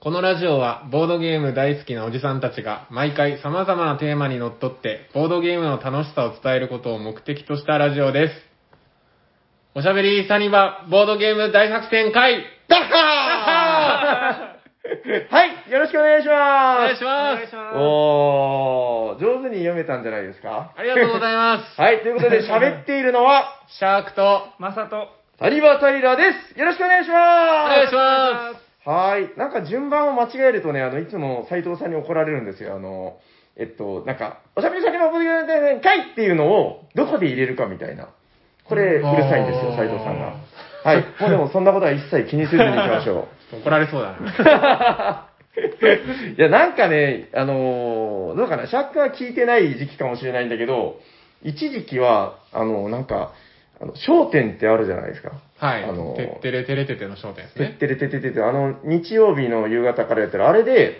[0.00, 8.34] このラジオはボードゲーム大好きなおじさんたちが毎回様々なテーマにのっとってボードゲームの楽しさを伝えることを目的としたラジオです。
[9.74, 14.56] おしゃべりサニバボードゲーム大作戦会ダッハ
[15.30, 17.04] はい、よろしくお願いしーおます。
[17.04, 20.72] 願いしますおー、上手に読めたんじゃないですか？
[20.76, 21.80] ありがとうございます。
[21.80, 25.08] はい、ということで喋っているのは、 シャークと、まさと。
[25.38, 26.58] サリバタイラです。
[26.58, 27.76] よろしくお願いしおます。
[27.76, 28.69] 願いします。
[28.84, 29.38] はい。
[29.38, 32.74] なんか順番を間違えるとね、あの、いつも斉藤さんに怒られるんですよ。
[32.74, 33.18] あの、
[33.56, 38.08] えっと、なんか、おしゃべりさんにもボードゲーム大作戦会っていうのを、どこで入れるかみたいな。
[38.64, 40.36] これ、うるさいんですよ、斉藤さんが。
[40.82, 41.04] はい。
[41.20, 43.56] もうでもそんなことは一切気にせずに行きましょう。
[43.60, 45.26] 怒られそうだな。
[46.38, 51.00] いや、なんかね、あのーどうかな、シャックは聞いてない時期かもしれないんだけど、
[51.42, 53.32] 一時期は、あのなんか、
[53.80, 55.32] あの、焦点ってあるじゃないですか。
[55.56, 55.84] はい。
[55.84, 57.68] あのてってれてれてての焦点ですね。
[57.68, 60.98] てってれてててて、あの、日曜日の夕方からやってる、あれで、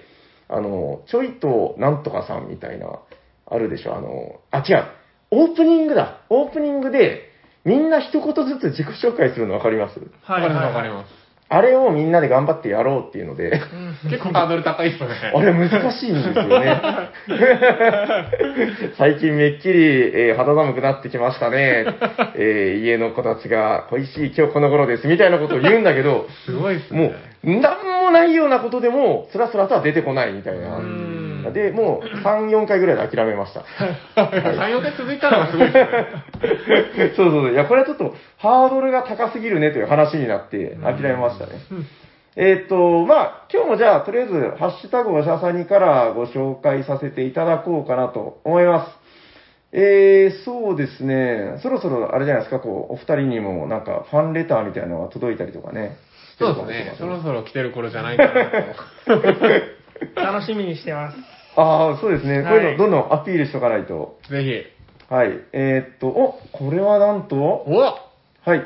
[0.49, 2.99] あの、ちょいとなんとかさんみたいな、
[3.47, 4.87] あるでしょ、あの、あ、違う、
[5.31, 6.23] オープニングだ。
[6.31, 7.31] オープニングで、
[7.65, 11.20] みんな一言ずつ自己紹介するのわかりますわかりますわかります。
[11.53, 13.61] あれをみんなで頑張ってやろうっていうので、
[14.05, 15.17] 結構ハードル高いっすよね。
[15.35, 16.81] あれ難しいんですよね。
[18.97, 21.87] 最近めっきり、えー肌寒くなってきましたね。
[22.37, 27.15] えー家の子たちが恋しい今日この頃ですみたいなことを言うんだけど、すごいっすもね。
[27.43, 30.79] う、なんもないようなことでも、スラスラとは出てこないみたいな
[31.49, 31.51] う。
[31.51, 31.53] ん。
[31.53, 33.61] で、もう3、4回ぐらいで諦めました。
[34.17, 35.87] 3、4回続いたのがすごいっすね。
[37.17, 37.53] そうそうそう。
[37.53, 41.53] いや、これはちょっとハードルが高すぎるねという話になって諦めましたね。
[42.37, 49.01] えーっと、まあ、今日もじゃあ、とりあえず、ハッシュタグおしゃさにからご紹介させていただこうかなと思います。
[49.73, 51.59] えー、そうですね。
[51.63, 55.97] そろそろ、あれじゃないですか、こう、お二人にも、なんか、ファンレターみたいなのが届いたりとかね。
[56.39, 56.95] そうですね。
[56.99, 59.21] そろそろ来てる頃じゃないかなと。
[60.15, 61.17] 楽しみにしてます。
[61.57, 62.43] ああ、そうですね。
[62.43, 64.19] こういうはいの、どんどんアピールしとかないと。
[64.31, 64.43] ぜ
[65.09, 65.13] ひ。
[65.13, 65.31] はい。
[65.53, 68.63] えーっと、お、これはなんと、おはい。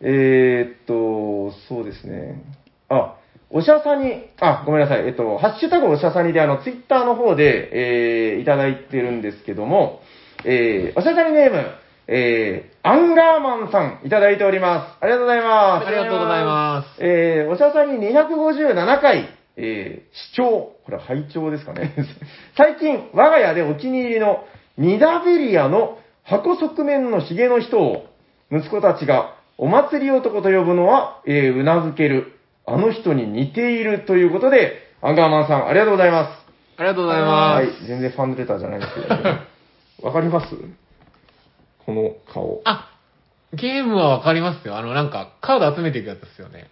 [0.00, 2.42] えー、っと、そうですね。
[2.88, 3.16] あ、
[3.50, 5.06] おしゃさに、あ、ごめんなさい。
[5.06, 10.00] えっと、ハッシュタグおしゃさにで、あの、ツイッターの方で、えー、いただいてるんですけども、
[10.44, 11.66] えー、おしゃさにネーム、
[12.08, 15.04] えー、アンガーマンさん、いただいております。
[15.04, 15.86] ありがとうございます。
[15.86, 17.04] ありがとうございます。
[17.04, 21.94] えー、おしゃさに257回、えー、視聴、これは拝聴ですかね。
[22.56, 24.44] 最近、我が家でお気に入りの
[24.78, 28.06] ニダベリアの箱側面のヒゲの人を、
[28.50, 32.38] 息子たちがお祭り男と呼ぶのは、えー、うなずける。
[32.64, 36.30] あの人に似ているということで、アンガーマンさん、ありがとうございます。
[36.76, 37.66] ありがとうございます。
[37.66, 39.40] はい、全然ファンレターじゃないんですけど、ね、
[40.00, 40.54] わかります？
[41.84, 42.62] この顔。
[42.64, 42.88] あ、
[43.52, 44.76] ゲームはわかりますよ。
[44.76, 46.68] あの、なんか、カード集めていくやつですよね。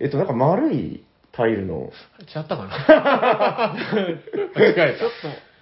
[0.00, 1.04] えっと、なんか丸い
[1.36, 1.90] タイルの、
[2.34, 3.74] 違ったかな？
[4.54, 4.96] 間 違え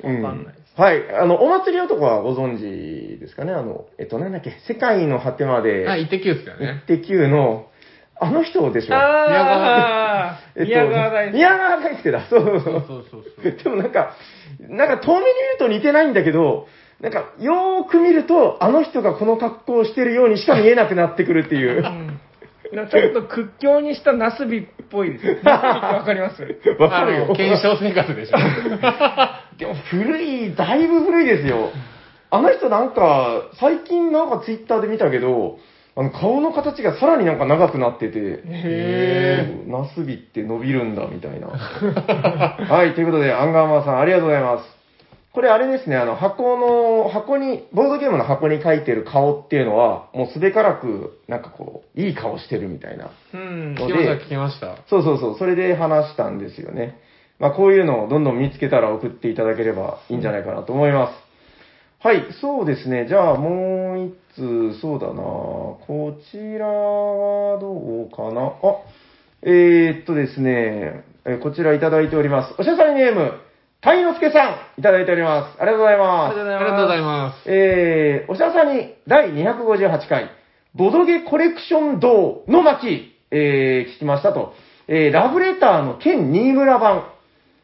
[0.03, 0.09] た。
[0.09, 1.03] うんわかんないではい。
[1.15, 3.53] あの、お祭り男はご存知ですかね？
[3.53, 6.83] あの、えっと、なんだっけ、世界の果てまで、あ、イッテ Q っすよイッね。
[6.87, 7.67] テ Q の、
[8.19, 8.95] あの人でしょ。
[8.97, 11.33] あー、えっと宮川大輔。
[11.35, 12.27] 宮川大輔だ。
[12.31, 12.83] そうそうそうそう。
[12.89, 13.53] そうそうそう。
[13.65, 14.13] でもなんか、
[14.61, 16.67] なんか遠目に見ると似てないんだけど、
[17.01, 21.81] なんか、よーく見ると、あの人がこの格好をしてるようにしか見えなくなってくるっていうう。
[21.81, 22.21] ん
[22.73, 25.27] なんかちょっと屈強にしたナスビっぽいです。
[25.49, 26.43] わかります
[26.79, 27.35] わかるよあの。
[27.35, 28.37] 検証生活でしょ。
[29.59, 31.71] でも古い、だいぶ古いですよ。
[32.31, 35.59] あの人なんか、最近なんかツイッターで見たけど、
[35.95, 41.49] あの顔の形がさらになんか長くなってて、へナスビって伸びるんだみたいな。
[41.51, 44.82] はい、ということで、アンガーマンさんありがとうございます。
[45.33, 53.11] これあれですね、あの箱の、箱に、ボードゲームの箱に書いてる顔っていうのは、もうすべからく、なんかこう、いい顔してるみたいな。
[53.33, 53.75] うん。
[53.75, 54.77] 聞きました、聞きました。
[54.89, 56.99] そうそうそう、それで話したんですよね。
[57.39, 62.07] まあ、こういうのをどんどん見つけたら送っていただければいいんじゃないかなと思います。
[62.07, 63.07] はい、そうですね。
[63.09, 68.77] じゃあ、もう一つ、そうだなこちらはどうかなあ、
[69.43, 72.55] えー、っとですね、えーこちらいただいております。
[72.59, 73.33] おしゃさりネーム、
[73.83, 74.47] たいのすけさ
[74.77, 75.61] ん、いただいております。
[75.61, 76.41] ありがとうございます。
[76.41, 77.51] ありがとうございます。
[77.51, 80.31] えー、おしゃさに第258回、
[80.77, 84.55] ボドゲコレクション堂の巻、えー、聞きましたと。
[84.87, 87.09] えー、ラブレターの県新村版。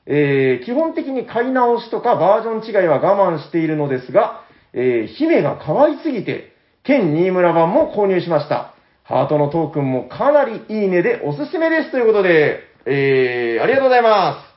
[0.07, 4.43] えー、基本的に買い直しとかバージョン違いは我慢しているのですが、
[4.73, 8.75] えー、姫が可愛すぎて、県新村版も購入しました。
[9.05, 14.48] ハートのトークンもかなりいいねでおすすめですということで、えー、ありがとうございます。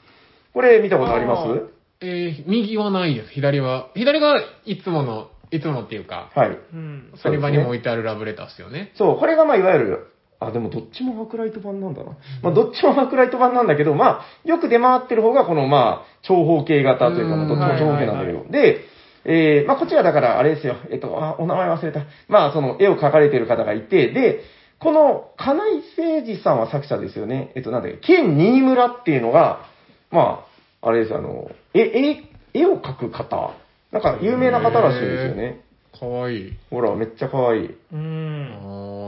[0.53, 1.71] これ見たことあります？
[2.01, 3.29] えー、右はないです。
[3.31, 3.89] 左は。
[3.95, 6.57] 左がいつもの、いつものっていうか、はい。
[6.73, 7.13] うん。
[7.21, 8.91] サニバにも置いてあるラブレターですよね。
[8.95, 10.07] そう、これがまあいわゆる
[10.39, 12.17] あ、でもどっちもアークライト版なんだな。
[12.41, 18.51] まあ、どっちもアークライト版なんだけど、まあ、よく出回ってる方がこの、まあ、長方形型というか、うんまあどっちも長方形なんだけど。
[18.51, 18.85] で、
[19.23, 20.77] えー、まあ、こっちはだから、あれですよ。
[20.89, 22.07] えっと、あ、お名前忘れた。
[22.27, 24.39] まあ、その、絵を描かれてる方がいて、で、
[24.79, 27.51] この、金井誠二さんは作者ですよね。
[27.55, 29.69] えっと、なんだっけ、県新村っていうのが、
[30.11, 30.45] ま
[30.81, 32.23] あ、あれです、あの、絵、絵、
[32.53, 33.53] 絵を描く方。
[33.91, 35.61] なんか、有名な方らしいんですよね。
[35.97, 36.53] かわいい。
[36.69, 37.65] ほら、めっちゃ可愛い。
[37.65, 37.99] うあん。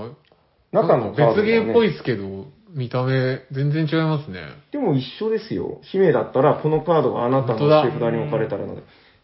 [0.10, 0.12] ー
[0.72, 4.42] 中のカードがね別ゲーっぽいですけど、見た目全然違いますね。
[4.72, 5.80] でも一緒ですよ。
[5.84, 8.74] 姫だったら、このカードがあなたの手札に置かれたらな。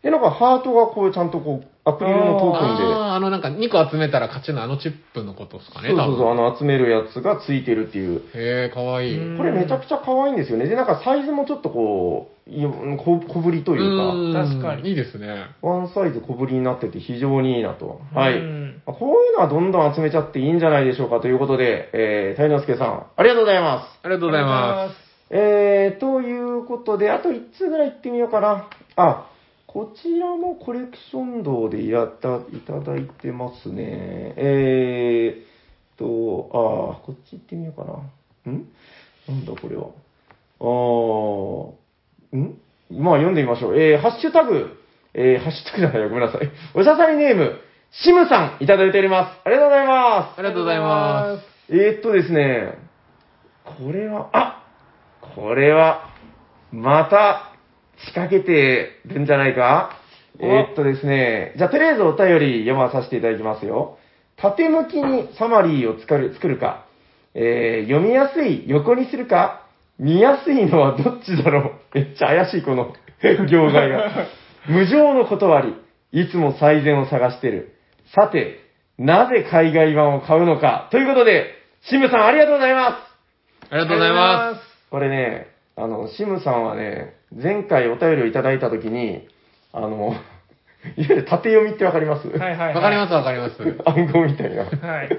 [0.03, 6.35] で、なんかハートがこう、ちゃんとこう、アクリルのトークンで、ああ、あのなんか2個集めたら勝ちのあのチップのことですかね、そうそうそう、あ。
[6.35, 8.21] の集めるやつがついてるっていう。
[8.33, 9.17] へえ、かわいい。
[9.17, 10.67] うんこれめちゃくちゃ可愛いんですよね。
[10.67, 12.65] で、なんかサイズもちょっとこう、い
[12.97, 15.27] 小小ぶりといううん確かにいいですね。
[15.61, 18.01] か、ワンサイズ小ぶりになってて非常にいいなと。
[18.13, 18.33] はい。
[18.33, 23.99] こういうのはどんどん集めちゃっていいんじゃないでしょうかということで、えー、谷之助さん、ありがとうございます。
[24.03, 24.89] ありがとうございま
[25.31, 28.67] えー、ということで、あと1つぐらい行ってみようかな。
[28.95, 29.29] あ、
[29.71, 34.33] こちらもコレクション堂でやった、いただいてますね。
[34.35, 38.51] えーと、あー、こっち行ってみようかな。
[38.51, 38.67] ん？
[39.27, 39.89] なんだこれは。
[40.59, 42.57] あー、ん？
[42.99, 43.79] まあ読んでみましょう。
[43.79, 44.75] えー、ハッシュタグ、
[45.13, 46.49] えー、ハッシュタグじゃないよ、ごめんなさい。
[46.73, 47.59] おしゃさりネーム、
[47.91, 49.41] シムさんいただいております。
[49.45, 50.35] ありがとうございます。
[50.35, 50.39] す。
[50.39, 51.37] ありがとうございま
[51.69, 52.73] えー、っとですね、
[53.65, 54.63] これは、あ
[55.35, 56.09] これは、
[56.71, 57.48] また、
[58.05, 59.91] 仕掛けてるんじゃないか？
[60.39, 63.97] おえー、っとですね、じゃあ、とりあえずお便り読まさせていただきますよ。
[64.37, 66.85] 縦向きにサマリーを作る作るか、
[67.33, 69.65] えー、読みやすい横にするか、
[69.99, 71.71] 見やすいのはどっちだろう？
[71.97, 72.93] めっちゃ怪しい、この
[73.49, 74.27] 行外が。
[74.67, 75.75] 無情の断り、
[76.13, 77.73] いつも最善を探してる。
[78.15, 78.59] さて、
[78.97, 80.87] なぜ海外版を買うのか？
[80.91, 82.91] ということで、シムさんありがとうございま
[83.61, 83.67] す。
[83.67, 83.73] す。
[83.73, 84.55] ありがとうございま
[84.89, 85.47] これね、
[85.81, 89.27] あの、シムさんはね、前回お便りをいただいたときに、
[89.71, 90.13] あの、
[90.97, 92.27] いわゆる縦読みってわかります？
[92.27, 92.73] はいはい。
[92.73, 93.55] わかりますわかります。
[93.85, 94.63] 暗号みたいな。
[94.65, 95.09] はい。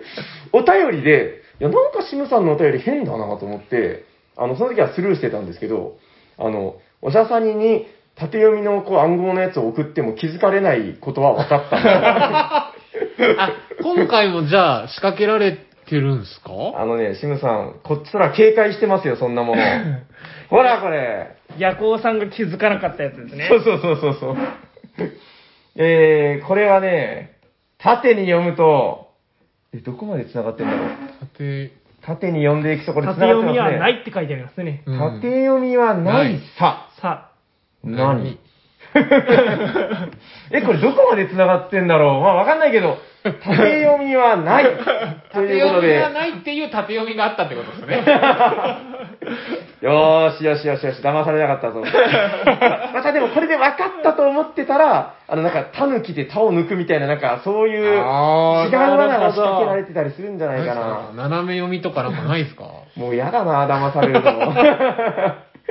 [0.53, 4.05] お便りで、いや、なんかシムさんのお便り変だなと思って、
[4.37, 5.97] あの、その時はスルーしてたんですけど、
[6.39, 7.87] あの、おしゃさにに
[8.17, 11.77] 縦読みのこう暗号のやつを送っても気づかれないことは分かった
[13.43, 13.53] あ、
[13.83, 15.56] 今回もじゃあ仕掛けられ
[15.91, 16.53] てるんすか？
[16.81, 19.63] あのね、シムさん、こっちら警戒してますよ、そんなもの。
[20.49, 21.37] ほら、これ。
[21.59, 23.49] 夜行さんが気づかなかったやつですね。
[23.49, 24.37] そうそうそうそうそう。
[25.77, 27.33] えー、これはね、
[27.79, 29.09] 縦に読むと、
[29.75, 30.89] え、どこまで繋がってんだろう？
[31.37, 31.71] 縦、
[32.03, 33.59] 縦に読んでいくとこれ繋縦がってますね。
[33.59, 34.83] 読みはないって書いてありますね。
[34.87, 36.89] うん縦読みはないさ。
[37.01, 37.31] さ
[37.85, 38.39] 何？
[40.51, 42.21] え、これどこまで繋がってんだろう？
[42.21, 44.64] まあわかんないけど、縦読みはない。
[45.32, 45.99] と縦いうことで。
[46.00, 48.05] 読みがないっていう縦読みがあったってことですね。
[49.82, 51.82] よーしよしよしよし、騙されなかったぞ。
[52.94, 60.99] またでもこれで分かったと思ってたら、あのなんか、タヌキでタを抜くみたいな、なんかそういう、違うあー罠が仕掛けられてたりするんじゃないかな。
[61.14, 62.64] 斜め読みとかなんかないですか？
[62.96, 64.55] もうやだな、騙されるの。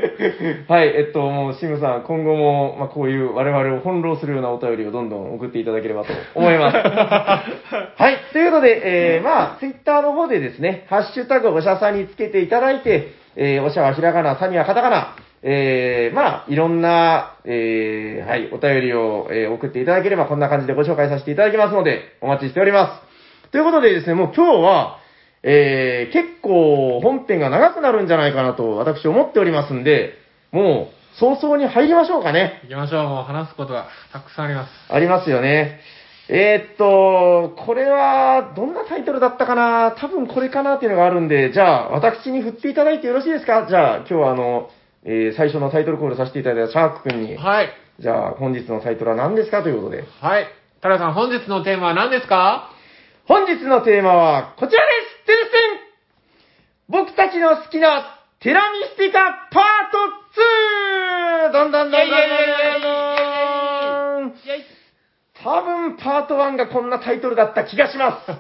[0.68, 6.78] はい、えっと、もう、シムさん、今後も、まあ、こういう我々を翻弄するようなお便りをどんどん送っていただければと思います。
[6.82, 8.82] はい、ということで、
[9.16, 23.52] えー、まあ、ツイッターの方でですね、ハッシュタグおしゃさんにつけていただいて、えー、おしゃはひらがな、さにはカタカナ、えー、まあ、いろんな、えー、はい、お便りを、えー送っていただければ、こんな感じでご紹介させていただきますので、お待ちしております。
[23.52, 24.99] ということでですね、もう今日は、
[25.44, 30.14] えー、結構本編が長くなるんじゃないかなと私思っておりますんで、
[30.52, 32.62] もう早々に入りましょうかね。
[32.64, 33.10] 行きましょう。
[33.10, 34.94] もう話すことがたくさんあります。
[34.94, 35.80] ありますよね。
[36.32, 39.96] えー、っと、これは、どんなタイトルだったかな？
[40.00, 43.66] 多分これかなっていうのがあるんで、じゃあ、私に振っていただいてよろしいですか？
[43.68, 44.70] じゃあ、今日はあの、
[45.06, 47.70] えー最初のタイトルコールさせていただいたシャーク君に、はい。
[48.00, 49.64] じゃあ、本日のタイトルは何ですか？
[49.64, 50.04] ということで。
[50.22, 50.46] はい。
[50.82, 52.70] タラさん、本日のテーマは何ですか？
[53.30, 54.88] 本日のテーマはこちらで
[55.22, 60.00] すテレステン僕たちの好きなテラミスティカパート
[61.50, 61.54] 2!
[61.54, 62.20] どんどんどんどんどん
[62.82, 62.90] ど
[64.24, 64.34] んどん
[65.44, 68.32] 多分パート1がこんなタイトルだった気がします。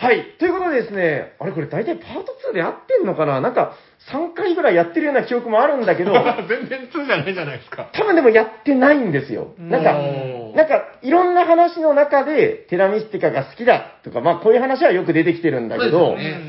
[0.00, 0.24] はい。
[0.38, 3.42] ということでですね、あれこれ大体パート2で合ってんのかな？
[3.42, 3.76] なんか
[4.10, 6.12] 3回ぐらいやってるような記憶もあるんだけど、
[6.48, 7.90] 全然2じゃないじゃないですか。
[7.92, 9.48] 多分でもやってないんですよ。
[9.58, 16.40] なんか、なんか、いろんな話の中で、テラミスティカが好きだとか、まあこういう話はよく出てきてるんだけど、ですね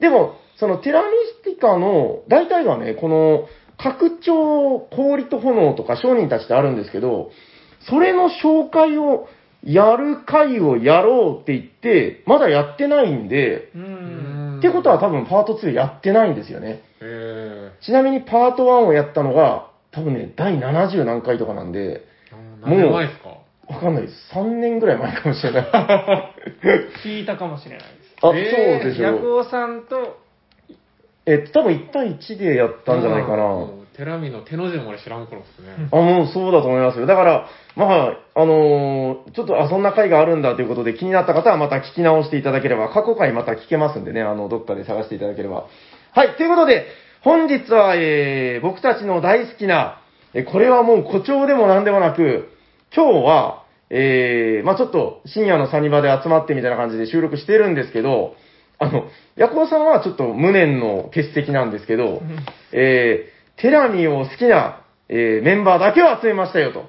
[0.00, 1.08] でも、そのテラミ
[1.42, 7.30] スティカの、大体はね、この、拡張、氷と炎とか商人たちってあるんですけど、
[7.80, 9.28] それの紹介を
[9.66, 13.82] やる回をやろうって言って、まだやってないんで、うん。
[13.82, 16.80] うんってことは多分パート2やってないんですよね。
[17.02, 23.28] えちなみにパート1をやったのが、多分ね、第70何回とかなんで、ー、何年前ですか？
[23.68, 24.14] わかんないです。
[24.34, 25.64] 3年ぐらい前かもしれない。
[27.04, 27.90] 聞いたかもしれないです。
[28.22, 29.36] あ、えーそうでしヤクょ。
[29.38, 30.16] オさんと、
[31.26, 33.66] えっと、多分1対1でやったんじゃないかな。
[33.98, 35.88] うんテラミの手の字も俺知らん頃ですね。
[35.90, 37.06] あ、もうそうだと思いますよ。
[37.06, 45.66] だから、まあ、あのーちょっと、あ、そんな回があるんだということで気になった方はまた聞き直していただければ、過去回また聞けますんでね、あの、どっかで探していただければ。
[46.12, 46.86] はい、ということで、
[47.22, 50.00] 本日は、えー、僕たちの大好きな、
[50.34, 52.50] えこれはもう誇張でもなんでもなく、
[52.94, 58.34] 今日は、えー、まあちょっと深夜のサニバで集まってみたいな感じで収録してるんですけど、
[58.78, 62.20] あの、ヤコウさんはちょっと無念の欠席なんですけど、
[62.72, 66.84] えー、テラミを好きな、えー、メンバーだけを集めましたよと。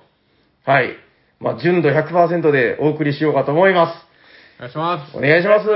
[0.65, 0.95] はい。
[1.39, 4.07] まあ、純度100%でお送りしようかと思います。
[4.57, 5.17] お願いします。
[5.17, 5.67] お願いします。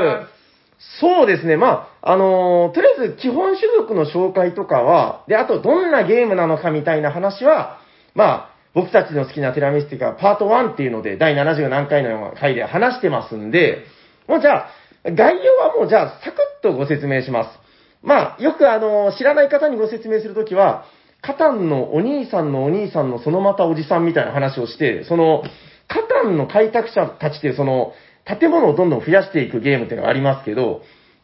[0.99, 1.57] そうですね。
[1.57, 7.79] まあ、あのーとりあえず基本種族の紹介とかは、で、あとどんなゲームなのかみたいな話は、
[8.15, 13.85] まあ、僕たちの好きなテラミスティカパート1っていうので、第70何回の回で話してますんで、
[14.27, 14.69] もうじゃあ、
[15.05, 17.59] 概要はもうじゃあ、サクッとご説明します。
[18.03, 20.85] まあ、よくあのー知らない方にご説明するときは、
[21.21, 25.43] カタンのお兄さんのお兄さんのそのまたおじさんみたいな話をして、その、
[25.87, 27.93] カタンの開拓者たちっていうその、
[28.25, 30.81] 建物をどんどん増やしていくゲームっていうのがありますけど、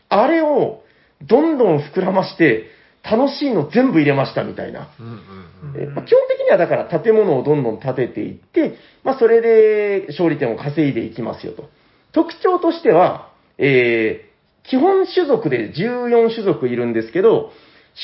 [0.09, 0.83] あれを
[1.23, 2.65] どんどん膨らまして、
[3.03, 4.89] 楽しいの全部入れましたみたいな。
[4.97, 11.69] 基本的にはだから建物をどんどん建てていって、まあそれで勝利点を稼いでいきますよと。
[12.11, 14.26] 特徴としては、えー
[14.69, 17.51] 基本種族で14種族いるんですけど、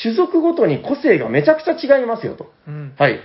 [0.02, 2.50] 種族ごとに個性がめちゃくちゃ違いますよと。
[2.66, 2.94] うん。
[2.98, 3.20] はい。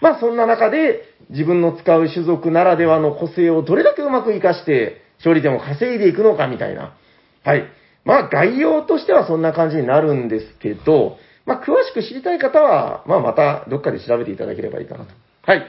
[0.00, 6.94] まあそんな中で自分の使う種族ならではの個性をどれだけうまく活かして勝利点を稼いでいくのかみたいな。
[7.42, 7.64] はい。
[8.04, 15.10] まあ概要としてはそんな感じになるんですけど、まあ詳しく知りたい方は、まあまたどっかで調べていただければいいかなと。
[15.42, 15.66] はい。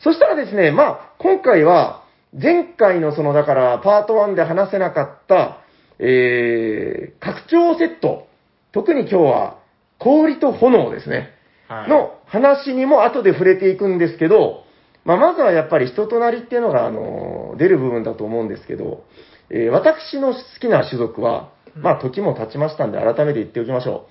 [0.00, 5.58] そしたらですね、まあ今回は前回のそのだからパート1で話せなかった、
[5.98, 8.26] えー、拡張セット。
[8.72, 9.58] 特に今日は
[9.98, 11.30] 氷と炎ですね。
[11.68, 11.88] はい。
[11.88, 14.64] の話にも後で触れていくんですけど、
[15.04, 19.04] まあ、まずはやっぱり人となりっていうのが、あの、出る部分だと思うんですけど、
[19.50, 24.08] えー私の好きな種族は、まあ、時も経ちましたんで、改めて言っておきましょ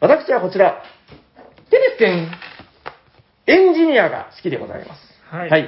[0.00, 0.04] う。
[0.04, 0.82] 私はこちら、
[1.70, 2.30] テレステン、
[3.46, 5.00] エンジニアが好きでございます。
[5.30, 5.66] はい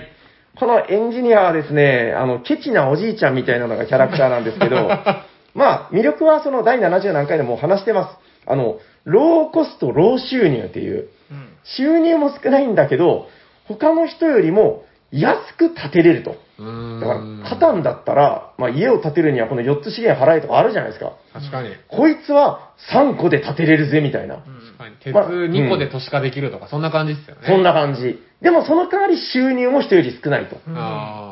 [0.57, 4.89] このエンジニアはですね、あの、ケチなおじいちゃんみたいなのがキャラクターなんですけど、
[5.55, 8.19] まあ、魅力はその第70何回でもう話してます。
[8.47, 11.49] あの、ローコスト、ロー収入っていう、うん。
[11.65, 13.29] 収入も少ないんだけど、
[13.67, 16.31] 他の人よりも安く建てれると。
[16.31, 21.13] だから、カタンだったら、まあ、家を建てるにはこの4つ資源払えとかあるじゃないですか。
[21.33, 21.71] 確かに。
[21.89, 24.37] こいつは3個で建てれるぜ、みたいな。
[24.37, 24.97] 確かに。
[24.97, 27.43] 鉄まあ2個で都市化できるとか、そんな感じですよね。
[27.47, 28.21] そんな感じ。
[28.43, 30.57] でもその代わり収入も人より少ないと。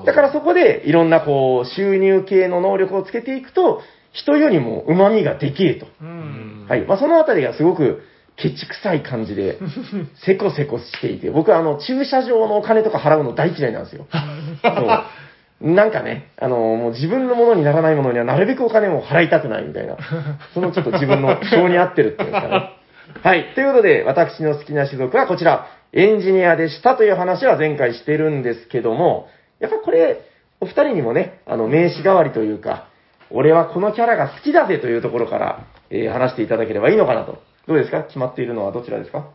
[0.06, 5.86] だからそこでいろんなこう、収入系の能力をつけていくと、人よりも旨味がでけえと。
[6.68, 6.86] はい。
[6.86, 8.02] まあ、そのあたりがすごく
[8.36, 9.58] ケチくさい感じで、
[10.24, 14.06] せこせこしていて、僕はあの、駐車場のお金とか払うの大嫌いなんですよ。
[14.62, 15.70] そう。
[15.70, 19.96] なんかね、あの、もう自分のものにならないものにはなるべくお金も払いたくないみたいな、
[20.54, 22.70] そのちょっと自分の性に合ってるっていうんですかね。
[23.22, 23.44] はい。
[23.54, 29.28] ということで、私の好きな種族はこちら、エンジニアでしたという話は前回してるんですけども、
[29.60, 30.22] やっぱこれ、
[30.60, 32.88] お二人にもね、あの、名刺代わりというか、
[33.32, 37.42] 俺はこのキャラが好きだぜというところから、えー話していただければいいのかなと。
[37.66, 38.02] どうですか？
[38.04, 39.30] 決まっているのはどちらですか？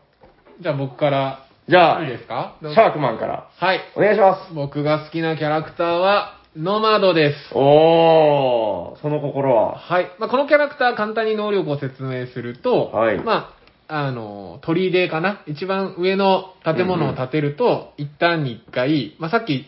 [0.62, 2.58] じゃあ僕から、じゃあ、シいいですか？
[2.62, 3.80] ャークマンから、はい。
[3.96, 4.54] お願いします。
[4.54, 7.56] 僕が好きなキャラクターは、ノマドです。
[7.56, 9.78] おー、その心は。
[9.78, 10.08] はい。
[10.20, 13.54] まあ、このキャラクター簡単に能力を説明すると、はいま
[13.88, 15.44] あ、あの、鳥居かな？
[15.46, 19.66] 一番上の建物を建てると、一旦に一回、まあ、さっき、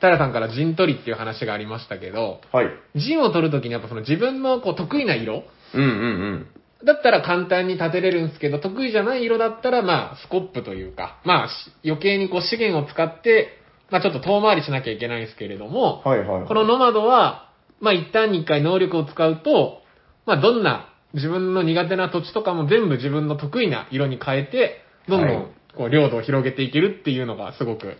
[0.00, 2.66] 平さんから陣取りっていう話がありましたけど、はい。
[2.94, 5.92] 陣を取るときにやっぱその自分のこう得意な色うんうんう
[6.34, 6.46] ん。
[6.84, 11.52] だったら簡単に建てれるんですけど、得意じゃない色だったら、まあ、スコップというか、まあ、し
[11.84, 13.48] 余計にこう資源を使って、
[13.90, 16.46] まあ、ちょっと遠回りしなきゃいけないんですけれども、はいはい。
[16.46, 17.50] このノマドは、
[17.80, 19.82] まあ、一旦に一回能力を使うと、
[20.26, 27.96] まあ、どんな自分の苦手な土地とかも全部自分の得意な色に変えて、どんどはいんこう領土を広げていけるっていうのがすごく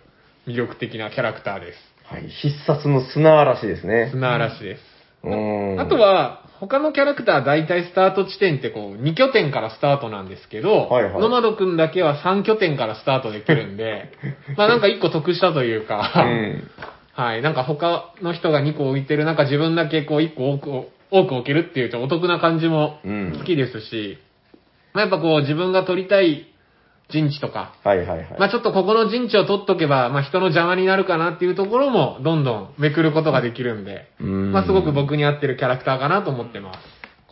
[0.47, 1.77] 魅力的なキャラクターです。
[2.09, 2.27] はい。
[2.29, 4.09] 必殺の砂嵐ですね。
[4.11, 4.81] 砂嵐です。
[5.23, 5.79] うーん。
[5.79, 14.11] あと、は、他のキャラクターは大体スタート地点ってこう、2拠点からスタートなんですけど、はいはいノマドくんだけは3拠点からスタートできるんで、
[14.57, 16.69] まあなんか1個得したというか、うん。
[17.13, 20.69] はい、なんか他の人が2個置いてる中自分だけこう1個多く
[21.11, 24.17] 多く置けるっていうとお得な感じもうん好きですし、
[24.93, 26.47] まあ、やっぱこう自分が取りたい
[27.09, 28.35] 陣地とか、はいはいはい。
[28.39, 36.79] まあちょっとここの陣地を取っとけば、まあ人の邪魔になるかなっていうところもどんどんめくることができるんで、うんまあすごく僕に合ってるキャラクターかなと思ってます。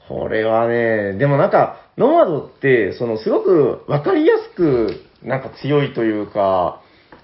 [0.08, 6.82] これはね、でもなんか、ノマドって、その、すごくわかりやすく、なんか強いというか、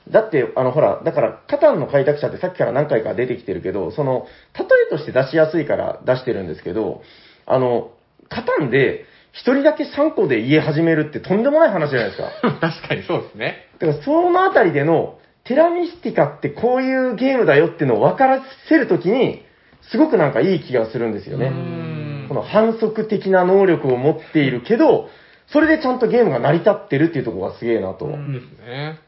[0.10, 7.04] だって、あの、ほら、だから、カタンの開拓者ってさっきから何回か出てきてるけど、その、例えとして出しやすいから出してるんですけど、
[7.46, 7.92] あの、
[8.28, 12.32] カタンで、一人だけ3個で家始めるってとんでもない話じゃないですか。
[12.62, 13.68] 確かにそうですね。
[13.80, 19.44] だから、そのあたりでの、テラミスティカってこういうゲームだよっていうのを分からせるときに、
[19.82, 21.48] すごくなんかいい気がするんですよね。
[21.48, 25.10] うんこの反則的な能力を持っているけど、
[25.48, 28.06] それでちゃんとゲームが成り立ってるっていうところがすげえなと。
[28.06, 28.10] う。
[28.10, 29.00] うんんですね。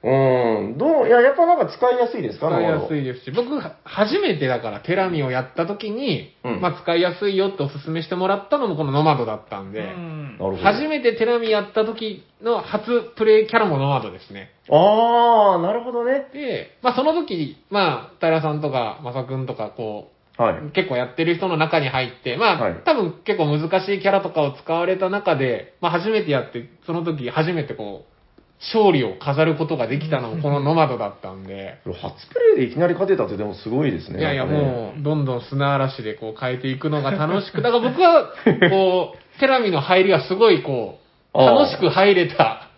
[0.77, 2.49] どういや、やっぱなんか使いやすいですか？
[2.49, 3.01] 使いやすい。
[3.01, 10.57] いですし、僕、初めてだからテラミをやった時に、うんまあ使いやすいよってお勧めしてもらったのもこのノマドだったんで、うんなるほど。
[10.57, 14.51] 初めてテラミやった時の初プレイキャラもノマドですね。
[14.69, 16.27] あー、なるほどね。
[16.33, 20.57] で、まあその時、まあ、平さんとか、まさくんとか、こはい。
[20.57, 28.15] う、結構やってる人の中に入って、まあ、はい多分結構難しいキャラとかを使われた中で、まあ初めてやって、その時初めてこう、
[28.59, 34.19] 勝利を飾ることができたのもこのノマドだったんで、初プレイでいきなり勝てたってでもすごいですね。
[34.19, 38.31] いやいやもう、どんどん砂嵐でこう変えていくのが楽しく、 だから僕は、
[38.69, 40.99] こう、テラミの入りがすごいこ
[41.33, 42.69] う、楽しく入れた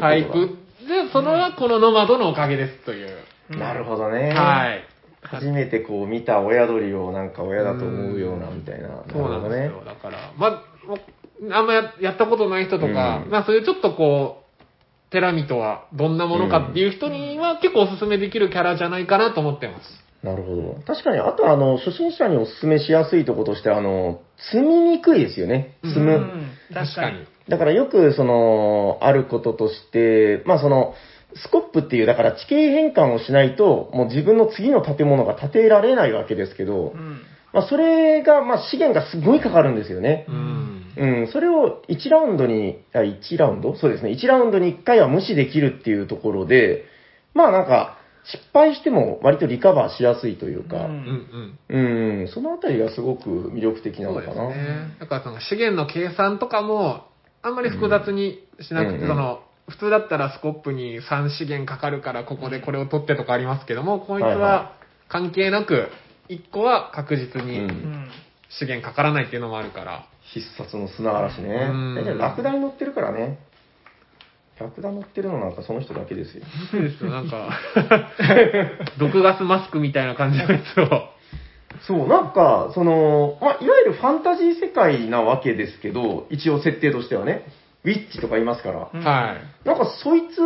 [0.00, 3.10] タイプで、それはこのノマドのおかげですという。
[3.50, 4.30] なるほどね。
[4.30, 4.84] はい。
[5.28, 9.04] 初めてこう見た親鳥をなんか親だと思うようなみたいな。
[9.10, 9.84] そうなんでするよ。
[9.84, 10.50] だから、まあ、
[10.86, 20.06] もうあんまややったことない人とか、うんまあそういうちょっとこう、テラミとはどんなものかっていう人には結構おすすめできるキャラじゃないかなと思ってます。
[20.22, 20.82] なるほど。
[20.86, 25.76] 確かに、あとあの、初心者にお勧めしやすいところとして、あの、積みにくいですよね。
[25.84, 26.14] 積む。
[26.14, 27.26] うん確かに。
[27.48, 30.94] だからよく、その、あることとして、まあその、
[31.42, 37.20] スコップっていう、だから地形変換をしないと、もう自分の次の建物が建てられないわけですけどう、ん
[37.52, 40.26] まあそれが、まあ資源がすごいかかるんですよね。
[40.28, 40.66] うん。
[40.98, 43.76] うん、それを1ラウンドに、あ、1ラウンド？
[43.76, 44.10] そうですね。
[44.10, 46.84] 1ラウンドに1回は無視できるっていうところで、
[47.34, 52.20] まあなんか、失敗しても割とリカバーしやすいというか、ううんうん。
[52.20, 54.48] うん、そのあたりがすごく魅力的なそうですのかな。
[54.48, 54.96] ね。
[54.98, 57.04] だからその資源の計算とかも、
[57.42, 64.72] あんまり複雑にしなくて、うんその、普通だったらスコップに3資源かかるからここでこれを取ってとかありますけども、こいつは
[65.08, 65.88] 関係なく、
[66.28, 67.68] 1個は確実うに
[68.48, 71.94] 資源かからないっていうのもあるから、必殺の砂嵐ねうん。
[71.96, 73.38] 大体ラクダに乗ってるからね。
[74.58, 76.44] ラクダ乗ってるのなんかその人だけですよ。
[76.70, 77.50] そうですよ、なんか、
[78.98, 81.08] 毒ガスマスクみたいな感じのやつを。
[81.86, 87.42] そう、なんか、その、まあ、いわゆるファンタジー世界なわけですけど、一応設定としてはね、
[87.86, 89.00] ウィッチとかいますから、うん。
[89.00, 89.66] はい。
[89.66, 90.36] なんかそいつ、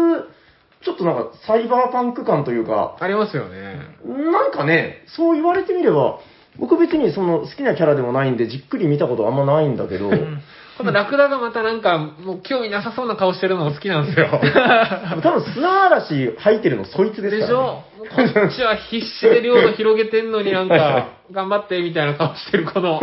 [0.84, 3.80] ちょっとなんかサイバーパンク感というか、ありますよね。
[4.04, 6.20] なんかね、そう言われてみれば、
[6.58, 10.40] 僕別にその好きなキャラでもないんで、じっくり見たことあんまないんだけど、うん
[10.80, 14.28] このラクダがまたなんか、もう興味なさそうな顔してるのも好きなんですよ。
[15.22, 17.82] 多分砂嵐吐いてるのそいつですから、でしょ？
[18.00, 22.98] こっちは必死で領土広げてんのになんか、 頑張ってみたいな顔してるこの、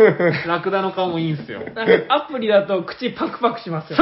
[0.46, 1.60] ラクダの顔もいいんですよ。
[2.08, 3.98] アプリだと口パクパクしますよ。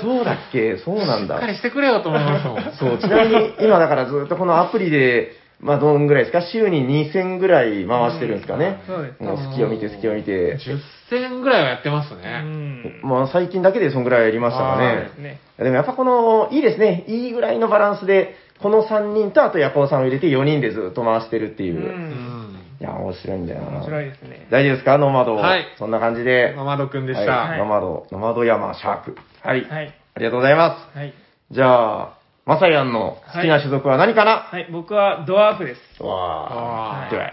[0.00, 0.76] そうだっけ？
[0.78, 1.46] そうなんだしっか。
[1.46, 2.72] りしてくれよと思いますもん。
[2.74, 5.32] そう、ちなみに今だからずっとこのアプリで、
[5.64, 6.42] まあどんぐらいですか？
[6.52, 8.82] 週に2000ぐらい回してるんですかね？
[8.86, 10.58] そうですねもう隙を見て隙を見て。
[10.58, 10.78] 10
[11.10, 12.40] 戦ぐらいはやってますうね。
[12.42, 15.10] んまあ最近だけでそんぐらいやりましたかはね。
[15.18, 17.04] ねでもやっぱこの、いいですね。
[17.08, 21.78] いいぐらいのバランスで、この3人とあとヤコウさんを入れて4人でずっと回してるっていうう。
[21.78, 22.58] うんん。
[22.80, 23.68] いや、面白いんだよな。
[23.78, 24.46] 面白いですね。
[24.50, 24.98] 大丈夫ですか？
[24.98, 25.36] ノマド。
[25.36, 26.52] はいそんな感じで。
[26.56, 27.32] ママドくんでした。
[27.32, 29.16] はい、ノマド、ノマド山シャーク。
[29.42, 29.64] はい。
[29.68, 29.94] はい。
[30.16, 30.98] ありがとうございます。
[30.98, 31.14] はい。
[31.50, 36.02] じゃあ、マサヤンの好きな種族は何かな、はい、僕はドワーフです。
[36.02, 37.04] わー。
[37.04, 37.30] あーでは、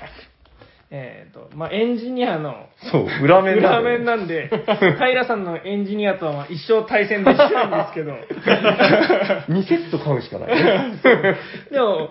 [0.89, 4.49] えっ、と、まあ、エンジニアのそう、裏面だ、裏面なんで、
[4.97, 8.13] 平さんのエンジニアとはまあ一生対戦できないんですけど、
[9.53, 10.49] 2セット買うしかない。
[11.71, 12.09] でも、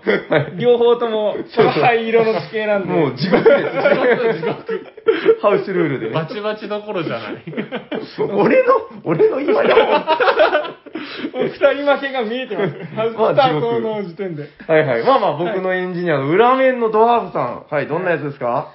[0.57, 1.37] 両方とも
[1.83, 4.41] 灰色の地形なんで、もう地獄です。
[4.43, 4.87] 地獄。
[5.43, 6.11] ハウスルールで。
[6.11, 7.43] バチバチどころじゃない。
[8.33, 9.75] 俺の、俺の今や
[11.33, 12.73] もう二人負けが見えてます。
[13.13, 14.49] スまあタートの時点で。
[14.69, 15.05] はいはい。
[15.05, 17.67] まあまあ僕のエンジニアの裏面のドワーフさん。
[17.69, 18.73] はい、どんなやつですか、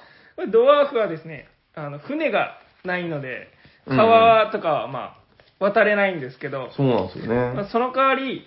[0.52, 3.48] ドワーフはですね、あの、船がないので、
[3.86, 5.16] うん川とかはま
[5.60, 7.54] あ、渡れないんですけど、そうなんですよね。
[7.54, 8.42] まあその代わり、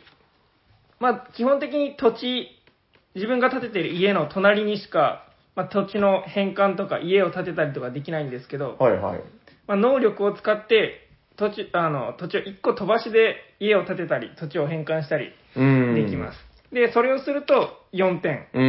[0.99, 2.49] まあ、基本的に土地、
[3.15, 9.19] 自分が建てている家の隣にしかまあ、土地の返還とか家を建てたりとかできないんですけど、はいはい。
[9.67, 15.95] まあ、能力を使って土地あの土地を1個飛ばしで家を建てたり土地を返還したりうん。
[15.95, 16.48] できます。
[16.71, 18.45] で、それをすると4点。
[18.53, 18.61] う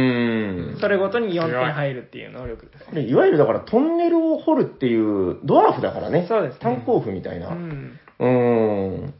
[0.75, 0.77] ん。
[0.79, 2.99] それごとに4強い点入るっていう能力です。
[2.99, 6.25] いわゆるだからトンネルを掘るっていうドワーフだからね。
[6.27, 7.49] そうですね炭鉱夫みたいな。
[7.49, 7.99] ううん。
[9.05, 9.13] ん。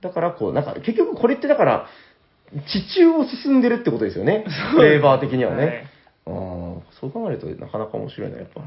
[0.00, 1.86] だからこう、なんか結局これってだから、
[2.68, 4.44] 地中を進んでるってことですよね。
[4.72, 5.64] そうフレーバー的にはね。
[5.66, 5.84] はい
[6.26, 6.34] ああ、
[7.00, 8.60] そう考えるとなかなか面白いな、やっぱ。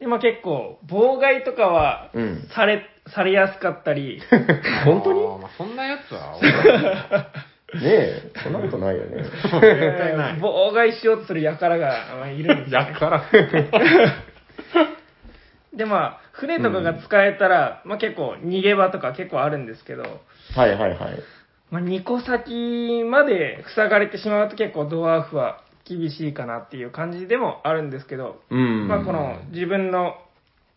[0.00, 2.48] で、まあ結構、妨害とかはうん。
[2.52, 2.82] され、
[3.14, 4.20] されやすかったり、
[4.84, 5.20] 本当に？
[5.20, 6.50] あーまあ、そんなやつは、俺
[7.74, 9.22] ねえ、そんなことないよね。
[9.22, 10.38] 絶対ない。
[10.38, 12.90] 妨害しようとする輩がまあいるんですよ、ね。
[12.90, 13.24] やから。
[15.74, 20.02] で、まあ、船とかが使えたら、まあ結構逃げ場とか結構あるんですけど、
[20.54, 21.22] はいはいはい。
[21.70, 28.86] まあ2個先まで塞がれてしまうと結構ドワーフは厳しいかなっていう感じでもあるんですけど、うん。
[28.86, 30.16] まあこの自分の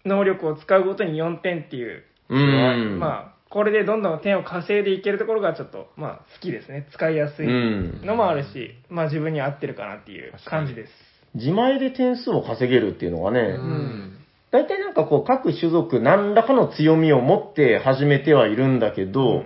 [0.06, 3.00] 能力を使うごとに4点っていう、うん。
[3.00, 6.90] まあこれでどんどん点を稼いでいけるところがちょっとまあ好きですね。
[6.92, 10.92] 使いやすいうんのもあるし、まあ自分に合ってるかなっていう感じです。
[11.36, 14.18] 自前で点数を稼げるっていうのがね、うん。
[14.52, 19.44] 大体なんかこう各種族何らかの強みを持って始めてはいるんだけど、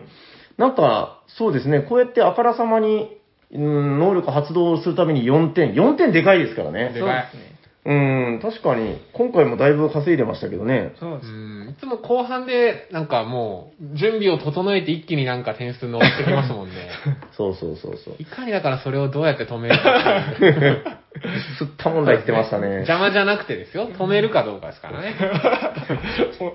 [0.57, 3.15] なんかそうですね、こうやってあからさまに、
[3.51, 6.93] うん、能力発動するために4点、4点でかいですからね。
[6.95, 7.58] でかいそ
[7.89, 7.91] う
[8.37, 10.93] ん、確かに、今回もだいぶ稼いでましたけどね。
[10.95, 11.31] うそうです。
[11.31, 11.69] ん。
[11.71, 16.75] いつも後半で、なんかもう、準備を整えて一気になんか点数乗ってきますもんね。
[17.35, 18.15] そうそうそうそう。
[18.19, 20.83] いかにだからそれをどうやって止めるかっていう。
[21.59, 22.85] 吸ったもんだ言ってましたね。
[22.85, 23.87] 邪魔じゃなくてですよ。
[23.87, 25.15] 止めるかどうかですからね。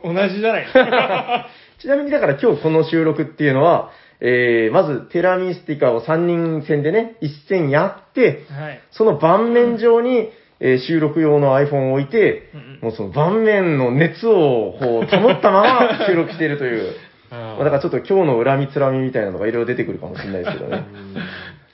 [0.04, 1.48] お同じじゃないですか。
[1.80, 8.80] ちなみにだから今日この収録っていうのは、えー、まずテラミスティカを3人戦でね、1戦やって、はい。
[8.92, 15.62] その盤面上に、えー収録用の iPhone を置いて、もうその盤面の熱をこう保ったま
[15.98, 16.92] ま収録しているという、
[17.30, 20.84] まあだからちょっと今日の恨みつらみみたいなのがいろいろ出てくるかもしれないですけどね。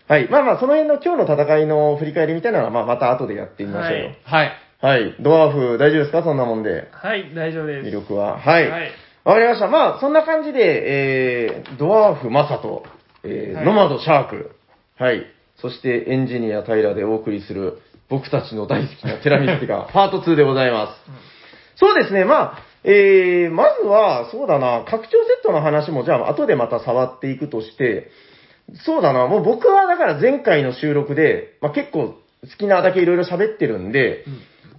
[0.08, 0.26] はい。
[0.28, 4.10] まあまあ、その辺の今日の戦いの振り返りみたいなのは、まあまた後でやってみましょうよ。
[4.24, 4.52] はい。
[4.80, 5.14] はい。
[5.20, 6.22] ドワーフ大丈夫ですか？
[6.24, 6.88] そんなもんで。
[6.90, 7.86] はい、大丈夫です。
[7.86, 8.38] 魅力は。
[8.38, 8.66] はい。
[8.68, 8.90] わ、はい
[9.24, 9.68] かりました。
[9.68, 12.84] まあ、そんな感じで、えー、ドワーフマサと、
[13.22, 14.50] えーはいノマドシャーク。
[14.98, 15.26] はい。
[15.56, 17.78] そしてエンジニア平でお送りする、
[18.10, 21.10] 僕たちの大好きなテラミスティカ、 パート2でございます。
[21.76, 28.10] そうですね、まあ、えー、まずは、そうだな、拡張セットの話も、じゃあ、後でまた触っていくとして、
[28.74, 34.24] そうだな、もう僕はだから前回の収録で、まあ結構好きなだけいろいろ喋ってるんで、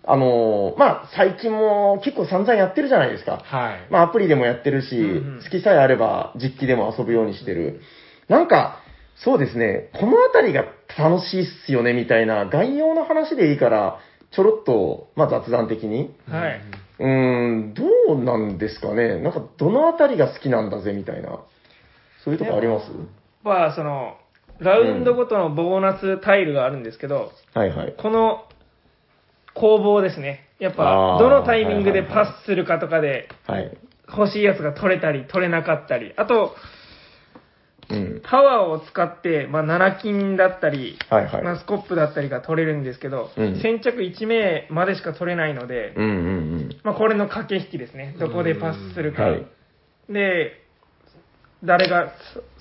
[0.04, 3.42] あのーまあ最近も結構散々やってるじゃないですか。
[3.44, 3.88] はい。
[3.92, 7.82] まあアプリでもやってるし、うんうん好きさえあれば実機でも遊ぶようにしてる。
[8.28, 8.80] なんか、
[9.16, 10.66] そうですね、このあたりが
[10.98, 14.00] 楽しいっすよねみたいな概要の話でいいから、
[14.32, 16.16] ちょろっと、まあ雑談的に。
[16.30, 16.62] はい。
[17.00, 19.20] うーん、どうなんですかね。
[19.20, 21.40] なんか、どのあたりが好きなんだぜみたいな。
[22.24, 22.92] そういうとこあります？
[23.44, 24.16] まあ、その、
[24.60, 27.96] ラウンドごとのボーナスタイルがあるんですけど、はいはい。
[27.98, 28.46] この
[29.54, 30.48] 攻防ですね。
[30.60, 33.76] やっあぱ、ーどのタイミングでパスするかとかで、はい。
[34.08, 36.56] 欲しいやつが取れたり、取れなかったり、あと、
[37.92, 38.22] うん。
[38.24, 41.44] パワーを使って、まあ、7金だったり、はいはい。
[41.44, 48.16] まあ、スコップだったりが取れるんですけど、うん先着1名までしか取れないので、うんうんまあ、これの駆け引きですね。
[48.20, 49.16] どこでパスするうん。
[49.16, 49.24] か。
[49.24, 49.46] はい。
[50.10, 50.62] で、
[51.64, 52.12] 誰が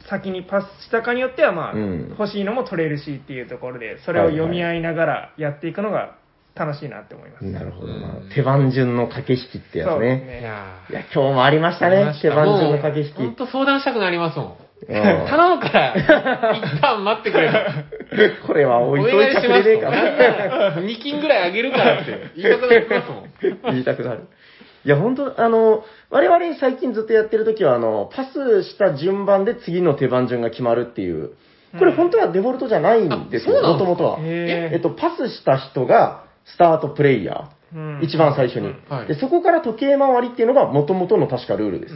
[0.09, 6.17] 先にパスしたかによっては、まあ、うん欲しいのも取れるしっていうところで、それを読み合いながらやっていくのが
[6.55, 7.45] 楽しいなって思います。
[7.45, 8.31] なるほどなうん。
[8.35, 10.21] 手番順の駆け引きってやつね。
[10.21, 12.15] ねいや今日もありましたね。
[12.21, 13.37] 手番順の駆け引本き。
[13.37, 14.57] 当相談したくなりますもん。
[14.89, 15.95] うん頼むから、
[16.57, 18.47] 一旦待ってくれと。
[18.47, 19.69] これはお置いといてく願いしますと。
[19.69, 23.25] れねえかなんなら2金ぐらいあげるからって言いたくなりますもん。
[23.73, 24.21] 言いたくなる。
[24.85, 31.33] いや、本当あの、我々最近ずっとやってる時は、あの、パスした順番で次の手番順が決まるっていう。
[31.79, 34.19] これ本当はデフォルトじゃないんですよ、もともとは。
[34.23, 37.45] えっと、パスした人がスタートプレイヤー。
[37.73, 39.15] うん一番最初に、はいで。
[39.15, 41.95] そこから時計回りっていうのが元々の確かルールです。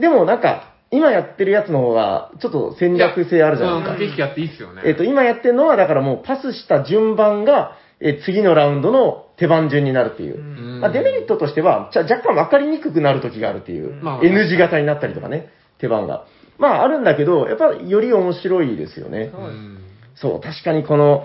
[0.00, 3.92] でもなんか、今やってるやつの方が、ちょっと戦略性あるじゃないですか。
[3.92, 4.82] うん駆け引きやっていいっすよね。
[4.84, 10.38] えっと、今やってるのは、だからもうパスした順番が、え次のラウンドの手番順になるっていう。
[10.38, 14.02] うんまあ、デメリットとしては、じゃ若干分かりにくくなる時があるっていう。
[14.02, 16.26] まあ N 字型になったりとかね、手番が。
[16.58, 19.32] まあ、あるんだけど、やっぱより面白いですよね。
[19.34, 19.78] うん
[20.16, 21.24] そう、確かにこの、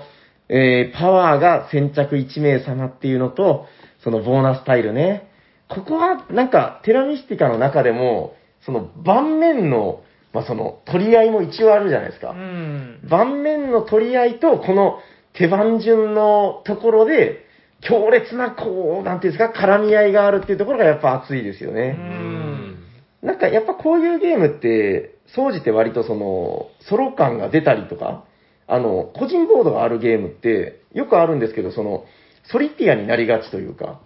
[0.50, 3.68] えーパワーが先着1名様っていうのと、
[4.04, 5.30] そのボーナスタイルね。
[5.68, 8.34] ここは、なんか、テラミスティカの中でも、
[8.66, 10.02] その盤面の、
[10.34, 12.32] まあ、その、取り合いも一応あるじゃないですか。
[12.32, 13.00] うん。
[13.10, 15.00] 盤面の取り合いと、この
[15.34, 17.46] 手番順のところで、
[17.82, 21.92] 強烈な、こう、なんていうんですか、絡み合いがあるっていうところがやっぱ熱いですようね。
[21.92, 22.76] ん。
[23.22, 28.26] なんかやっぱこういうゲームって、総じて割とその、ソロ感が出たりとか、
[28.68, 32.06] あの、個人ボードがあるゲームって、よくあるんですけど、その、
[32.44, 34.00] ソリティアになりがちというか、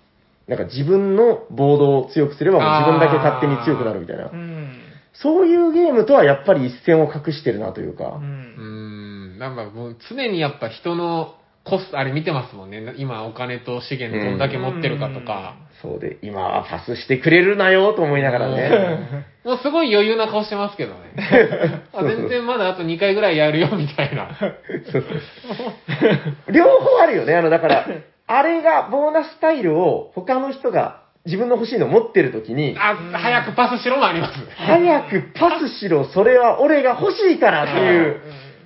[0.47, 4.35] なんか自分のボードを強くすればもう自分だけ勝手に強くなるみたいなう。
[4.35, 4.73] ん。
[5.13, 8.17] そういうゲームとはやっぱり一線を画してるなというかう。。
[8.17, 9.39] うんん。
[9.39, 12.93] なんかもう常にやっぱ人のコスト、あれ見てますもんね。
[12.97, 15.55] 今お金と資源どんだけ持ってるかとか。
[15.81, 19.25] そうで、今はパスしてくれるなよと思いながらね。
[19.45, 20.99] もうすごい余裕な顔してますけどね。
[21.93, 24.35] あ全然まだあと2回ぐらいやるよみたいな。
[24.91, 27.35] そうそう両方あるよね。
[27.35, 27.87] あの、だから、
[28.33, 34.33] あれがボーナスタイルを他の人が自分の欲しいの持ってる時に、あ、早くパスしろもあります。
[34.57, 38.21] 早くパスしろ、それは俺が欲しいからっていう。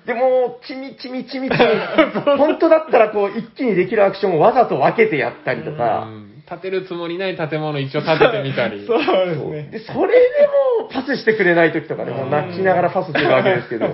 [0.08, 1.58] でも、ちみちみちみちみ、
[2.38, 8.86] 本当だったらこう、一気にできるアクションをわざと分けてやったりとか、うん建てるつもりない建物一応建ててみたり。
[8.88, 9.70] そうですね。
[9.72, 10.48] で、それで
[10.82, 13.88] もパスしてくれない時とかね、もう泣きながらパスするわけですけど。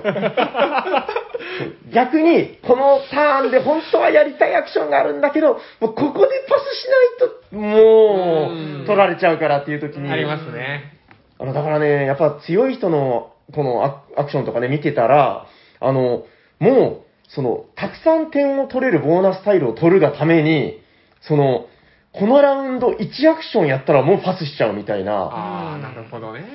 [1.91, 8.51] 逆に、このターンで本当はやりたいアクションがあるんだけど、もうここでパスしないと、も
[8.83, 10.11] う取られちゃうからっていう時に。
[10.11, 10.93] ありますね。
[11.39, 15.47] あの、だからね、やっぱ強い人の、このアアクションとかね、見てたら、
[15.79, 16.25] あの、
[16.59, 20.79] もう、その、たくさん点を取れるボーナスタイルを取るがために、
[21.21, 21.65] その、
[22.13, 26.45] このラウンド1アクションやったらもうパスしちゃうみたいな、ああ、なるほどね。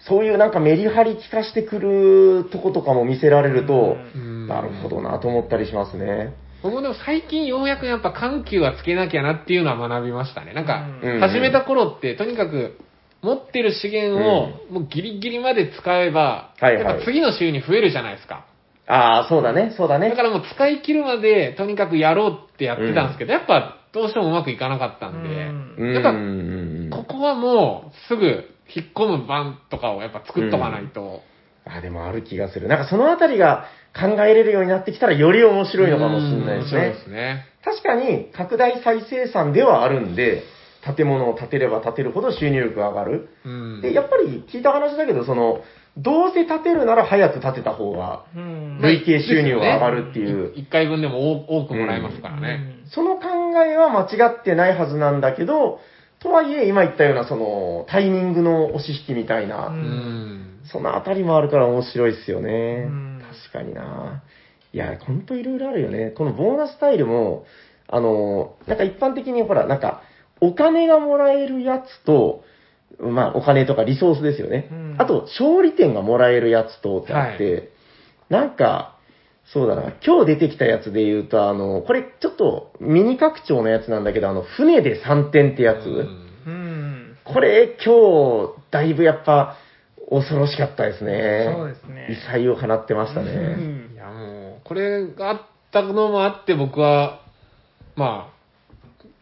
[0.00, 6.34] そういうなんかメリハリ効かしてくるとことかも見せられると、うんなるほどなと思ったりしますね。
[6.62, 10.52] 僕もでも最近ようやくやっぱ緩急はつけなきゃなっていうのは学びましたね。
[10.54, 12.78] なんかうん、始めた頃ってとにかく
[13.22, 18.46] 持ってる資源をもうギリギリまで使えば、はいはいやっぱ次の週に増えるじゃないですか。
[18.86, 20.22] ああ、そうだね、そうだねだか。
[20.22, 31.22] らもう使い切るまでとにかくやろうってやってたんですけど、やっぱどうしてもうまくいかなかったんで、うんやっぱうんここはもうすぐ引っ込む番とかをやっぱ作っとかないと。
[31.64, 32.68] あ、でもある気がする。
[32.68, 37.04] なんかそのあたりが考えれるようになってきたらより面白いのかもしれないですねうん面白いで。
[37.04, 37.44] すね。
[37.64, 40.42] 確かに拡大再生産ではあるんで、
[40.96, 43.28] 建物を建てれば建てるほど収入力が上がる。
[43.44, 43.80] うん。
[43.82, 45.60] で、やっぱり聞いた話だけど、その、
[45.96, 48.78] どうせ建てるなら早く建てた方が、うん。
[48.80, 52.77] 累計収入が上がるっていう1回分でも多多くもらえますからね。
[52.90, 53.28] その考
[53.64, 55.80] えは間違ってないはずなんだけど、
[56.20, 59.72] とはいえ、今言ったような、その、タイミングの押し引きみたいな。
[60.72, 62.86] そのあたりもあるから面白いですよね。
[62.88, 64.22] うん確かにな。
[64.72, 66.10] いや、ほんといろいろあるよね。
[66.10, 67.44] このボーナスタイルも、
[67.86, 70.02] あの、なんか一般的にほら、なんか、
[70.40, 72.44] お金がもらえるやつと、
[72.98, 74.68] まあ、お金とかリソースですよね。
[74.70, 77.70] うんあと、勝利点がもらえるやつとってあって、
[78.28, 78.97] なんか、
[79.52, 85.86] そうだな、今日出てきたやつで言うと、あの、これちょっとミニ拡張のやつなんだけど、あの、船で3点ってやつ。
[85.86, 87.16] うんうん。
[87.24, 87.94] これ今
[88.48, 89.56] 日、だいぶやっぱ、
[90.10, 91.52] 恐ろしかったですね。
[91.54, 93.30] そうですね異彩を放ってましたうね。
[93.30, 97.20] んいやもう、これがあったのもあって僕は、
[97.96, 98.38] まあ、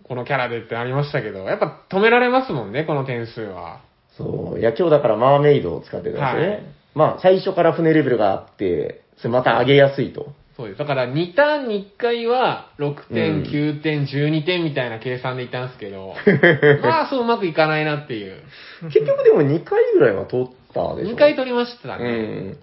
[0.04, 3.80] このキャラでってなりましたけど、やっぱ止められますもんね、この点数は。
[4.16, 4.60] そう。
[4.60, 6.48] いや、今日だからマーメイドを使ってたんですよね。
[6.48, 6.62] はい
[6.94, 10.32] まあ、最初から船レベルがあって、それまた上げやすいと。
[10.56, 10.78] そうです。
[10.78, 16.14] だから2ターンに1回は6点、うん9点、12点みたいな計算でいったんですけど、
[16.82, 18.42] まあそううまくいかないなっていう。
[18.84, 21.14] 結局でも2回ぐらいは取ったでしょ。
[21.14, 22.10] 2回取りましたうね。
[22.12, 22.56] ん。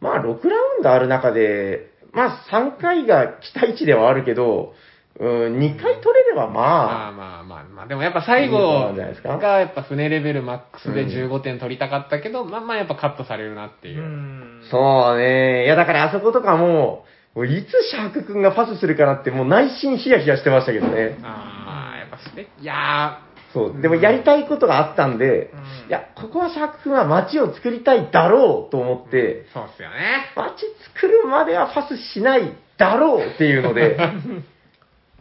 [0.00, 4.74] まあ、6ラウンドある中で、まあ、3回が期待値ではあるけど、
[5.20, 9.38] うん、2回取れればままあまあまあまあ、でもやっぱ最後いいことなんじゃないですか？
[9.38, 14.02] がやっぱ船レベルマックスでうん15点取りたかったけど、まあまあやっぱカットされるなっていうう。
[14.02, 15.64] んあ、そうね。
[15.64, 17.04] いや、だからあそことかも
[17.36, 21.16] いつシャーク君がパスするかなって、もう内心ヒヤヒヤしてましたけどね。
[21.22, 23.18] ああ、やっぱスペいや
[23.52, 23.80] そう。
[23.80, 29.94] でもやりたいことがあったんで、うんいや、ここはシャーク君は街を作りたいだろうと思って、ー、そうっすよね。
[30.36, 33.96] 街作るまではパスしないだろうっていうので、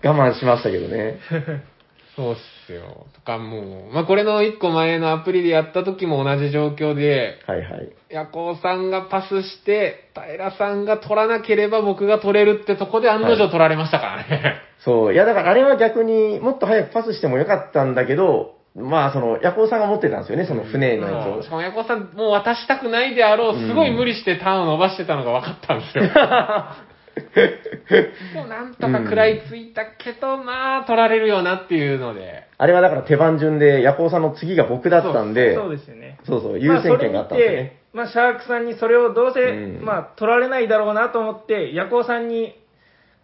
[0.04, 1.20] 我慢しましたけどね。
[2.16, 2.36] そうっ
[2.68, 3.08] すよ。
[3.16, 7.89] とかもう、まあこれの1個前のアプリでやった時も同じ状況で、はいはい。
[8.10, 14.62] ヤコウさんがパスして、平さんが取らなければ僕が取れるってとこで案の定取られましたからね。
[14.80, 15.13] そう。
[15.13, 21.50] いや、だからあれは逆にもっと早くパスしてもよかったんだけど、まあ、その、ヤコウさんが持ってたんですよね、その船のやつをし。
[21.50, 26.04] かもヤコウさんもう渡したくないであろう、すごい無理してターンを伸ばしてたのが分かったんですよ。
[27.36, 32.43] で もなんとか食らいついたけど、まあ取られるよなっていうので。
[32.58, 36.17] あれはだから手番順で、ヤコウさんの次が僕だったんで、そうですよね。
[36.23, 37.78] そうそう、優先権があったんでね。
[37.93, 42.56] まあ、それ見てまあ、シャークさんにそれをどうせ、うんまあ、取られないだろうなと思って、ヤコウさんに、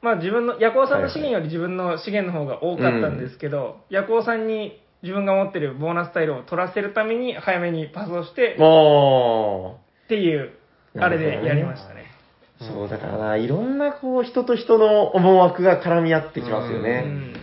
[0.02, 10.52] まあ自分の、ヤコウさんの資源より自分の資源の方が多かったんですけど、ヤコウさんに自分が持ってるボーナスタイルを取らせるために早めにパスをして、もっていう、
[10.98, 12.09] あれでやりましたね。
[12.62, 17.02] う、そう、だからな、いろんなこう、人と人の思惑が絡み合ってきますようね。
[17.02, 17.34] ん。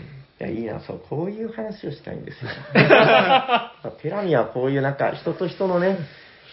[0.40, 2.50] いや、いいな、そう、こういう話をしたいんですよ。
[4.02, 5.98] テラミはこういうなんか、人と人のね、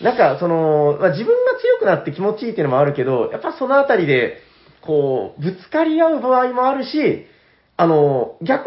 [0.02, 4.42] なんか、その、まあ、自分が強くなって気持ちいいっていうのもあるけど、やっぱそのあたりで、
[4.82, 7.26] こう、ぶつかり合う場合もあるし、
[7.78, 8.66] あの、逆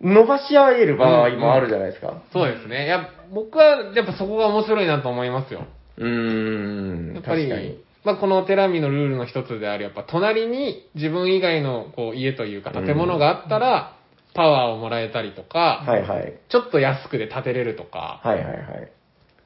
[0.00, 2.22] に伸ばし合える場合もあるじゃないですか。
[2.32, 2.86] そうですね。
[2.86, 5.64] いや、僕はやっぱそこが面白いなと思いますよ。
[5.96, 13.96] うーん、やっぱり確かに。、まあ、このテラミのルールの一つである、やっぱ隣に自分以外のこう家というか建物があったら、
[14.34, 16.38] パワーをもらえたりとか、はいはい。
[16.48, 18.92] ちょっと安くで建てれるとか、はいはいはい。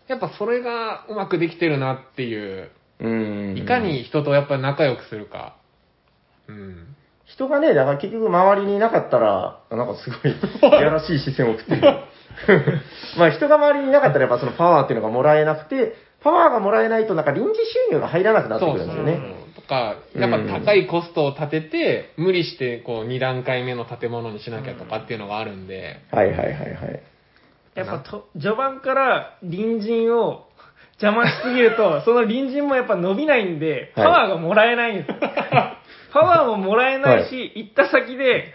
[0.08, 3.58] やっぱそれがうまくできてるなっていう、うーん。
[3.58, 5.56] いかに人とやっぱ仲良くするか。
[6.48, 6.96] うん。
[7.26, 10.32] 人がね、だから結局周りにいなかったら、なんかすごい、
[10.78, 11.82] いやらしい視線を送ってる。
[13.18, 17.54] まあ人が周りにいなかったらやっぱそのパワーっていうのがもらえなくて、パワーがもらえないとなんか臨時
[17.90, 19.20] 収入が入らなくなってくるんですよね。
[19.54, 27.02] とか、やっぱ高いコストを立てて、無理してこう2段階目の建物にしなきゃとかっていうのがあるんで、はいはいはいはい。
[27.74, 30.46] やっぱと、序盤から隣人を
[31.00, 35.16] 邪魔しすぎると、その隣人もやっぱ伸びないんで、パはいワーがもらえないんですよ。
[36.12, 38.54] パワーももらえないし、行った先で、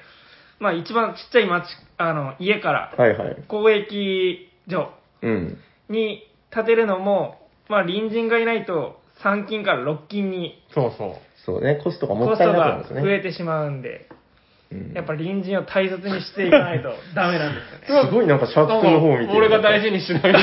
[0.60, 1.66] まあ一番ちっちゃい町、
[1.98, 3.38] あの、家からはいはい。
[3.52, 5.58] 交易所うん。
[5.90, 7.41] に建てるのも、
[7.72, 11.16] まあ隣人がいないと3金から6金にそうそう。
[11.46, 13.02] そうね、コストがもコストったいなくなるんですね。
[13.02, 14.08] が増えてしまうんで、
[14.72, 18.10] うんやっぱ隣人を大切にしていかないと ダメなんですよね。
[18.10, 19.38] すごいなんかシャークの方を見てる。
[19.38, 20.28] 俺が大事にしないと。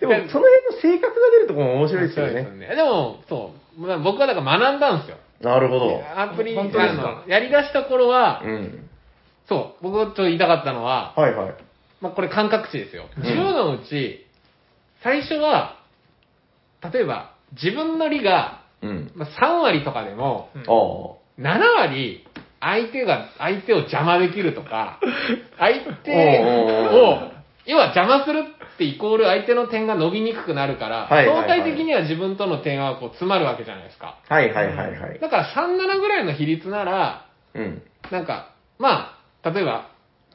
[0.00, 2.42] でも、その辺の性格が出るところも面白いですよね。
[2.42, 2.76] ね。
[2.76, 3.80] でも、そう。
[3.80, 5.16] まあ僕はだから学んだんですよ。
[5.40, 6.02] なるほど。
[6.16, 8.88] アプリ、本当ですのやり出した頃は、うん。
[9.48, 11.54] そう、僕ちょっと言いたかったのは、はいはい。
[12.00, 13.06] まあこれ感覚値ですよ。
[13.16, 14.23] うん10のうち、
[15.04, 15.76] 最初は、
[16.92, 19.12] 例えば、自分の利が、うん。
[19.14, 21.58] まあ、3割とかでも、うんああ。
[21.58, 22.26] 7割、
[22.58, 24.98] 相手が、相手を邪魔できるとか、
[25.58, 27.30] 相手おを、
[27.66, 34.16] 要は邪魔するってイコール相手の点が伸びにくくなるから、はいはいはい相対的には自分との点はこう詰まるわけじゃないですか。
[34.28, 35.18] はいはいはいはい。
[35.18, 37.82] だから3、7ぐらいの比率なら、うん。
[38.10, 39.88] なんか、まあ、例えば、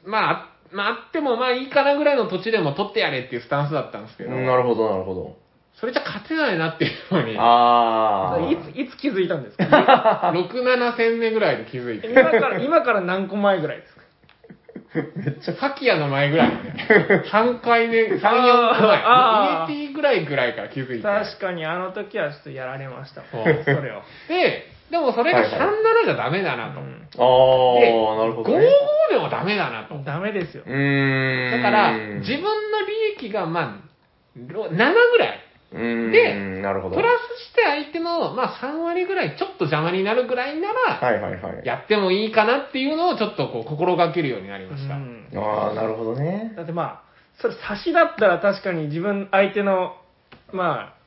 [0.04, 5.36] まあ、あまあ、あってもまあいいかなぐらいの土地でも取ってやれっていうスタンスだったんですけど、なるほどなるほど。
[5.74, 8.50] それじゃ勝てないなっていうのに、ああ。
[8.50, 9.64] いつ、いつ気づいたんですか
[10.34, 14.00] ？6、7戦目ぐらいで気づいて、今から、今から何個前ぐらいですか？
[15.16, 17.24] めっちゃ、サキヤの前ぐらいね。
[17.32, 19.02] 3回目、3、4個前。
[19.04, 21.02] あーイエティぐらいぐらいから気づいて。
[21.02, 23.22] 確かにあの時はちょっとやられました。
[23.32, 24.02] そうそれを。
[24.28, 25.64] で、でもそれがはいはい3、
[26.02, 26.80] 7じゃダメだなと。
[26.80, 28.66] うんああ、なるほ5、どね。
[29.10, 29.98] 5でもダメだなと。
[30.04, 30.70] ダメですよう。
[30.70, 31.50] ーん。
[31.50, 32.50] だから、自分の
[33.18, 35.40] 利益が、まあ、ろ7ぐらい。
[35.72, 36.12] うーん。
[36.12, 36.96] でなるほど。
[36.96, 41.66] プラスして相手の、まあ、3割ぐらいちょっと邪魔になるぐらいなら、はいはいはい。
[41.66, 44.94] やってもいいかなっていうのをちょっとこう心がけるようになりました。
[44.94, 46.52] うんああ、なるほどね。
[46.56, 47.02] だってまあ、
[47.40, 49.96] それ差しだったら確かに自分、相手の、
[50.52, 50.99] まあ、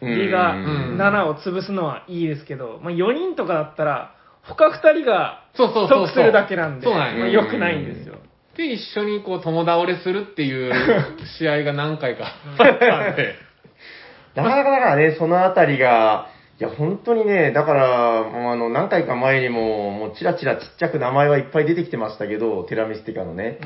[0.00, 5.44] 利がうん7を潰すのはいいですけど、まあ4人とかだったら、他2人が。
[5.56, 8.16] 得するだけなんで、そうなんよまあ良くないんですよ。
[8.56, 10.72] で、一緒にこう友倒れするっていう
[11.38, 12.24] 試合が何回か
[12.58, 13.34] あったんで。
[14.34, 16.28] なかなかだからね、そのあたりが、
[16.60, 23.58] いや、本当にね、だから、もうあの、何回か前にも、もうチラチラちっちゃく名前はいっぱい出てきてましたけど、テラミスティカのね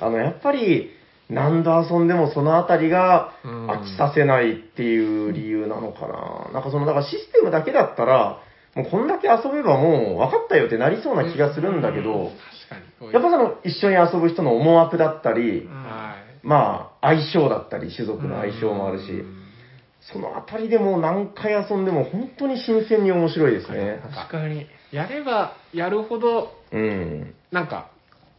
[0.00, 0.04] う。
[0.04, 0.90] んあの、やっぱり、
[1.30, 6.52] 何度遊んでもそのあたりがうん飽きさせないっていう理由なのかな。
[6.52, 8.40] なんかその、だからシステムだけだったら、
[8.74, 12.32] もうこんだけ遊べばもう分かったよってなりそうな気がするんだけど、
[12.68, 13.12] 確かに。
[13.12, 15.68] やっぱその一緒に遊ぶ人の思惑だったり。
[16.42, 19.44] まあ相性だったり、種族の相性もあるし、うん
[20.12, 24.02] そのあたりでもう何回遊んでも本当に新鮮に面白いですね。
[24.14, 24.66] 確かに。
[24.92, 27.34] やればやるほど、うん。
[27.50, 27.90] なんか、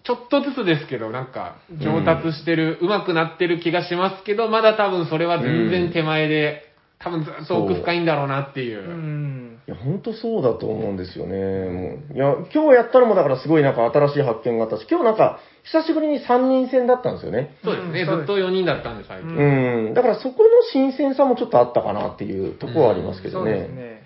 [0.06, 6.62] ちょっとずつですけど、なんか、上達してる、上手くなってる気がしますけど、まだ多分それは全然手前で、
[7.00, 8.94] 多分ずっと奥深いんだろうなっていうう。
[8.94, 9.60] ん。
[9.68, 11.36] いや、本当そうだと思うんですよね。
[11.36, 17.58] もういや、今日やったのもだからすごいなんか新しい発見があったし、今日なんか久しぶりに3人戦だったんですよね。
[17.64, 19.36] そうですね、うんずっと4人だったんで、最近。
[19.36, 19.94] うん。
[19.94, 23.58] だからそこの新鮮さもちょっとあったかなっていうところはありますけそうどね。
[23.58, 24.04] ですね。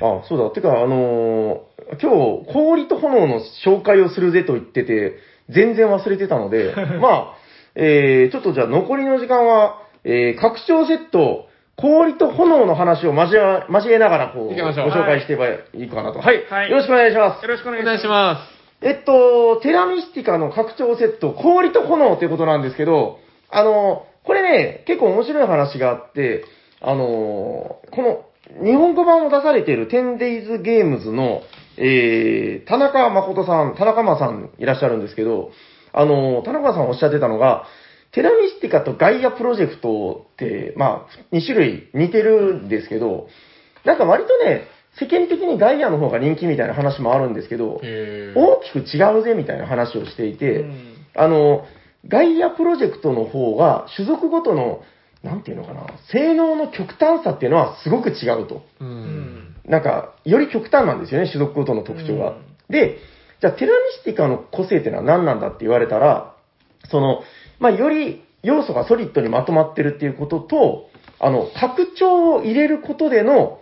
[0.00, 0.50] あ、そうだ。
[0.50, 2.10] てか、あのー今
[2.44, 5.16] 日、氷と炎の紹介をするぜと言ってて、
[5.52, 7.34] 全然忘れてたので、 まあ、
[7.74, 11.46] えー、ちょっとじゃあ残りの時間は、えー、拡張セット、
[11.76, 16.20] 氷と炎の話を交え交えながら、こう、ご紹介していけばいいかなと。
[16.20, 16.44] はい。
[16.48, 17.42] はいよろしくお願いします。
[17.42, 18.62] よろしくお願いします。
[18.82, 26.44] えっと、テラミスティカの拡張セット、氷と炎ということなんですけど、あの、これね、結構面白い話があって、
[26.80, 28.24] あの、この、
[28.64, 31.42] 日本語版を出されている 10days ゲームズの、
[31.76, 35.50] えー、田中誠さん、田中間さんいらっしゃるんですけど、
[35.92, 37.64] あの、田中さんおっしゃってたのが、
[38.12, 43.28] テラミスティカとガイアプロジェクトって、まあ、2種類似てるんですけど、
[43.84, 44.68] なんか割とね、
[44.98, 47.80] 世間的にガイアの方が人気みたいな話もあるんですけど
[48.36, 50.94] 大きく違うぜみたいな話をしていて、うん。
[51.14, 51.64] あの、
[52.06, 54.82] ガイアプロジェクトの方が種族ごとの、
[55.22, 58.62] なんていうのかな、性能の極端さっていうのはすごく違うと。
[59.64, 62.30] なんか、より極端なんですよね、種族ごとの特徴が。
[62.30, 62.98] うんで、
[63.40, 66.34] じゃあテラミスティカの個性っていうのは何なんだって言われたら、
[66.90, 67.22] その、
[67.60, 70.88] まあ、より要素がソリッドにまとまってるっていうことと、
[71.20, 73.60] あの、拡張を入れることでの、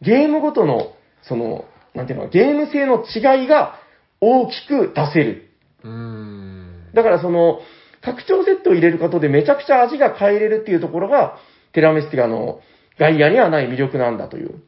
[0.00, 0.92] ゲームごとの、
[1.22, 1.64] その、
[1.94, 3.76] なんていうの、ゲーム性の違いが
[4.20, 5.50] 大きく出せる。
[5.82, 6.90] うん。
[6.94, 7.60] だからその、
[8.02, 11.38] 拡張セットを入れることでめちゃくちゃ味が変えれるっていうところが、
[11.72, 12.60] テラメスティガの
[12.98, 14.62] ガイアにはない魅力なんだという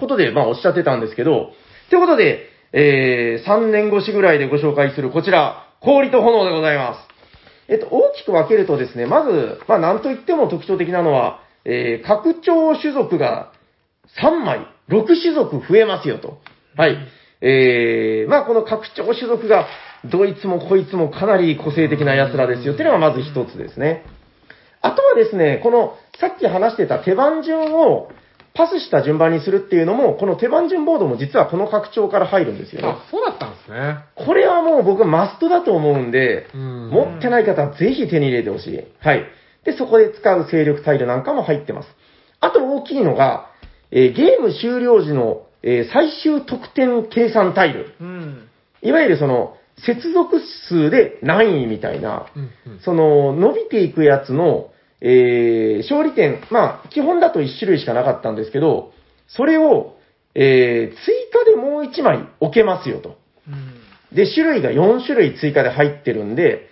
[0.00, 1.52] ことで、まあおっしゃってたんですけど、
[1.90, 7.10] ということで、えー、3年越しぐらいでご紹介するこちら、氷と炎でございます。
[7.68, 13.52] えっと、大きく分けるとですね、まず、まあなんといっても特徴的なのは、えー、拡張種族が
[14.20, 16.38] 3枚、6種族増えますよと。
[16.76, 16.98] はい。
[17.42, 19.66] えー、まあこの拡張種族が、
[20.04, 24.04] どいつもこいつもかなり個性的な奴らですよっていうのがまず一つですね。
[24.80, 28.10] あとはですね、この、さっき話してた手番順を
[28.60, 32.88] パスした順番にするっていうのも、この手番順ボードも実はこの拡張から入るんですよね。
[32.88, 34.04] あ、そうだったんですね。
[34.14, 36.90] これはもう僕はマストだと思うんで、うん。
[36.90, 38.84] 持ってない方はぜひ手に入れてほしい。
[38.98, 39.24] はい。
[39.64, 41.88] で、そこで使う勢力タイルなんかも入ってます。
[42.40, 43.46] あと大きいのが、
[43.90, 47.94] えーゲーム終了時の、えー最終得点計算タイル。
[47.98, 48.48] うん。
[48.82, 49.56] いわゆるその、
[49.86, 50.38] 接続
[50.68, 52.80] 数で何位みたいな、うんうん。
[52.80, 54.68] その、伸びていくやつの、
[55.00, 58.92] えー勝利点、まあ、基本だと1種類しかなかったんですけど、
[59.28, 59.96] それを、
[60.34, 63.16] えー追加でもう1枚置けますよと。
[63.48, 64.16] うん。
[64.16, 66.68] で、種類が4種類追加で入ってるんで、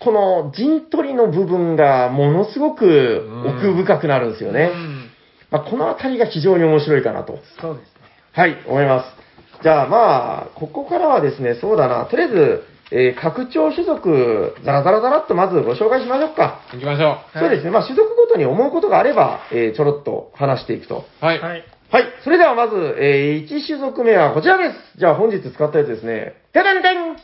[0.00, 4.70] この陣取りの部分がものすごく奥深くなるんですよね。
[4.72, 5.10] うん
[5.50, 7.38] まあ、このあたりが非常に面白いかなと。
[7.60, 7.92] そうですね。
[8.32, 9.62] はい、思います。
[9.62, 16.60] じゃあまあ、ここからはですね、そうだな、とりあえず、えー拡張種族、ザラザラザラっとまずご紹介しましょうか。
[16.72, 21.04] 行きましょそうですね、まあ種族ごとに思うことがあれば、えーちょろっと話していくと。
[21.22, 21.24] う。
[21.24, 21.40] はい。
[21.40, 21.64] はい。
[21.90, 24.98] はい、それではまず、え1種族目はこちらです。
[24.98, 26.34] じゃあ本日使ったやつですね。
[26.52, 27.16] てんてん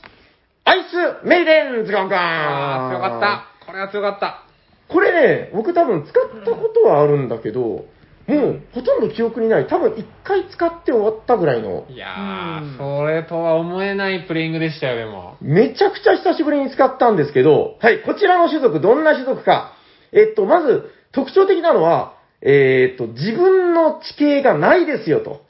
[0.65, 3.67] アイスメイデンズガンガンああ、強かった。
[3.67, 4.45] これは強かった。
[4.89, 7.85] これね、僕多分使ったことはあるんだけど、
[8.27, 9.67] もうほとんど記憶にない。
[9.67, 15.37] 多分一回使って終わったぐらいの、いやうんー、それとは思えないプレイングでしたよ、でも。
[15.41, 19.73] めちゃくちゃ久しぶりに使ったんですけど、はい、こちらの種族、どんな種族か。
[20.13, 25.43] えっと、まず、特徴的なのは、えっと、自分の地形がないですよと。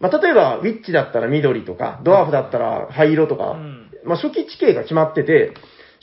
[0.00, 5.52] まあ、例えば、ウィッチだったら緑とか、ドワーフだったら灰色とか、うんまあ、初期地形が決まってて、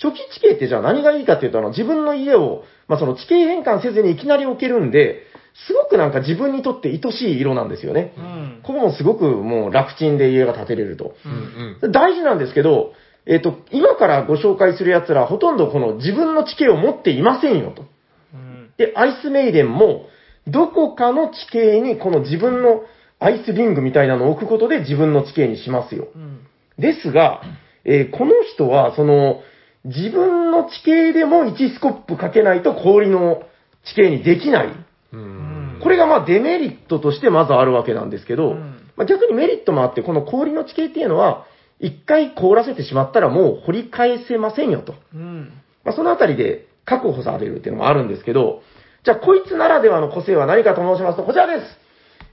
[0.02, 5.24] 初期地形ってじゃあ何がいいかっていうと、あの、自分の家を、まあ、その地形変換せずにいきなり置けるんで、
[5.68, 8.14] すごくなんか自分にとって愛しい色なんですよね。
[8.18, 8.60] うん。
[8.64, 11.16] ここもすごくもう楽ちんで家が建てれると。
[11.26, 11.92] うんうん。
[11.92, 12.94] 大事なんですけど、
[13.26, 17.86] えっ、と、今からご紹介する奴ら、ほとんどこの自分の地形を持っていませんよと。
[18.34, 18.72] うん。
[18.78, 20.08] で、アイスメイデンも、
[20.48, 22.84] どこかの地形にこの自分の
[23.20, 26.10] アイスリングみたいなのを置くことで自分の地形にしますよ。
[26.14, 26.40] うん。
[26.78, 27.42] ですが、
[27.86, 29.42] えーこの人は、その、
[29.86, 33.44] 自分の地形でも1スコップかけないと氷の
[33.86, 34.68] 地形にできない。
[35.14, 35.80] うん。
[35.82, 41.46] これがまあデメリットとしてまずあるわけなんですけど、うんまあ、逆にメリットもあって、この氷の地形っていうのは、
[41.80, 44.96] 一回凍らせてしまったらもう掘り返せませんよと。
[45.14, 45.52] うん。
[45.84, 48.62] まあ、そのあたりで確保されるっていうのもあるんですけど、
[49.04, 51.78] じゃあこいつならではの個性は何かと申しますと、こちらです。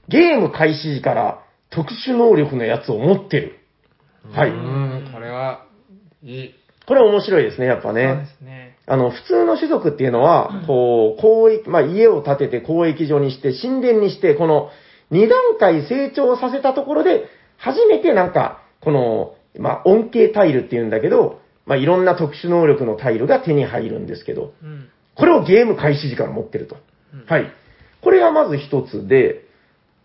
[0.07, 3.59] ゲーム開始時から特殊能力のやつを持ってる。
[4.31, 4.51] はうい。
[4.51, 5.65] ん、これは、
[6.23, 6.55] いい。
[6.87, 8.27] これ面白いですね、やっぱそうでね。
[8.37, 8.70] すね。
[8.91, 14.69] あの、普通の種族っていうのは、こう、交易、まあ、家を建てて交易所にして、神殿にして、この、
[15.11, 17.23] 二段階成長させたところで、
[17.55, 24.89] 初めてなんか、この、まあ、恩恵タイルっていうんだけど、まあ、いろんな特殊能力のタイルが手に入るんですけど、うん。
[25.15, 26.75] これをゲーム開始時から持ってると。
[27.13, 27.49] うんはい。
[28.01, 29.45] これがまず一つで、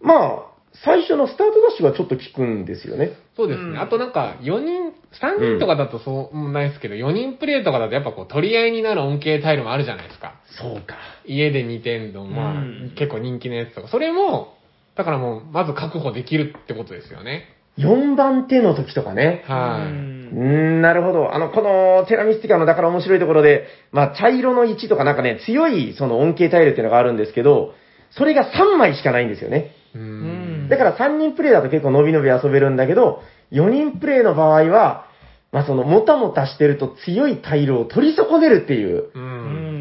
[0.01, 0.43] まあ、
[0.85, 3.15] 最初のスタートダッシュがちょっと効くんですよね。
[3.37, 3.71] そうですね。
[3.71, 10.35] うんあとなんか、4人3人とかだとそうもないですけど、4人プレイとかだとやっぱこう取り合いになる恩恵タイルもあるじゃないですか。
[10.59, 10.97] そうか。
[11.27, 13.89] 家で2点の、まあ、うん結構人気のやつとか。
[13.89, 14.55] それも、
[14.97, 17.45] だからもう、まず確保できるってことですよね。
[17.79, 19.45] 4番手の時とかね。
[19.47, 19.93] はい。
[19.93, 21.35] うーん、なるほど。
[21.35, 27.75] あの、このテラミスティカのだから面白いところで、まあ、茶色の1とかなんかね、強いその恩恵タイルっていうのがあるんですけど、
[28.11, 29.73] それが3枚しかないんですよね。
[29.95, 30.36] ううんん。
[30.69, 35.07] だから3人プレイだと結構伸び伸び遊べるんだけど、4人プレイの場合は、
[35.53, 39.11] まあそのもたもたしてると強いタイルを取り損ねるっていう、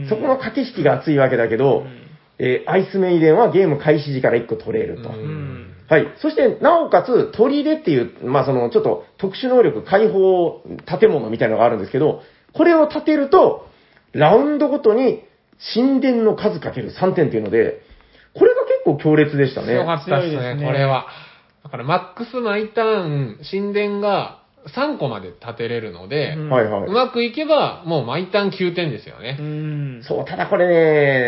[0.05, 0.09] う。
[0.09, 1.85] そこの駆け引きが熱いわけだけど、
[2.37, 5.09] えーアイスメイデンはゲーム開始時から1個取れると。
[5.09, 6.07] うんはい。
[6.19, 10.63] そして、なおかつ、砦っていう、まあその、ちょっと特殊能力、開放
[10.99, 12.21] 建物みたいなのがあるんですけど、
[12.53, 13.67] これを建てると、
[14.11, 15.23] ラウンドごとに
[15.75, 17.81] 神殿の数かける3点っていうので、
[18.37, 19.67] これが結構強烈でしたね。
[19.67, 21.07] 強かったですね、これは。
[21.63, 26.83] だから、マックス毎ターン、神殿が3個まで建てれるので、うんはいはい。
[26.85, 29.33] うまくいけば、もう毎ターン9点ですようね。
[29.33, 30.03] ん。
[30.03, 30.67] そう、ただこれ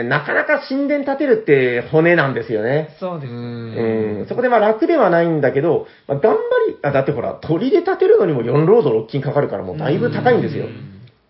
[0.03, 2.95] ね、なかなか神殿建てるって骨なんですよね。
[2.99, 3.33] そうです。
[3.33, 6.37] うん、そこでまあ楽ではないんだけど、まあ、頑張
[6.67, 10.65] り、あ、だってほら、鳥で建てるのにも4ロード6金かかるからもうだいぶ高いんですよ。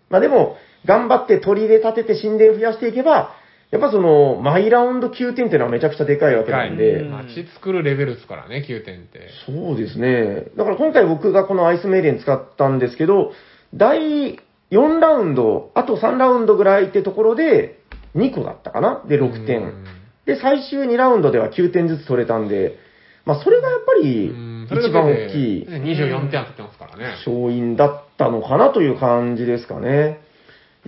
[0.08, 0.56] まあでも、
[0.86, 3.34] 頑張って鳥で建てて神殿増やしていけば、
[3.70, 9.28] やっぱその、マイラウンド9点っていうのはめちゃくちゃでかいわけなんで、うん街作るレベルですからね、9点って。
[9.46, 10.46] そうですね。
[10.56, 13.32] だから今回僕がこのアイスメイデン使ったんですけど、
[13.74, 14.38] 第
[14.70, 17.80] 4ラウンド、あと3ラウンドぐらいってところで、
[18.16, 19.04] 2個だったかな？
[19.06, 19.60] で、6点。
[19.60, 19.84] うん
[20.24, 22.76] で、最終2ラウンドでは9点ずつ取れたんで、
[23.24, 27.04] まあそれがやっぱりうん一番大きいそれだけで24点当ってますからね。
[27.26, 30.20] 勝因だったのかなという感じですかね。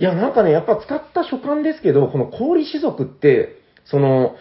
[0.01, 4.35] いや、なんかね、やっぱ使った所感ですけど、この氷種族って、その、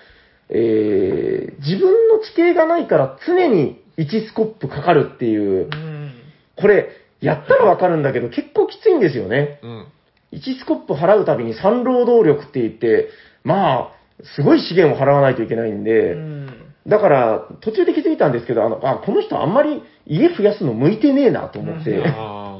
[0.49, 6.13] えー、自分の地形がないから常に1スコップかかるっていうう、ん。
[6.57, 6.89] これ、
[7.21, 9.61] やったらわかるんだけど、結構きついんですよね。
[9.63, 9.87] うん。
[10.33, 13.11] 1スコップ払うたびに3労働力って言って、
[13.45, 13.91] まあ、
[14.35, 16.49] すごい資源を払わないといけないんで、うん。
[16.87, 22.57] だから、途中で気づいたんですけど、あの、あ、この人あんまり家増やすの向いてねえなと思って、あ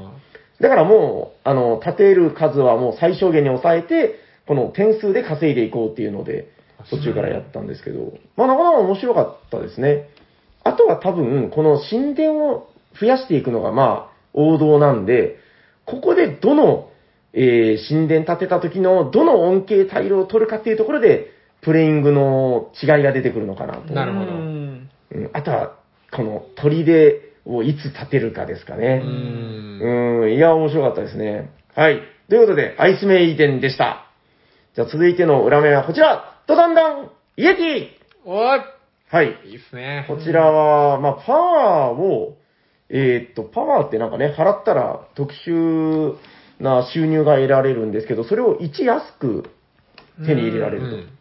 [0.61, 6.49] だからもう、あの、建てる数はもう最小限に抑えて、この点数で稼いでいこうっていうので、
[6.91, 10.09] 途中からやったんですけど、まあなかなか面白かったですね。
[10.65, 15.37] あとは多分、この神殿を増やしていくのがまあ王道なんで、
[15.87, 16.91] ここでどの、
[17.33, 21.31] えー神殿建てた時のどの恩恵タイルを取るかっていうところで、
[21.63, 23.93] プレイングの違いが出てくるのかなと。
[23.93, 25.77] なるほどうんうんあとは、
[26.11, 29.07] この砦をいつ建てるかですかねー。
[29.07, 29.07] う。
[29.07, 29.11] う
[30.27, 31.51] んん、いや、面白かったですね。
[31.75, 32.01] はい。
[32.29, 34.07] ということで、アイスメイデンでした。
[34.75, 38.61] じゃあ続いての裏面はこちらドダンダンイエティおい
[39.09, 39.27] はい。
[39.47, 40.05] いいっすね。
[40.09, 42.37] こちらは、まあ、パワーを、
[42.89, 46.17] えーっと、パワーってなんかね、払ったら特殊
[46.61, 49.51] な収入が得られるんですけど、それを1安く
[50.25, 50.97] 手に入れられると。
[50.97, 51.21] うん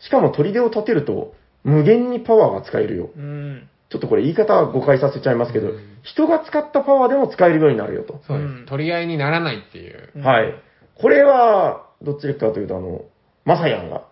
[0.00, 3.10] しかも砦を建てると、無限にパワーが使えるよ。
[3.16, 3.68] うん。
[3.88, 8.20] ちょっとこれ言い方は誤解させちゃいますけど、うん人が使ったパワーでも使えるようになるよと。
[8.28, 8.66] そうでうんす。
[8.66, 10.12] 取り合いにならないっていう。
[10.14, 10.54] うんはい。
[10.94, 13.06] これは、どっちかというと、あの、
[13.44, 14.02] マサヤンが。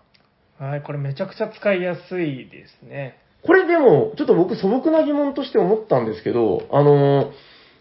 [0.58, 3.18] はい、これめちゃくちゃ使いやすいですね。
[3.46, 7.30] これでも、ちょっと僕素朴な疑問として思ったんですけど、あの、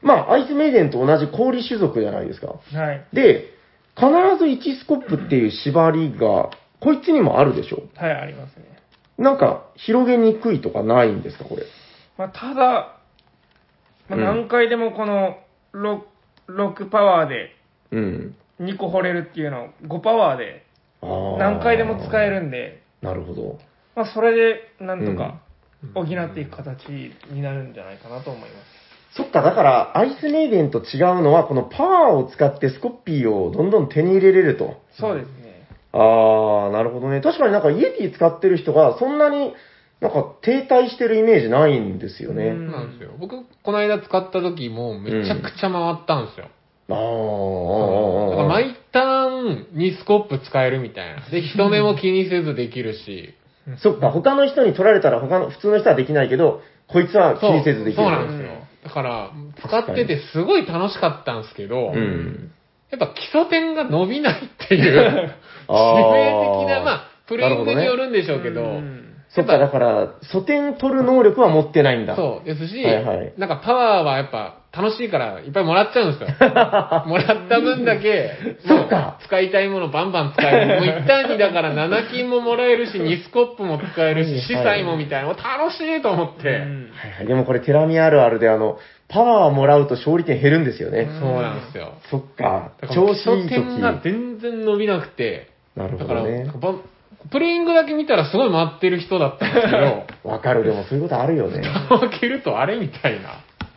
[0.04, 2.48] まあ、アイスメイデンと同じ氷種族じゃないですか。
[2.48, 3.06] はい。
[3.14, 3.50] で、
[3.96, 8.66] 必ず1スコップっていう縛りが、こいつにもあるでしょはい、ありますね。
[9.18, 11.64] なんか、広げにくいとかないんですか、これ。
[12.18, 12.98] まあ、ただ、
[14.10, 15.38] まあ、うん何回でもこの
[15.74, 16.02] 6,
[16.50, 17.56] 6パワーで
[17.92, 18.36] うん。
[18.60, 20.66] 2個掘れるっていうのを5パワーで
[21.02, 23.60] あー何回でも使えるんで、なるほど。
[23.96, 25.42] まあ、それでなんとか
[25.94, 26.88] 補っていく形
[27.32, 28.84] になるんじゃないかなと思います。
[29.16, 34.82] そっか、だから、アイスメイデンと違うのは、このパワーを使ってスコッピーをどんどん手に入れれると。
[34.98, 35.68] そうですね。
[35.92, 37.22] あー、なるほどね。
[37.22, 39.54] 確かになんかイエティ使ってる人が、そんなに
[40.04, 42.48] なんか停滞してるイメージないんですよね。
[42.48, 43.12] うんそうなんですよ。
[43.18, 46.50] 僕、この間使った時もめちゃくちゃ回ったんですよ。
[46.90, 51.30] あーあだから毎ターンにスコップ使えるみたいな。
[51.30, 53.34] で、人目も気にせずできるし。
[53.82, 58.04] そっか、他の人に取られたら他の、普通の人はできないけど、こいつは気にせずできる。
[58.04, 58.50] そうなんですよ。
[58.84, 59.32] だから、
[59.66, 62.52] 使っててすごい楽しかったんですけど、うん。
[62.92, 65.32] やっぱ基礎点が伸びないっていう、
[65.68, 69.03] 致命的な、まあ、プレイングによるんでしょうけど、うん
[69.36, 72.16] そっか、だから、素点取る能力は持ってないんだ。
[72.16, 76.28] そうですし、はいはいなんかパワーはやっぱ楽しいからいっぱいもらっちゃうんですよ。
[77.06, 78.32] もらった分だけ、
[78.68, 80.82] そっか使いたいものバンバン使える。
[80.82, 86.50] もう一単にだから 7金ももらえるし、2スコップも使えるはいし、司祭もみたいな、もう楽しいと思って。
[86.50, 87.26] はいはい。
[87.28, 88.78] でもこれ、テラミあるあるで、あの、
[89.10, 91.08] パワーもらうと勝利点減るんですよね。
[91.20, 91.94] そうなんですよ。
[92.10, 92.88] そっかだ。
[92.88, 94.04] から調子点が時。
[94.04, 96.52] 全然伸びなくて、なるだから、ほどね。
[96.60, 96.74] ば
[97.32, 101.62] プレイングだけ見たらすごい回ってる人だったんですけど、 わかる、でもそういうことあるよね。
[101.90, 103.30] 開けるとあれみたいな。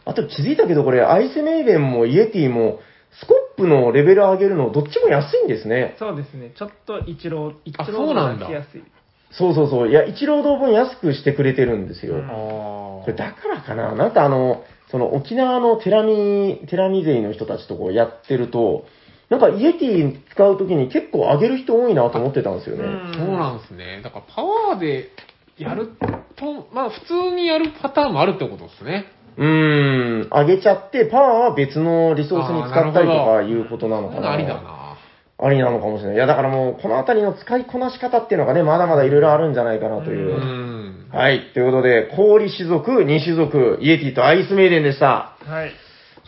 [0.04, 2.80] あと気づいたけど、これ、アイスメイデンもイエティも、
[3.12, 5.94] スコップのレベル上げるの、どっちも安いんですね。
[5.98, 6.50] そうですね。
[6.54, 8.82] ちょっと一郎、一あ郎そうなんだが来やすい。
[9.30, 9.88] そうそうそう。
[9.88, 12.14] いや、一労働分安くしてくれてるんですよ。
[12.14, 13.94] うんこれだからかな。
[13.94, 18.84] なんかあの、その沖縄のテラミ、テラミ勢の人たちとこうやってると、
[19.28, 22.84] なんかイエティ使うときに結構上げる人多いなと思ってたんですよね。
[22.84, 24.00] うんそうなんですね。
[24.02, 25.10] だからパワーで
[25.58, 25.88] やる
[26.36, 29.06] と、まあ普通にやるパターンもあるってことですね。
[29.36, 34.32] うーん、上げちゃって、パワーは別のリソースに使ったりとかいうことなのかな。
[34.32, 34.96] ありだな。
[35.38, 36.16] ありなのかもしれない。
[36.16, 40.38] いや、だからもう、このあたりの使いこなし方っていうのがね、まだまだいろいろあるんじゃないかなというう。
[40.38, 41.08] ん。
[41.12, 41.52] はい。
[41.52, 45.36] ということで、氷種族、2種族、イエティとアイスメイデンでした。
[45.44, 45.72] はい。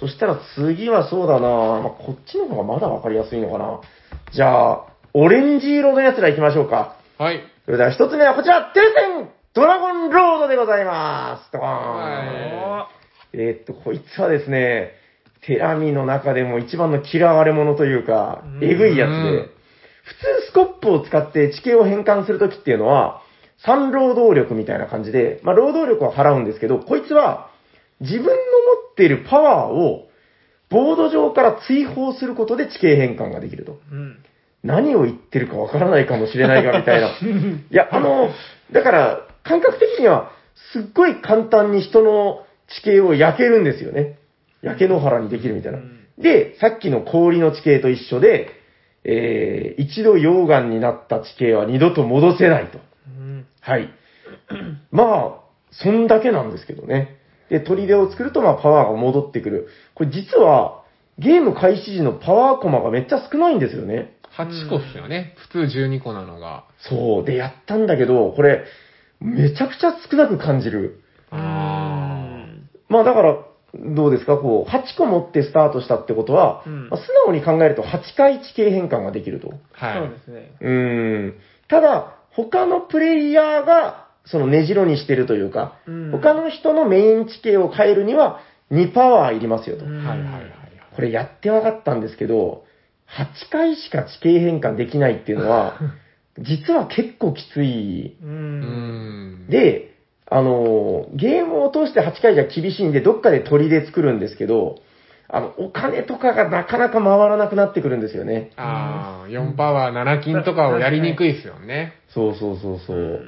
[0.00, 3.80] そしたら次はそうだなまあ、こっちの方がまだわかりやすいのかな。
[4.32, 6.96] じゃあ、オレンジ色のやつら行きましょうか。
[7.18, 7.40] はい。
[7.64, 11.52] それでは一つ目はこちら、テレセンドラゴンロードでございます。
[11.52, 12.88] ドーンは
[13.32, 14.92] えーっと、こいつはですね、
[15.46, 19.50] テラミの中でも一番の嫌われ者というかう、んえぐいやつで、うん
[20.08, 20.20] 普通
[20.50, 23.20] スコップを使って地形を変換するときっていうのは、
[23.66, 27.47] 3労働力みたいな感じで、まあ、労働力は払うんですけど、こいつは
[28.00, 28.34] 自分の持
[28.92, 30.08] っているパワーを
[30.70, 33.80] ボード上から追放することで地形変換ができると。
[33.90, 34.18] うん。
[34.62, 37.08] 何を言ってるかわからないかもしれないが、みたいな。
[37.08, 37.14] い
[37.70, 38.30] や、あの、
[38.72, 40.32] だから、感覚的には、
[40.72, 44.18] すっごい簡単に人の地形を焼けるんですよね。
[44.60, 45.78] 焼け野原にできるみたいな。
[45.78, 48.50] うんで、さっきの氷の地形と一緒で、
[49.04, 52.78] えー、一度溶岩になった地形は二度と戻せないと。
[53.06, 53.46] うん。
[53.60, 53.88] はい。
[54.90, 55.40] まあ、
[55.70, 57.17] そんだけなんですけどね。
[57.50, 59.68] で、砦を作ると、まあ、パワーが戻ってくる。
[59.94, 60.82] これ実は、
[61.18, 64.14] ゲーム開始時のパワーコマがめっちゃ少ないんですよね。
[64.36, 65.34] 8個っすよね。
[65.50, 66.64] 普通12個なのが。
[66.78, 67.24] そう。
[67.24, 68.64] で、やったんだけど、これ、
[69.20, 71.00] めちゃくちゃ少なく感じる。
[71.30, 72.46] あ
[72.88, 73.38] まあだから、
[73.74, 74.38] どうですか？
[74.38, 79.52] こう、8個持ってスタートしたってことは、うんまあ素直に考えると8回地形変換ができると。
[79.78, 79.86] あ。
[79.86, 79.98] はい。
[79.98, 80.52] そうですね。
[80.60, 81.34] うーん。
[81.68, 89.84] ただ、他のプレイヤーが、その根城にしてるというか、うん他の人のメイン地形を変えるには2パワーいりますよと。
[89.84, 90.42] うんはいはいはい。
[90.94, 92.64] これやって分かったんですけど、
[93.08, 95.78] 8回しか地形変換できないっていうのは、
[96.38, 98.16] 実は結構きつい。
[98.22, 98.26] う。
[98.26, 99.46] うんん。
[99.48, 99.94] で、
[100.30, 104.76] あの、ゲームを通して8回じゃ厳しいんで、どっかで鳥で作るんですけど、
[105.28, 108.50] あの、お金とかがなかなか回らなくなってくるんですよね。
[108.56, 111.94] ああ、4パワー7金とかをやりにくいっすよね。
[112.08, 113.20] そうそうそうそう。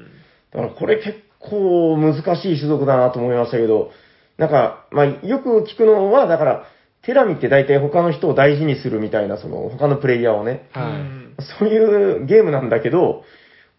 [0.53, 3.91] だからこれ結構難しい種族だなと思いましたけど、
[4.37, 6.67] なんか、まあ、よく聞くのは、だから、
[7.03, 10.93] テラミって大体他の人を大事にするみたいな、その、他のプレイヤーをね、はい。
[10.93, 11.21] うん
[11.59, 13.25] そういうゲームなんだけど、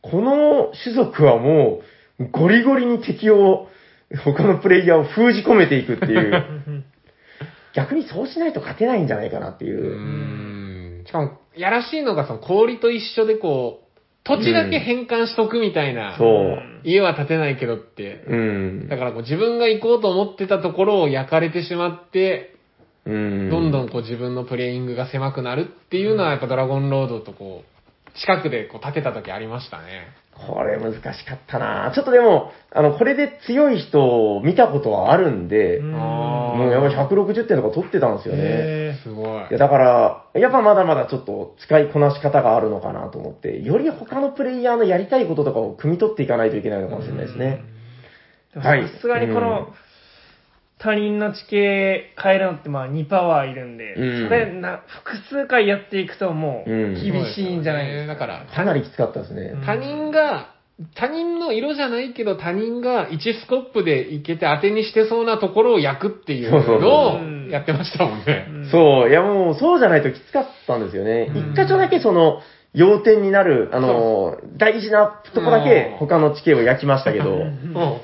[0.02, 1.82] この種族はも
[2.20, 3.68] う、ゴリゴリに敵を、
[4.26, 6.84] 他のプレイヤーを封じ込めていくっていう、
[7.74, 11.02] 逆にそうしないと勝てないんじゃないかなっていうう。
[11.02, 11.04] ん。
[11.06, 13.81] しかも、やらしいのが、その氷と一緒でこう、
[14.24, 16.16] 土地だけ変換しとくみたいな。
[16.18, 16.60] そう。
[16.84, 18.24] 家は建てないけどって。
[18.28, 18.88] うん。
[18.88, 22.56] だからこう自分が行こうと思ってたところを焼かれてしまって、
[23.06, 23.50] うん。
[23.50, 27.81] どんどんこう自分のプレイングが狭くなるっていうのはやっぱドラゴンロードとこう、
[28.16, 30.08] 近くでこう建てた時ありましたね。
[30.48, 38.42] これ難しかったなちょっとでも、あの、これで強い人を見たことはあるんで、うんもうやばい160点とか取ってたんですよね。
[38.44, 39.28] へすごい。
[39.28, 47.64] いや、だから、やっぱまだまだちょっと使いこなし方があるのかなと思って、より他のプレイヤーのやりたいこととかを汲み取っていかないといけないのかもしれないですね。
[48.56, 49.68] ーはいさすがにこうんの、
[50.82, 54.28] 他人の地形変えるのってまあ2パワーいるんで、うん。
[54.28, 56.94] それな、複数回やっていくともううん。
[56.96, 58.14] 厳しいんじゃないですか。
[58.14, 59.54] だから、かなりきつかったですね。
[59.64, 60.56] 他人が、
[60.96, 68.48] 他人の色じゃないけど他人が1スコップでいけて当てにしてそうなところを焼くっていうのをやってましたもんね。
[68.50, 68.72] うん。
[68.72, 71.32] そう、いやもうそうじゃないときつかったんですよね。
[71.32, 71.52] うん。
[71.54, 72.42] 一箇所だけその、
[72.74, 77.74] 要点になる、あの、大事なとこだけ他の地形を焼きましたけど、うん。
[77.74, 78.02] も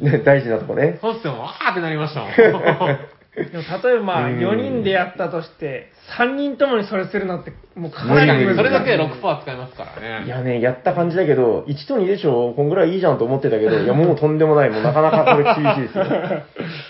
[0.00, 0.98] ね、 大事なとこね。
[0.98, 2.30] う、そうっすよ、わーってなりましたもん。
[3.30, 8.56] でも例えばまあうん4人でやったとして、3人ともにそれするのってもうかなり難しい。
[8.56, 10.26] それだけで6%使いますからね。
[10.26, 14.70] いやね、やった感じだけど、1と2でしょこんぐらいいいじゃんと思ってたけど、 いやもうとんでもない。
[14.70, 16.04] もうなかなかこれ厳しいですよ。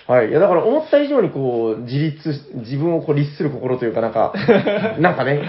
[0.08, 0.30] はい。
[0.30, 4.32] いやだから思った以上にこう、自立し、自分をこう律する心というかなんか、
[4.98, 5.42] なんかね、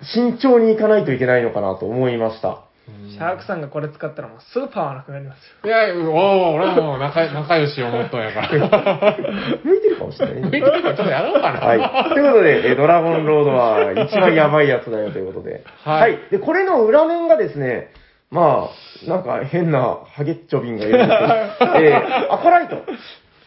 [0.00, 2.67] 慎重にいかないといけないのかなと思いました。
[3.12, 5.68] シャークさんがこれ使ったらもうスーパーはなくなりますよ。
[5.68, 9.16] いや、おお俺はもう仲仲良しをモットーやから。
[9.64, 10.60] 向いてるかもしれないね。
[10.60, 11.60] ちょっとやろうかな。
[11.60, 12.08] はい。
[12.10, 15.62] ということで、えードラゴンロードは一番やばいやつだよということで。
[15.84, 17.90] はいで、これの裏面がですね、
[18.30, 18.68] ま
[19.06, 22.82] あ、なんか変なハゲッチョビンがいるんですけど、えーアコライト。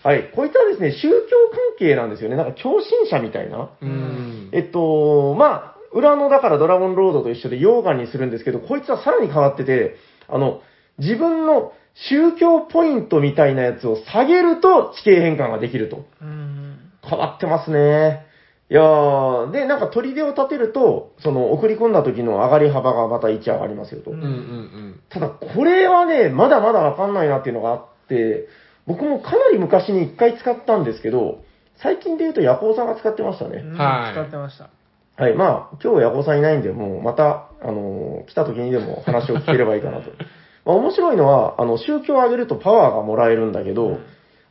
[0.04, 0.24] はい。
[0.36, 1.16] こいつはですね、宗教
[1.52, 2.36] 関係なんですよね。
[2.36, 3.70] なんか共振者みたいな。
[3.82, 4.50] うん。
[4.52, 9.96] えっと、まあ、裏のだからドラゴンロードと一緒で溶岩にするんですけど、こいつはさらに変わってて、
[10.28, 10.62] あの、
[10.98, 16.06] 自分の宗教ポイントみたいなやつを下げると地形変換ができると。
[16.22, 16.78] うん。
[17.04, 18.26] 変わってますね。
[18.70, 24.12] いやー、で、なんか砦を立てると、その送り込んだ時の上がり幅がまた1上がりますよと。
[24.12, 25.00] うんうんうん。
[25.10, 28.48] ただ、これはね、まだまだわかんないなっていうのがあって、
[28.88, 31.44] 僕もかなり昔に1回使ったんですけど、
[31.82, 33.58] 最近で言うとヤコウさんが使ってましたね。
[33.58, 34.70] うんはい使ってました。
[35.18, 40.12] はい、まあ、今日ヤコウさんいないんで、もうまた、あのー来た時にでも話を聞ければいいかなと。
[40.66, 44.00] まあ、面白いのは、あの、宗教を上げるとパワーがもらえるんだけど、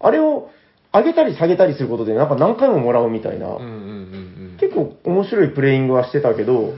[0.00, 0.50] あれを
[0.92, 6.74] 上げたり下げたりすることで、なんか何回ももらうみたいな、うんうんうん結構面白いプレイングはしてたけど、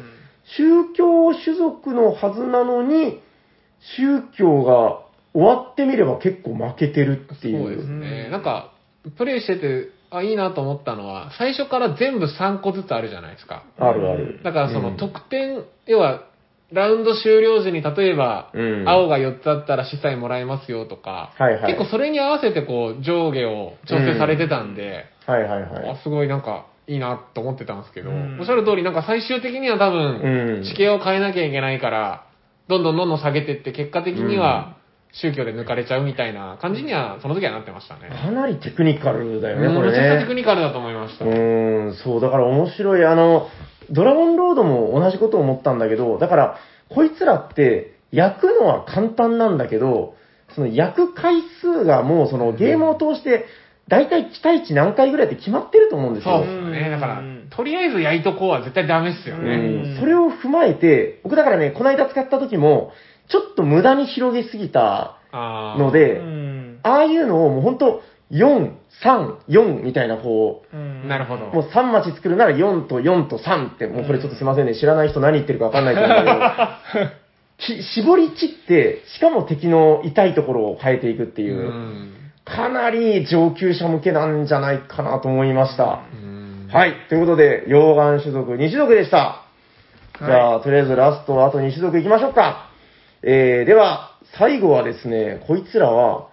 [0.56, 3.20] 宗教種族のはずなのに、
[3.96, 5.00] 宗教が
[5.34, 7.58] 終わってみれば結構負けてるっていう。
[7.58, 8.28] そうですね。
[8.30, 8.72] なんか、
[9.16, 13.64] プレイしてて、あ、いいなと思ったのは、最初から全部3個ずつあるじゃないですか。
[13.78, 14.40] あるある。
[14.42, 16.24] だからそのうん得点、要は、
[16.72, 26.02] ラウンド終了時に例えば、うん青が4つあったら司祭もらえますよとか、はいはい結構それに合わせてこう上下を調整されてたんで、はいはいはいあ。
[26.02, 30.64] すごいなんかいいなと思ってたんですけど、うんおっしゃる通りなんか最終的には多分、うん。
[30.64, 32.24] 地形を変えなきゃいけないから、
[32.68, 34.76] どんどんどんどん下げてって、結果的には
[35.12, 38.08] 宗教で抜かれちゃうみたいな感じには、その時はなってましたね。
[38.08, 40.00] かなりテクニカルだよね、うんこれね。
[40.00, 41.24] めちゃくちゃテクニカルだと思いました。
[41.24, 43.04] うーん、そう、だから面白い。
[43.04, 43.48] あの、
[43.90, 46.56] ドラゴンロードも同じことを思ったんだけど、だから、
[46.88, 50.14] こいつらって、焼くのは簡単なんだけど、
[50.54, 53.46] その焼く回数がもうそのゲームを通して、
[53.88, 56.38] だいたい期待値何回ぐらいって決まってると思うんですよ。
[56.38, 56.90] そうですね。
[56.90, 59.96] だから、とりあえず焼いとこうは絶対ダメっすようね。
[59.96, 62.92] んそれを踏まえて、僕だからね、この間使った時も、
[63.32, 66.80] ちょっと無駄に広げすぎたので、うん。
[66.82, 68.72] ああいうのをもうほんと、4、
[69.02, 71.46] 3、4みたいなこう、うんなるほど。
[71.46, 77.06] もう3町作るなら4と4と3って、もうこれちょっとすいませんね、知らない人何言ってるかわかんないと思うんだけど、
[77.80, 82.12] き絞り散って、しかも敵の痛いところを変えていくっていうう、ん。
[82.44, 86.00] かなり上級者向けなんじゃないかなと思いました。
[86.12, 89.42] うんはい、ということで、溶岩種族2種族でした。
[90.18, 92.71] じゃあ、とりあえずラスト、あと2種族行きましょうか。
[93.22, 96.28] えー、では、最後はですね、こいつらは、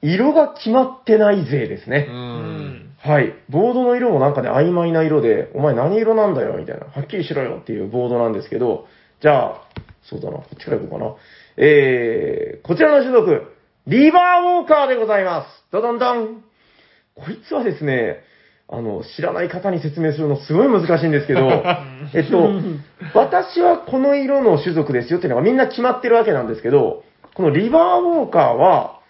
[0.00, 2.08] 色が決まってない勢ですね。
[2.10, 2.96] うん。
[2.98, 3.34] はい。
[3.48, 6.86] ボードの色もなんかね、曖昧な色で、お前何色なんだよ、みたいな。
[6.86, 8.86] はっきりしろよっていうボードなんですけど、
[9.20, 9.62] じゃあ、
[10.02, 11.14] そうだな、こっちから行こうかな。
[11.56, 13.52] えー、こちらの種族、
[13.86, 15.64] リバーウォーカーでございます。
[15.70, 16.44] ドドンドン。
[17.14, 18.24] こいつはですね、
[18.72, 21.40] あの、知らない方に説明するのすごい難しいんですけど、
[22.14, 22.50] えっと、
[23.14, 27.04] 私はこの色の種族ですよっていうのがみんな決まってるわけなんですけど、
[27.34, 29.00] このリバーウォーカーは、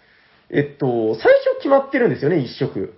[0.49, 2.93] えっと、最初決まってるんですよね、一色。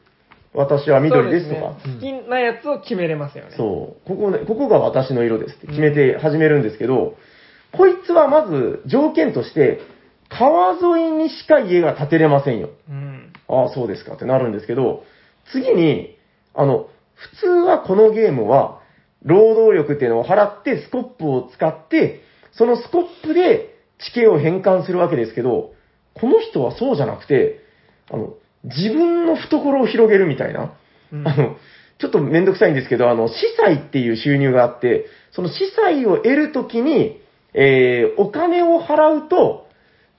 [0.55, 1.61] 私は緑ですとか。
[1.61, 3.51] ね好きなやつを決めれますよね。
[3.55, 4.07] そう。
[4.07, 7.16] ここね、ここが私の色ですって決めて始めるんですけど、
[7.74, 9.82] こいつはまず条件として、
[10.30, 12.70] 川沿いにしか家が建てれませんよ。
[12.89, 13.34] うん。
[13.47, 15.03] ああ、そうですかってなるんですけど、
[15.51, 16.14] 次に、
[16.56, 18.82] あの、普通はこのゲームは、
[19.24, 25.74] 労働力っていうのを払ってスコップを使って、そのスコップで地形を変換するわけですけど、
[26.14, 27.60] この人はそうじゃなくて、
[28.12, 30.74] あの、自分の懐を広げるみたいな。
[31.12, 31.56] うんあの、
[31.97, 37.22] ちょっとめんどくさいんですけど、あの、司祭っていう収入があって、その司祭を得るときに、
[37.53, 39.68] えー、お金を払うと、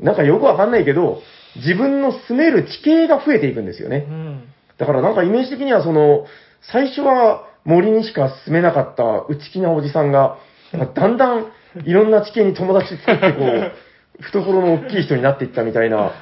[0.01, 1.21] なんかよくわかんないけど、
[1.57, 4.13] 自分の住める地形が増えていくんですよねう。
[4.13, 4.49] ん。
[4.79, 6.27] だからなんかイメージ的にはその、
[6.73, 10.39] 最初は森にしか住めなかった内気なおじさんが、
[10.73, 11.47] だんだん
[11.85, 13.73] いろんな地形に友達作ってこう、
[14.23, 16.13] 懐の大きい人になっていったみたいな、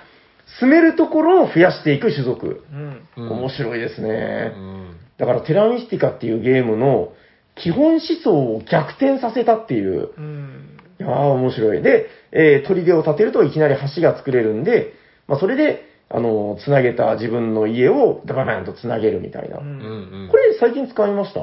[0.60, 2.64] 住めるところを増やしていく種族。
[2.72, 3.08] うん。
[3.16, 4.52] うん面白いですね。
[4.56, 7.12] うんだからテラミスティカっていうゲームの
[7.54, 10.78] 基本思想を逆転させたっていう、うん。
[10.98, 11.82] いやー面白い。
[11.82, 14.94] で、えー、砦を建てるといきなり橋が作れるんで、
[15.28, 19.58] まあそれであの、つなげた自分の家をダババンとつなげるみたいな。
[19.58, 20.28] ううんんうん。
[20.30, 21.40] これ最近使いました？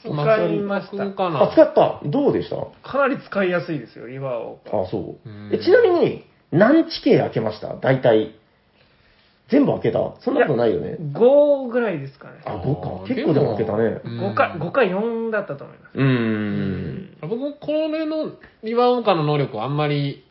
[0.00, 0.08] 使
[0.46, 2.00] いました僕かなあ、使った。
[2.04, 2.56] どうでした？
[2.88, 4.60] かなり使いやすいですよ、リバーを。
[4.66, 5.50] あ、そううん。
[5.52, 7.74] えちなみに、何地形開けました？
[7.74, 8.34] 大体。
[9.50, 9.98] 全部開けた？
[10.20, 10.96] そんなことないよね。
[11.00, 12.34] 5ぐらいですかね。
[12.44, 13.08] あ、5か。
[13.08, 14.00] 結構でも開けたね。
[14.04, 15.92] うん5か、5か4だったと思います。
[15.94, 17.16] うーん。
[17.22, 18.30] 僕、これの
[18.62, 20.22] リバーオーカーの能力をあんまり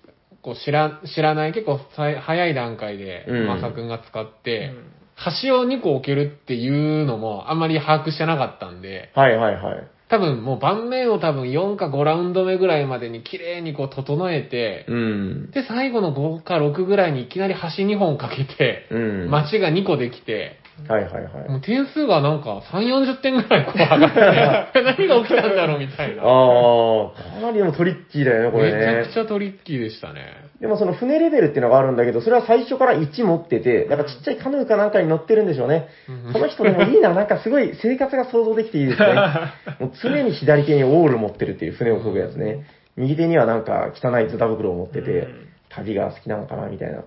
[0.47, 4.97] こう知ら知らない、結構さい早い段階で、うんマサ君が使って、うん
[5.43, 9.87] 橋を2個置けるっていうのもあんまり把握してなかったんで、はいはいはい。
[10.09, 15.49] 多分もう盤面を多分4か5ラウンド目ぐらいまでに綺麗にこう整えて、うん。
[15.49, 19.31] で、最後の5か6ぐらいにいきなり橋2本かけて、うん。
[19.31, 21.49] 街が2個できて、はいはいはい。
[21.49, 26.23] もう点数がなんか3、40点ぐらいこう上がって、 何が起きたんだろうみたいな。
[26.23, 29.13] ああ、かなりでもトリッキーだよね、これめちゃねく。
[29.13, 30.47] ちゃトリッキーでしたね。
[30.61, 35.87] でもその船レベルっていうのがあるんだけど、それは最初から1持ってて、なんかちっちゃいカヌーかなんかに乗ってるんでしょうね。
[36.09, 39.07] うんこの人でもいいな、なんかすごい生活が想像できていいですね。
[39.79, 42.65] もう常に左手にオール持ってるっていう船を漕ぐやつね。
[42.95, 46.99] 右手にはなんか汚いズタ袋を持っててうん、旅が好きなのかな、みたいな。
[46.99, 47.01] い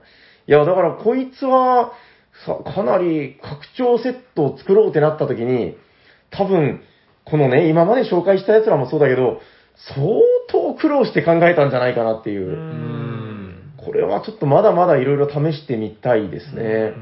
[0.46, 1.92] や、だからこいつは、
[2.46, 5.76] さかなり拡張セットを作ろうってなった時に、
[6.30, 6.80] 多分、
[7.24, 9.40] このね、今まで紹介した奴らもそうだけど、
[9.94, 10.06] 相
[10.48, 12.52] 当苦労して考えたんじゃないかなっていう。
[12.52, 13.84] う。
[13.84, 16.92] これはちょっとまだまだいろいろ試してみたいですね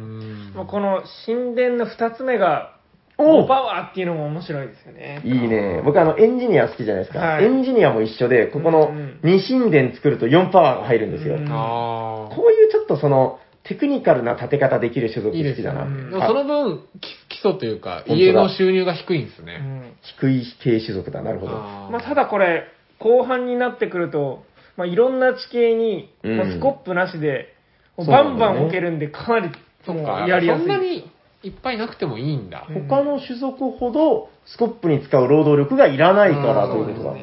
[0.57, 0.67] う。
[0.67, 2.75] この神殿の2つ目が、
[3.21, 5.21] お5パワーっていうのも面白いですよね。
[5.25, 5.83] いいね。
[5.85, 7.19] 僕あの、エンジニア好きじゃないですか。
[7.19, 11.35] はいエンジニアも一緒で、ここのうんうん2神殿作ると4パワーが入るんですよ。
[11.35, 15.25] こういうちょっとその、テクニカルな立て方できる種あ。
[15.31, 15.37] 族。
[15.37, 15.83] 好きだな。
[15.85, 16.81] うんでもその分、
[17.29, 19.59] き基礎というか、家の収入が低いんですうね。
[19.59, 21.23] ん低い系種族だ。
[21.23, 21.53] なるほど。
[21.53, 22.65] あーまあ、ただこれ、
[22.99, 24.43] 後半になってくると、
[24.77, 27.55] まあ、いろんな地形に、うんまあスコップなしで、
[27.97, 29.55] そうなんバンバン置けるんで、かなり、も
[29.85, 30.61] そっか、うやりやすい。
[30.63, 31.11] そんなに
[31.43, 32.67] いっぱいなくてもいいんだ。
[32.69, 37.17] うん他の種族ほど、スコップに使う労働力がいらないからうんということが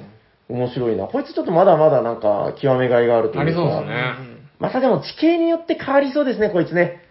[0.49, 1.07] 面白いな。
[1.07, 3.41] こいつちょっとまだまだなんか極めがいがあるというか。
[3.41, 7.01] ありそうですねうんまたでも地形によって変わりそうですね、こいつね。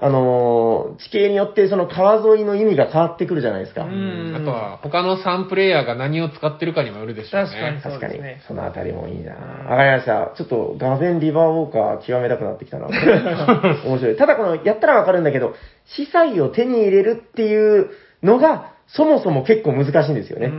[0.00, 3.82] あのー地形によってその川沿いの意味が変わってくるじゃないですか。
[3.82, 7.48] うんあとは、他の3プレイヤーが何を使ってるかにもよるでしょうね。
[7.50, 9.34] 確かに確かね、そのあたりもいいな。
[9.34, 10.32] うんわかりました。
[10.36, 12.86] ちょっと、画然リバーウォーカー極めたくなってきたな。
[13.84, 14.16] 面白い。
[14.16, 15.54] ただこの、やったらわかるんだけど、
[15.86, 17.90] 司祭を手に入れるっていう
[18.22, 20.52] のが、そもそも結構難しいんですよね。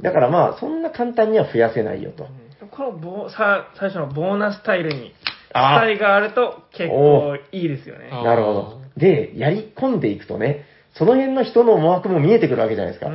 [0.00, 2.26] だからまあ、そんな簡単には増やせないよと。
[2.70, 5.14] このボーさ最初のボーナスタイルに、
[5.56, 8.08] あースタイがあると結構いいですよね。
[8.12, 8.80] あなるほど。
[8.96, 13.10] で、やり込んでいくとね、その辺の人の思惑も見えてくるわけじゃないですか。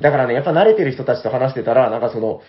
[0.00, 2.40] だからね、やっぱ慣れてる人たちと話してたら、なんかその、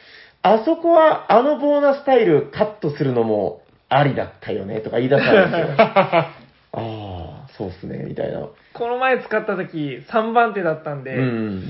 [0.42, 5.76] あそこはあのボーナスタイルカットするのもありだったよねとか言い出したんですよ。
[5.80, 6.28] あ
[6.76, 8.48] あ、そうっすね、みたいな。
[8.74, 11.64] この前使った時3番手だったんで、うん。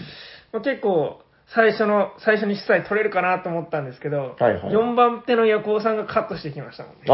[0.52, 1.23] まあ結構
[1.56, 7.02] 最初の、最初に主催取れるかなと思ったんですけど、はいはい4番手の夜行さんがカットしてきましたもんね。
[7.10, 7.14] あ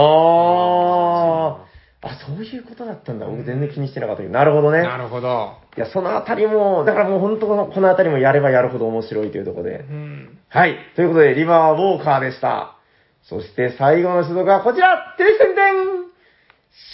[2.02, 3.26] あ、あ、そういうことだったんだ。
[3.26, 4.34] 僕全然気にしてなかったけど。
[4.34, 4.84] なるほどね。
[4.84, 5.58] なるほど。
[5.76, 9.94] いや、そのあたりも、だからもう本当このこのあたりもやればやるほど面白いというところでう。
[9.94, 10.38] ん。
[10.48, 10.78] はい。
[10.96, 12.76] ということで、リバーウォーカーでした。
[13.24, 16.10] そして最後の種族はこちらテレビ宣伝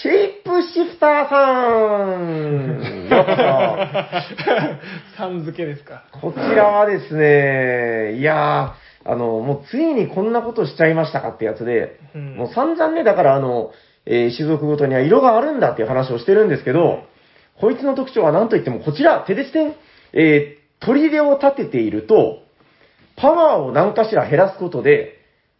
[0.02, 3.10] シェイプシフターさん。
[5.18, 6.04] さん付けですか。
[6.14, 12.36] そこちらはですね、いやー、あの、もうついにこんなことしちゃいましたかってやつで、うん。
[12.36, 13.72] もう散々ね、だからあの、
[14.06, 17.00] えー種族ごとには色があるんだっていう話をしてるんですけど、
[17.60, 19.76] こいつの特徴は何といってもこちら、テデステン、
[20.14, 22.43] えー、砦を立てていると、
[23.16, 25.14] パワーを何かしら減らすことで、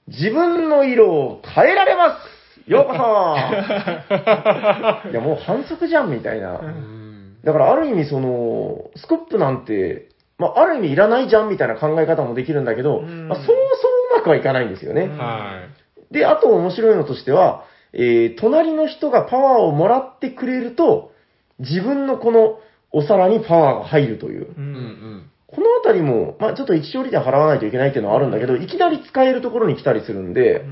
[0.08, 2.35] 自分の色を変えられます
[2.68, 2.98] ようこそ
[5.10, 6.60] いや、もう反則じゃん、みたいな。
[6.60, 7.38] うん。
[7.44, 15.10] だからある意味その、スコップなんて、まあ、ある意味いらないじゃんみたいな考え方もできるんだけど、うんまあ、そうそううまくはいかないんですよね。
[16.12, 17.64] で、あと面白いのとしては、
[17.94, 21.12] えー、隣の人がパワーをもらってくれると、
[21.60, 22.60] 自分のこの
[22.92, 24.42] お皿にパワーが入るという。
[24.42, 24.48] うい。
[24.58, 30.66] うんんこのあたりも、まあちょっと一勝利で払わないといけないっていうのはあるんだけど、いきなり使えるところに来たりするんで、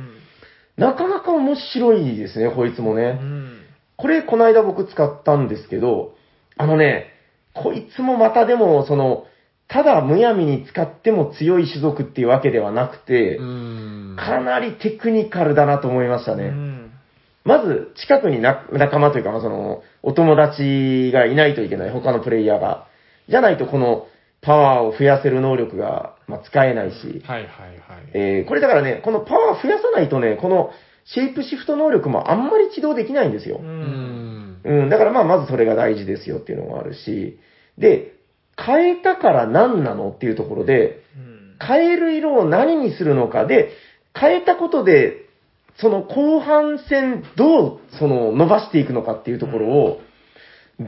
[0.78, 3.11] なかなか面白いですね、こいつもうね。
[3.11, 3.61] ん。
[3.95, 6.15] これ、この間僕使ったんですけど、
[6.57, 7.07] あのね、
[7.53, 9.26] こいつもまたでも、その、
[9.67, 13.39] ただむやみに使っても強い種族っていうわけではなくて。
[14.15, 16.45] かなりテクニカルだなと思いましたね。
[16.45, 16.84] うん
[17.45, 22.88] まず、近くにな仲間というか、まあその、お友達がいないといけない、他のプレイヤーが。
[23.28, 24.07] じゃないと、この、
[24.41, 27.24] パワーを増やせる能力が、まあ、使えないし。
[27.26, 27.47] はいはいはい。
[28.13, 30.71] えー、これだからね、このパワー増やさないとね、この、
[31.05, 33.57] シェイプシフト能力もあんまり起動できないんですよ。
[33.57, 33.63] う。
[33.63, 34.61] うんん。
[34.63, 37.39] うん、だからまあ、まずそれが大事ですよっていうのもあるし、
[37.78, 38.13] で、
[38.57, 41.34] 変えたから何なのっていうところで、うん
[41.65, 43.69] 変える色を何にするのかで、
[44.19, 45.30] 変えたことで、
[45.78, 50.01] その後半戦どうその伸ばしていくのかっていうところを、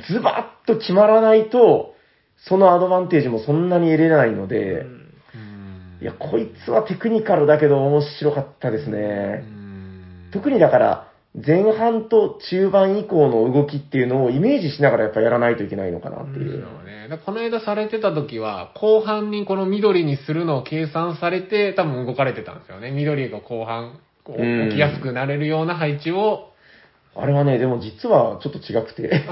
[0.09, 1.95] ズバッと決まらないと、
[2.47, 5.04] そのアドバンテージもそんなに得れないので、うんうん
[6.01, 9.43] いや、こいつはテクニカルだけど面白かったですうね。
[9.43, 11.11] ん特にだから、
[11.45, 16.51] 前半と中盤以降の動きっていうのをイメージしながらやっぱやらないといけないのかなっていう。
[16.51, 17.19] そうね。
[17.25, 22.91] この間されてた時は、後半にこの緑にするのを計算されて、多分動かれてたんですよね。
[22.91, 26.51] 緑が後半、起きやすくなれるような配置を、
[27.17, 29.09] あれはね、でも実はちょっと違くて。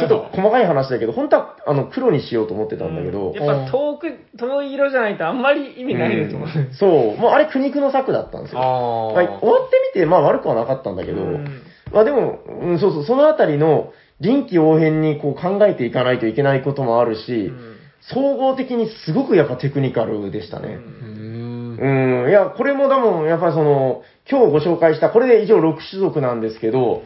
[0.00, 6.52] ちょっと細かい話だけど、本当はあの黒にしようと思ってたんだけど、やっぱ遠く、遠い色じゃないとあんまり意味ないですもんね。
[6.56, 8.60] うんそう、もうあれ苦肉の策だったんですよ。
[8.60, 9.06] ああ。
[9.12, 11.62] はい、終わってみて、まあ悪くはなかったんだけど、うん
[11.92, 20.78] まあでも、うん、そうそう、そのあたりの臨機応変にこう考えていかないといけないこともあるし、うん総合的にすごくやっぱテクニカルでしたね。
[20.78, 21.37] うーん。
[21.80, 27.02] うん、いや、これも多分、やっぱりその、今日ご紹介した、これで以上6種族なんですけど、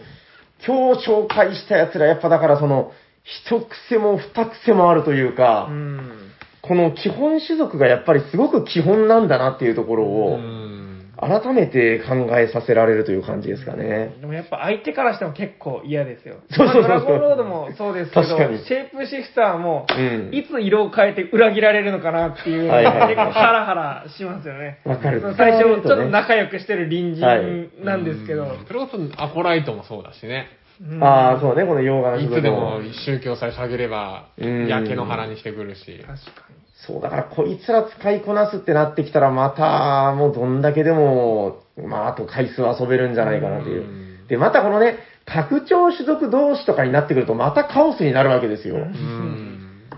[0.66, 2.92] 今日紹介したやつら、やっぱだからその、
[3.24, 10.91] 一癖も二癖もあるというか、うんこの基本種族がやっぱりすごく基本なんだなっていうところうを、ん。
[11.22, 14.16] 改めて考えさせられるという感じですかね。
[14.20, 16.36] でもやっぱ相手からしても結構嫌ですよ。
[16.50, 24.80] そうそうそうそうまあドラゴンロードもそうですけど、シェイプシフターも、うんいつ色を変えて裏切られるのかなっていう、はいはいはい結構ハラハラしますよね。
[24.84, 25.22] わかる。
[25.36, 30.46] 最初、ちょっとね仲良くしてる隣人なんですけど、うんそれこそアコライトもそうだしね。
[30.80, 35.84] うんああ、そうね、この洋画のいつでも宗教さえ下げれば、うん焼け野原にしてくるし。
[36.00, 36.51] 確か
[36.86, 43.84] そう、だからこいつら使いこなすってなってきたら、また、もうどんだけでも、まあ、あと回数遊べるんじゃないかなというう。
[43.84, 48.76] んで、またこのね、拡張種族同士とかになってくると、またカオスになるわけですよ。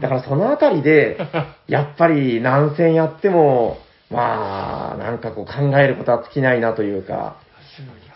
[0.01, 1.18] だからそのあたりで、
[1.66, 3.78] やっぱり何戦やっても、
[4.11, 7.37] まあ、なんかこう考えることは尽きないなというか、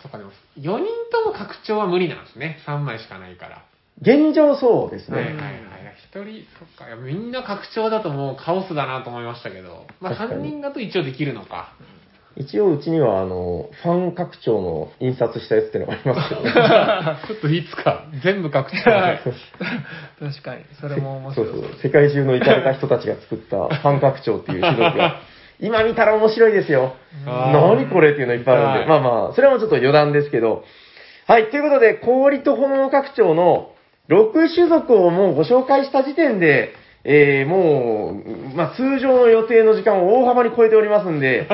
[0.01, 2.59] そっかでも、4人とも拡張は無理なんですね。
[2.65, 3.63] 3枚しかないから。
[4.01, 5.17] 現状そうですね。
[5.17, 5.78] はいはいはい。
[6.11, 6.87] 一人、そっか。
[6.87, 9.85] いやみんな拡張だともうカオスだなと思いましたけど。
[10.01, 11.73] まあ確かに3人だと一応できるのか。
[12.35, 16.41] 一応うちには、あの、ファン拡張の印刷したやつっていうのがありますけど、
[17.27, 19.19] ちょっといつか全部拡張で。
[20.19, 21.47] 確かに、それも面白い。
[21.47, 21.71] そうそう。
[21.83, 25.21] 世界中の行かれた人たちが作ったファン拡張っていう種族が、
[25.59, 26.95] 今見たら面白いですよ。
[27.27, 28.79] あー何これっていうのいっぱいあるんで。
[28.79, 30.63] はいまあまあ、それもちょっと余談ですけど。
[31.27, 33.73] はい、ということで、氷と炎拡張の
[34.09, 38.21] 6種族をもうご紹介した時点で、えー、も
[38.53, 41.47] う、まあ通常の予定の時間を大幅に超えておりますんで、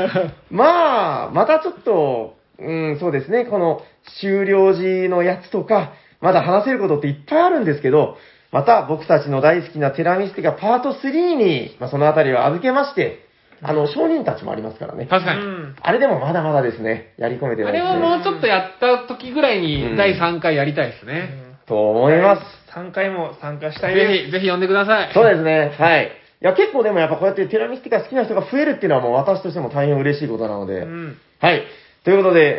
[0.50, 3.82] まあ、またちょっと、うん、そうですね、この
[4.20, 8.16] 終了時のやつとか、まだ話せることっていっぱいあるんですけど、
[8.52, 13.26] また僕たちの大好きなテラミスティカパート3に、まあ、そのあたりを預けまして、
[13.64, 15.06] あの、商人たちもありますからね。
[15.06, 15.40] 確かに。
[15.40, 18.00] うんあれでもまだまだですね、やり込めてなあれいですね。
[18.00, 21.41] はもうちょっとやった時ぐらいうんに第3回やりたいですね。
[21.66, 22.42] と思います。
[22.78, 24.08] 3回も参加したいです。
[24.08, 25.14] ぜひ、ぜひ呼んでください。
[25.14, 26.12] そうですね、はい。
[26.42, 31.18] いや、結構でもやっぱこうやってテラミスティカ好きな人が増えるっていうのはもう私としても大変嬉しいことなので、うん。
[31.40, 31.62] はい。
[32.04, 32.58] ということで、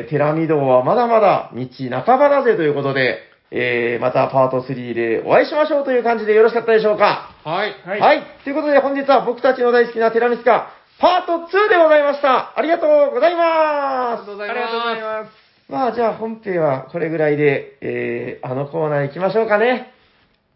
[0.00, 1.66] えー、テラミ道はまだまだ道
[2.04, 3.18] 半ばだぜということで、
[3.50, 7.74] えー、またパート3でお会いしましょうという感じでよろしかったでしょうかはい。
[7.84, 8.22] はいはい。
[8.44, 10.70] ということで本日は僕たちの大好きなテラミスカ、
[11.00, 12.56] パート2でございました。
[12.56, 14.20] ありがとうございます。
[14.20, 15.47] ありがとうございます。
[15.68, 19.92] まあじゃあ本編はこれぐらいで、えー、あのコーナー行きましょうかね。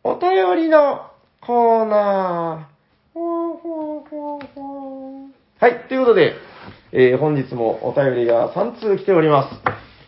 [0.03, 1.11] お便りの
[1.43, 2.73] コーナー。
[5.61, 6.33] はい、ということで、
[6.93, 9.61] えー、本日もお便りが3通来ております。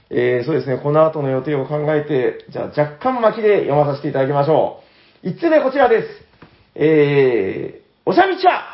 [0.08, 4.80] えー、そうですね、この後の予定を考えて、じゃあ若干巻きで読まさせていただきましょ
[5.22, 5.28] う。
[5.28, 6.08] 1つ目こちらです。
[6.76, 8.73] えー、おしゃみちは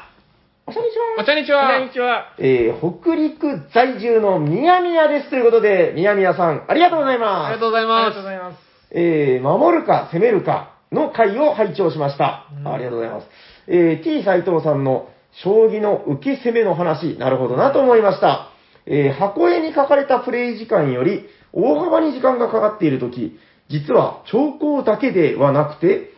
[0.70, 0.98] おしゃみちす。
[1.00, 1.90] はお茶にちこんはに。
[1.90, 2.34] ちは。
[2.38, 5.30] えー、北陸在住のみやみやです。
[5.30, 7.66] ということで、みやみやさん、ありがとうございあますりがと。
[7.66, 8.58] うございありがまとうございます。
[8.92, 12.46] えー、守るか攻めるかの回を拝聴しました。
[12.56, 13.26] うんありがとうございます。
[13.66, 18.50] えー、T 斎藤さんの将棋の受け攻めの話、なるほどなと思いました。
[18.86, 23.36] えー、箱絵に書かれたプレイ時間より大幅に時間がかかっているとき、
[23.68, 26.10] 実は兆候だけではなくて、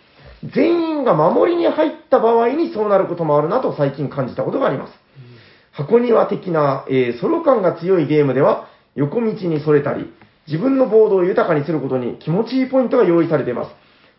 [0.45, 4.93] 全員が守りに入った場合にそうなることもあるなと最近感じたことがあります。
[5.73, 10.13] 箱庭的な、えーソロ感が強いゲームでは、横道にそれたり、
[10.47, 13.71] 自分のボードを豊かにすることに気持ちいいポイントが用意されています。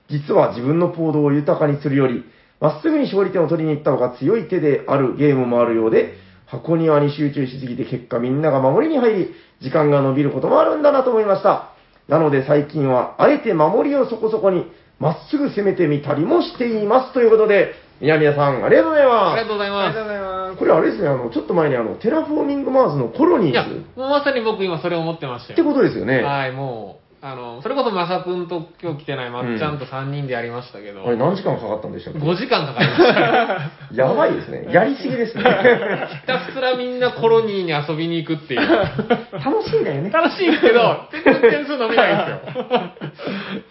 [0.10, 2.24] 実は自分のボードを豊かにするより、
[2.60, 6.14] まっすぐに勝利点を取りに行った方が強い手であるゲームもあるようで、
[6.46, 11.70] 箱庭に集中しすぎて結果みんなが守りに入り、時間が伸びることもあるんだなと思いました。
[12.08, 17.14] なので最近は、あえて守りをそこそこに、まっすぐ攻めてみたりもしています。
[17.14, 20.56] ということで、宮宮さん、ありがとうございあまりがとうございありがとうまございます。
[20.56, 20.60] す。
[20.60, 23.46] これあれですね、あの、ちょっと前にあの、テラフォーミングマーズのコロす。
[23.48, 25.68] いやニーズ、もうまさに僕今それ思ってましたってよ。
[25.68, 26.22] ことですよね。
[26.22, 34.10] はい、もう、あの、それこそまさくんと今日来てないまっちゃんと3人でやりましたけど、あれ何時間かかったんでしたっけ？5時間かかりましたよ。
[34.10, 34.68] やばいですね。
[34.74, 35.44] やりすぎですね。
[35.44, 38.60] ひたすらみんなコロニーに遊びに行くっていう。
[38.60, 40.10] 楽しいんだよね。
[40.10, 42.62] 楽しいですけど、全然点数伸びないんですよ。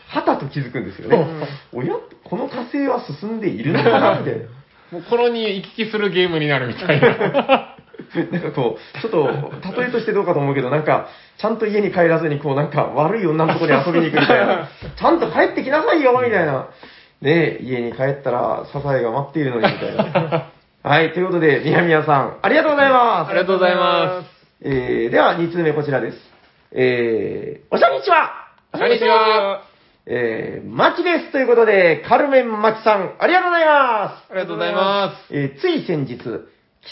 [0.09, 1.47] はたと気づくんですよね。
[1.75, 1.93] おや？
[2.25, 4.47] この火星は進んでいるのかなみたいな。
[4.91, 7.77] もうコロニー行き来するゲームになるみたいな。
[8.33, 9.29] なんかこう、ちょっと、
[9.79, 14.69] 例えとしてどうかと思うけど、なんか、ちゃんと家に帰らずに、こう、なんか、悪い女のとこに遊びに行くみたいな。
[14.97, 16.69] ちゃんと帰ってきなさいよみたいな。
[17.21, 20.45] ねえ、家に帰ったら、サザエが待っているのに、みたいな。
[20.83, 23.31] はい、ということで、みやみやさん、ありがとうございます。
[23.31, 24.31] ありがとうございます。
[24.65, 26.19] えー、では、2通目こちらです。
[26.73, 28.33] えー、おしゃにちは
[28.73, 29.63] こんにちは。
[30.07, 34.33] えー、マキですということで、カルメンマキさん、ありがとうございます。
[34.33, 36.19] ありがとうございまえーつい先日、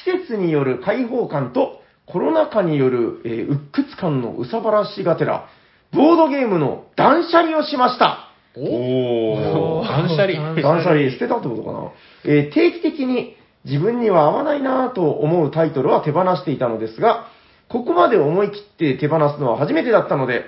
[0.04, 5.48] 季節による開放感とコロナ禍による、えー鬱屈感のうさばらしがてら、
[5.92, 8.30] ボードゲームの断捨離をしました。
[8.54, 8.60] す。
[8.60, 10.54] おー、断捨離。
[10.60, 11.92] 断捨離捨てたってことかな。
[12.24, 17.26] えー定期的に自分には合わないなぁと思うタイトルは手放していたのですが、
[17.68, 20.44] ここまで思い切って手放すのは初めてだったので、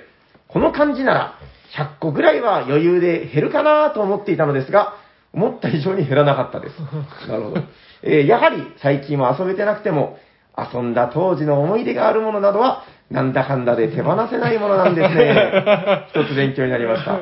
[0.47, 1.33] この感じなら
[1.77, 4.95] 100個ぐらいは余裕で減るかなと思っていたのですが、
[5.31, 7.27] 思った以上に減らなかったです。
[7.27, 7.61] なるほど。
[8.03, 10.17] えーやはり最近は遊べてなくても、
[10.57, 16.05] 遊んだ当時の思い出があるものなどは、なんだかんだで手放せないものなんですね。
[16.13, 17.17] 一つ勉強になりました。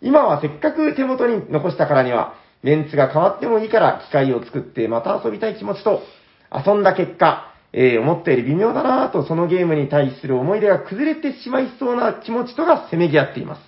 [0.00, 6.02] 今はせっかく手元に残したからには、メンツが変わってもいいから機械を作ってまた遊びたい気持ちと、
[6.54, 13.60] 遊んだ結果、えー思ったより微妙だなぁとそのゲームに対する思い出が崩れてしまいそうな気持ちとがせめぎ合っています。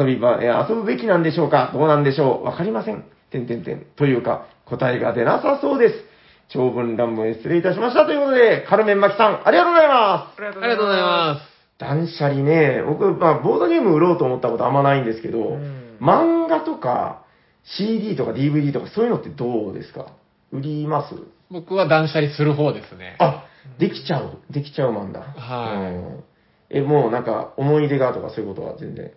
[0.00, 1.70] 遊び場、えー遊ぶべきなんでしょうか？
[1.72, 2.44] どうなんでしょう？
[2.46, 3.04] わかりません。
[3.30, 3.84] てんてんてん。
[3.96, 6.04] というか、答えが出なさそうです。
[6.50, 8.06] 長文乱文失礼いたしました。
[8.06, 10.40] ということで、カルメンマキさん、ありがとうございます。
[10.42, 11.40] ありがとうございま
[11.78, 17.24] 断捨離ね、僕、まあ、ボードゲーム売ろうと思ったことあんまないんですけど、うん漫画とか
[17.64, 20.12] CD とか DVD とかそういうのってどうですか？
[20.52, 21.16] 売ります？
[21.16, 21.20] す。
[21.50, 23.16] 僕は断捨離する方ですね。
[23.18, 23.44] あ、
[23.80, 25.22] できちゃう、できちゃうマンだ。
[25.22, 26.24] はいうん
[26.70, 29.10] え、もうなんか思い出がとかそういうことは全然。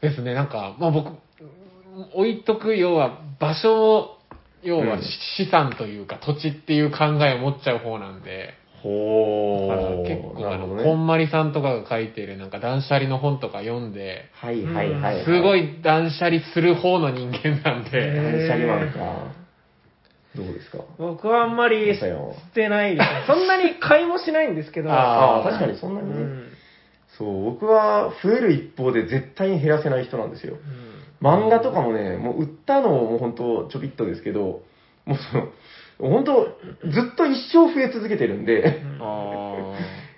[0.00, 1.10] ですね、なんか、まあ僕、
[2.14, 4.18] 置いとく、要は場所を、
[4.62, 5.02] 要はうん
[5.36, 11.04] 資産というか土地っていう考えを持っちゃう方なんで、ほだから結構あの、こんね。
[11.06, 15.24] まりさんとかが書いてるなんか断捨離の本とか読んで、はいはいはい、はい。
[15.24, 19.40] すごい断捨離する方の人間なんへで、断捨離マンか。
[20.36, 20.78] どうですか？
[20.98, 22.06] 僕はあんまり捨
[22.54, 23.24] てないですね。
[23.26, 24.90] そんなに買いもしないんですけど。
[24.92, 26.22] ああ、確かにそんなうにね。
[26.22, 26.42] ん。
[27.18, 30.54] そう、僕は増える一方で絶対に減らせない人なんですよ。
[30.54, 30.56] う
[30.86, 30.89] ん
[31.20, 34.62] 漫画とかもね、もう売ったのも本当ちょびっとですけど、
[35.04, 35.48] もうその、
[35.98, 36.44] 本当
[36.88, 39.74] ずっと一生増え続けてるんで、あ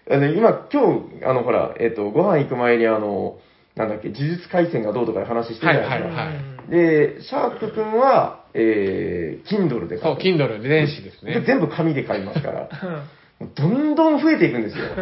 [0.37, 3.39] 今、今日、あの、ほら、えっ、と、ご飯行く前にあの、
[3.75, 6.23] なんだっけ、呪術廻戦がどうとかいう話してるじゃないですか。
[6.23, 10.37] はいはいで、シャーク君は、えー、Kindle でーそう、買う。
[10.37, 11.45] Kindle 電子ですでね。
[11.47, 12.69] 全部紙で買いますから、
[13.55, 14.85] どんどん増えていくんですよ。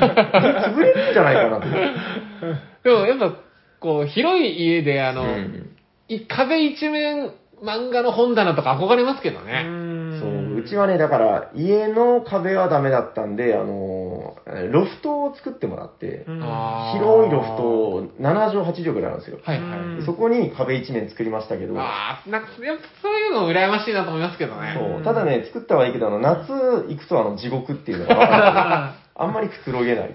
[0.00, 1.68] 潰れるんじゃないかなと。
[1.68, 3.36] でもやっぱ、
[3.82, 5.68] こう、広い家で、あの、うん
[6.08, 9.62] い壁一面漫画の本棚とか憧れますけどうね。
[9.62, 14.36] んそう、うちはね、だから、家の壁はダメだったんで、あの、
[14.72, 19.38] ロフトを作ってもらって、広いロフト、7畳、8畳ぐらいあるんですよ。
[19.42, 19.78] はいはい。
[19.78, 24.76] うんそこに壁一面作りましたけど、ああ、なんか、やっぱそういうの羨ましいなと思いますけどね。
[24.76, 30.14] そうただね、作ったはいいけど、あの夏行くとあの地獄っていうのが あんまりくつろげない。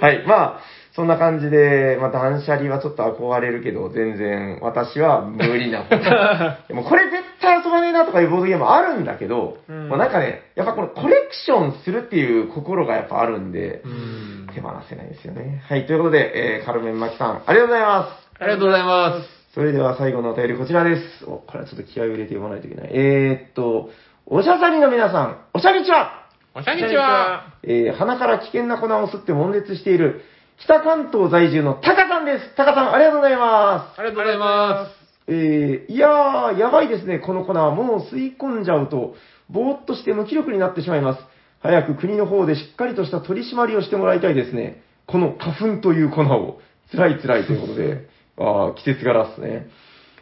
[0.00, 0.60] はい、まあ、
[0.92, 5.96] そんな感じで、まあ断捨離はちょっと憧れるけど、全然私は無理な方。
[6.68, 14.28] でもこれ絶対遊ばねえなとかいうボードゲームあるんだけど、うんまあなんかね、やっぱこのコレクションするっていう心がやっぱあるんでう、ん。
[14.54, 15.62] 手放せないですよね。
[15.68, 18.28] はい、ということで、えー、カルメンマキさん、ありがとうございます。
[18.40, 19.38] ありがとうございます。
[19.54, 21.24] それでは最後のお便りこちらです。
[21.26, 22.90] お、これはちょっと気合を入れて読まないといけない。
[22.92, 23.90] えー、っと、
[24.26, 27.54] おしゃさりの皆さん、おしゃにちはおしゃにちは。
[27.62, 30.22] えー、鼻から危険な粉を吸って悶絶している、
[30.64, 32.56] 北関東在住のタカさんです。
[32.56, 33.94] タカさん、ありがとうございま。
[33.96, 34.98] ありがとうございます
[35.30, 37.72] えー、いやー、やばいですね、この粉は。
[37.72, 39.14] もう吸い込んじゃうと、
[39.48, 41.22] ぼーっとして無気力になってしまいます。
[41.60, 44.82] 早く国の方でしっかりとした取り締まりをしてもらいたいですね。
[45.06, 46.60] この花粉という粉を。
[46.90, 48.08] 辛い辛いということで、
[48.38, 49.68] あー季節柄っすね。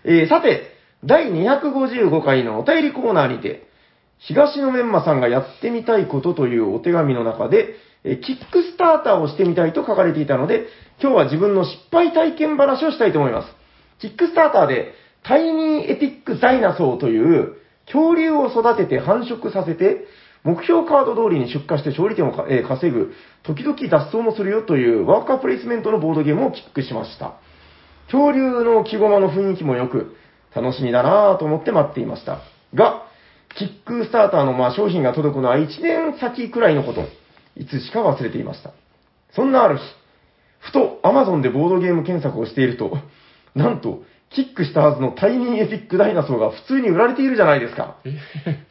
[0.04, 3.66] えー、さて、第255回のお便りコーナーにて、
[4.18, 7.76] 東のメンマさんがやってみたいことというお手紙の中で、
[8.06, 10.66] えキックスターターをしてみたいと書かれていたので、
[11.02, 13.48] 今日は自分の失敗体験話をしたいと思います。
[13.98, 14.92] キックスターターで、
[15.24, 17.56] タイニーエピックダイナソーという、
[17.86, 20.06] 恐竜を育てて繁殖させて、
[20.44, 23.12] 目標カード通りに出荷して勝利点を、えー稼ぐ、
[23.42, 27.34] 時々脱走もするよというワーカープレイスメントのボードゲームをキックしました。
[28.06, 30.14] 恐竜の木駒の雰囲気も良く、
[30.54, 32.38] 楽しみだなぁと思って待っていました。
[32.74, 33.02] が、
[33.58, 37.25] キックスターターのまあ商品が届くのは1年先くらいのこと。
[37.56, 38.72] いつしか忘れていました。
[39.34, 39.82] そんなある日、
[40.60, 42.98] ふと Amazon でボードゲーム検索をしていると、
[43.54, 47.96] なんと、キックしたはずのタイニーエピックダイナソーが普通に売られているじゃないですか。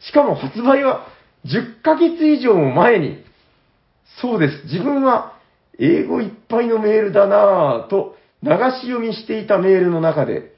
[0.00, 1.06] しかも発売は
[1.46, 3.24] 10ヶ月以上も前に。
[4.20, 4.64] そうです。
[4.64, 5.32] 自分は
[5.78, 10.54] 英語いっぱいのメールだなぁと流し読みしていたメールの中で、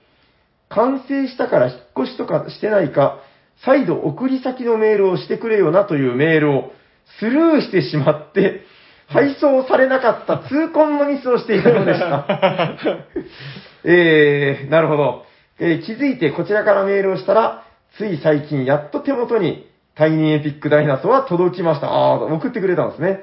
[0.68, 3.20] 完成したから引っ越しとかしてないか、
[3.64, 6.72] 再度送り先のメールをしてくれよなというメールを
[7.18, 8.62] スルーしてしまって、
[9.08, 12.76] 配送されなかった痛恨のミスをしていたのでした。
[13.84, 15.24] えー、なるほど。
[15.60, 17.64] えー気づいてこちらからメールをしたら、
[17.96, 19.66] つい最近やっと手元に
[19.96, 21.88] タイニーエピックダイナソーは届きました。
[21.88, 23.20] あー、送ってくれたんですね。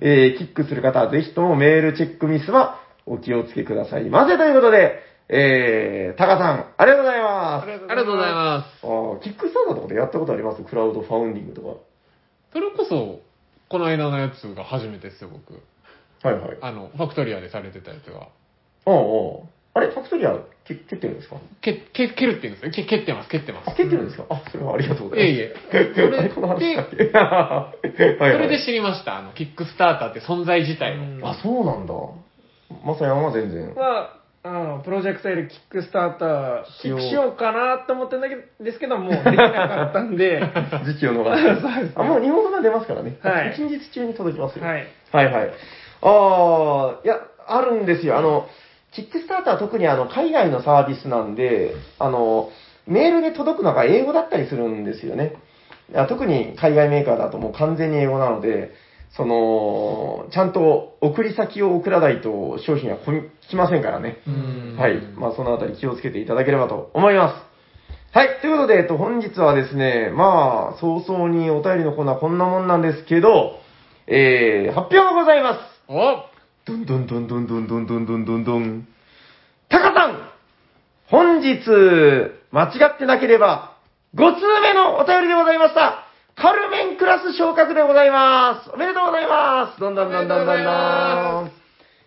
[0.00, 4.36] えーキックする方はぜひともメールチェックミスはお気をつけくださいませ。
[4.36, 4.98] ということで、
[5.28, 7.64] えー、タカさん、ありがとうございます。
[7.64, 8.86] ありがとうございます。
[8.86, 10.62] あーキックスターターとかでやったことあります？
[10.62, 11.68] クラウドファウンディングとか。
[12.52, 13.20] それこそ、
[13.68, 15.54] この間のやつが初めてですよ、僕。
[16.22, 16.58] はいはい。
[16.60, 18.28] あの、ファクトリアでされてたやつが。
[18.86, 21.36] おうおうあれ、ファクトリア蹴蹴ってるんですか？
[21.62, 22.72] け、け、蹴るって言うんですよ。
[22.72, 23.74] け蹴ってます、蹴ってますあ、。
[23.74, 24.26] 蹴ってるんですか？
[24.28, 25.32] あ、それはありがとうございます。
[25.32, 25.44] いえ
[25.80, 25.94] いえ。
[25.94, 29.18] それこの話でしたっけはいそはいれで知りました。
[29.18, 31.00] あの、キックスターターって存在自体を。
[31.00, 31.94] うんあ、そうなんだ。
[32.84, 33.74] まさやんは全然。
[33.74, 40.42] は、あの、プロジェクト L キックスターター、キックしようかなと思ってんだけど、ですけど、もうできなかったんで、
[40.84, 41.60] 時期を逃して。
[41.62, 43.16] そうですねあ、もう日本語が出ますからね。
[43.22, 44.66] はい近日中に届きますよ。
[44.66, 44.86] はい。
[45.12, 45.50] はいはい。
[46.02, 48.18] ああ、いや、あるんですよ。
[48.18, 48.48] あの、
[48.90, 52.50] キックスターターは特にあの、海外のサービスなんで、あの、
[52.88, 55.34] メールで届くのが英語だったりするんですよね。
[55.92, 58.72] いや特に海外メーカーだともう完全に英語なので、
[59.16, 64.18] その、ちゃんと送り先を送らないと商品は来ませんからね。
[64.26, 65.00] うんはい。
[65.16, 67.34] まあ、そのあたり気をつけていただければと思いま
[68.10, 68.16] す。
[68.16, 68.40] はい。
[68.40, 73.58] ということで、えっと、本日はですね、まあ、早々にお便りのコーナーこんなもんなんですけど、
[74.06, 75.58] えー、発表がございます。
[75.88, 76.24] お
[76.64, 78.88] どんどんどんどんどんどんどんどんどんどん。
[79.68, 80.28] タカさん
[81.06, 81.68] 本日、
[82.50, 83.76] 間違ってなければ、
[84.14, 86.01] 5通目のお便りでございました。
[86.36, 88.70] カルメンクラス昇格でございます。
[88.72, 89.80] おめでとうございます。
[89.80, 91.52] どんどんどんどんどんどん。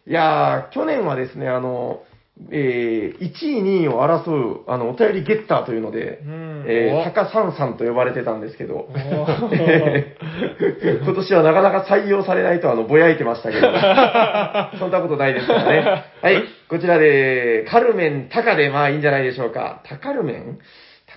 [0.07, 2.03] いやー、去年はですね、あの、
[2.51, 8.89] えー、1位、2位を争う、あの、お便りゲッターというので、うんえー、おタカさんさんと呼ばれてたんですけど、お
[9.53, 13.67] えー 今年はなかなか採用されないと、あの、ぼやいてましたけど、
[14.79, 16.05] そんなことないですからね。
[16.21, 19.81] はい、こちらで、カルメン、タカで、まあいいんじゃないでしょうか。
[19.85, 20.57] タカルメン？
[20.57, 20.63] タ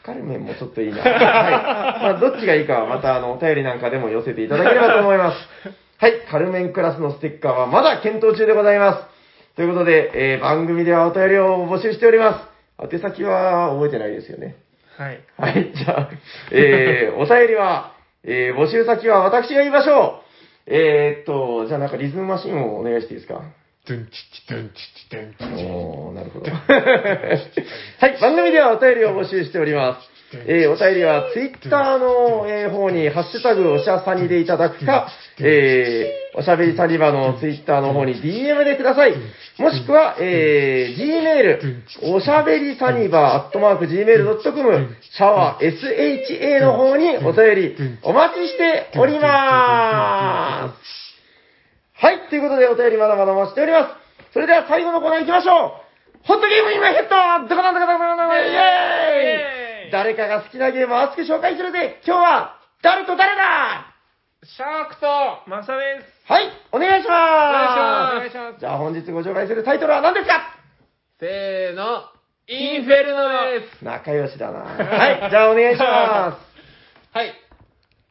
[0.09, 1.02] カルメンもちょっといいな。
[1.02, 1.12] はい。
[1.12, 5.36] まあ、どっちがいいかは、また、あの、お便りなんかでも寄せていただければと思います。
[6.01, 9.56] はい、カルメンクラスのステッカーはまだ検討中でございます。
[9.56, 12.47] ということで、えー番組ではお便りを募集しておりま
[12.78, 12.93] す。
[12.94, 14.55] 宛先は覚えてないですよね。
[14.97, 15.20] はい。
[15.36, 16.10] はい、じゃあ、
[16.52, 17.93] えー、 お便りは、
[18.24, 20.22] えー、募集先は私が言いましょ
[20.68, 20.72] う。
[20.72, 23.43] えー、っと、じゃあなんかリズムマシンをお願いしていいですか？
[23.89, 25.44] ドゥンチチドゥンチチドゥンチチ。
[25.65, 26.51] おー、なるほど。
[26.52, 30.19] はい、番組ではお便りを募集しております。
[30.47, 35.09] えー、お便りはツイッターの、えー方に、ハッシュタグおしゃさにでいただくか、
[35.40, 39.15] えー、おしゃべりサニバのツイッターの方に DM でください。
[39.56, 41.62] もしくは、えー、
[42.02, 51.07] Gmail、おしゃべりサニバー、アットマーク Gmail.com、シャワー SHA の方にお便り、お待ちしております。
[52.01, 54.09] はい、ということでお便りまだまだお待ちしております。
[54.33, 63.95] それでは最後のコーナー行きましょうホットゲームインマヘッドドカダンドカダンドカダンイェーイ誰かが好きなゲームを熱く紹介するぜ今日は誰と誰だ
[64.45, 65.07] シャークと、
[65.51, 66.33] マサです。
[66.33, 70.55] はい、お願いしますお願いしますじゃあ本日ご紹介するタイトルは何ですか
[71.19, 72.05] せーの、
[72.47, 73.85] インフェルノです。
[73.85, 77.48] 仲良しだなはい、じゃあお願いしますはい。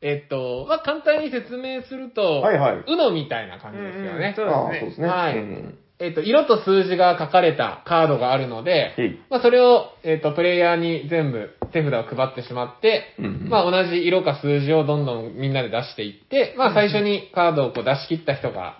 [0.01, 4.33] えっと、まあ、簡単に説明すると、はいはい UNO みたいな感じですよね。
[4.35, 4.41] す。
[4.41, 5.07] うんうんそうですね。
[5.07, 8.93] はいうんえっと、色と数字が書かれたカードがあるので
[9.31, 18.77] まあ、それを、えっと、プレイヤーに全部手札を配ってしまって、うんうんまあ、同じ色か数字をどんどんみんなで出していって、まあ、最初にカードをこう出し切った人が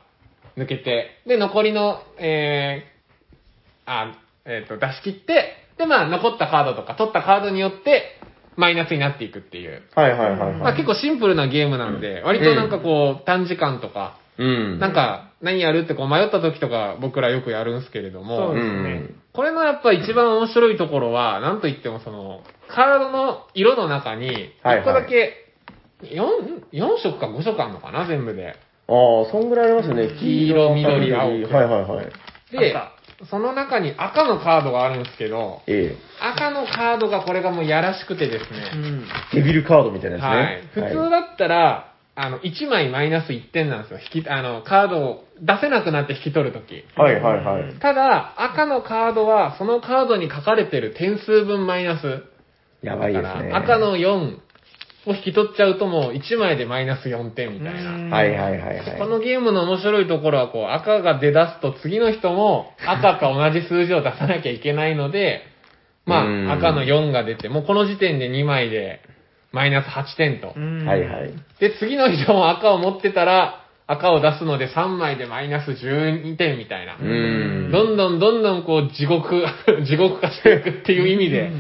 [0.58, 4.14] 抜けて、で、残りの、えー、あ、
[4.46, 8.20] えっと、出し切って、で、まあ、残ったカードとか取ったカードによって、
[8.58, 9.84] マイナスになっていくっていう。
[9.96, 10.54] はいはいはいはい。
[10.56, 14.80] まあ結構シンプルなゲームなんで、割となんかこう、短時間とか、うん。
[14.80, 19.10] なんか、何やるってこう迷った時とか僕らよくやるんですけれども、そうですうんね。
[19.34, 25.54] これのやっぱ一番面白いところは、なんといってもその、カードの色の中に、はいはい1個だけ、
[26.02, 28.56] 4、4色か5色あるのかな、全部で。
[28.90, 28.92] あ
[29.28, 30.08] あ、そんぐらいありますよね。
[30.20, 32.06] 黄色緑青はいはいはい。
[32.52, 35.98] で赤、その中に赤のカードがあるんですけど、ええ。
[36.22, 39.08] 赤のカードがこれがもうやらしくてですうね、ん。
[39.34, 40.82] デビルカードみたいなやつね。
[40.82, 40.92] はい。
[40.92, 44.00] 普通だったら、あの、1枚マイナス1点なんですよ。
[44.14, 46.84] 引き、あの、カードを出せなくなって引き取るとき。
[46.96, 47.80] はいはいはい。
[47.80, 52.24] ただ、赤のカードは、そのカードに書かれてる点数分マイナス。
[52.82, 53.50] やばいだですね。
[53.52, 54.40] から、赤の4
[55.08, 57.96] を引き取っちゃうともう1枚でマイナス4点みたいな。
[57.96, 59.00] うんはいはいはいはい。
[59.00, 65.42] このゲームの面白いところは、こう、赤が出だすと次の人も赤か同じ数字を出さなきゃいけないので、
[66.06, 69.02] まうんあ、赤の4が出て、もうこの時点で2枚で
[69.52, 70.60] マイナス8点とう。
[70.60, 71.34] んはいはい。
[71.60, 76.98] で、次の人も赤を持ってたら、赤を出すので3枚でマイナス12点みたいな。
[76.98, 77.72] うん。
[77.72, 79.46] どんどんどんどんこう地獄、
[79.88, 81.52] 地獄化していくっていう意味で、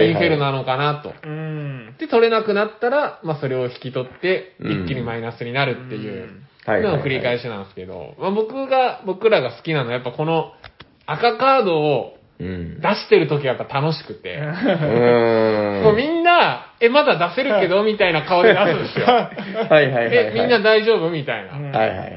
[0.00, 1.12] インフェルなのかなと。
[1.24, 1.94] うん。
[1.98, 6.28] で、取れなくなったら、まあそれを引き取って、うん一気にマイナスになるっていう
[6.66, 10.52] のの繰り返しなんですけど、まあ僕が、僕らが好きなのはやっぱこの
[11.06, 12.80] 赤カードをうん。
[12.80, 15.82] 出してる時はやっぱ楽しくて、うーん。
[15.84, 19.06] もう みんな、え、まだ出せるけどみたいな顔で出すんですよ。
[19.06, 19.30] は
[19.70, 21.10] いはいはいはみんな大丈夫？
[21.10, 21.56] みたいな。
[21.56, 22.10] うんはいはいはい。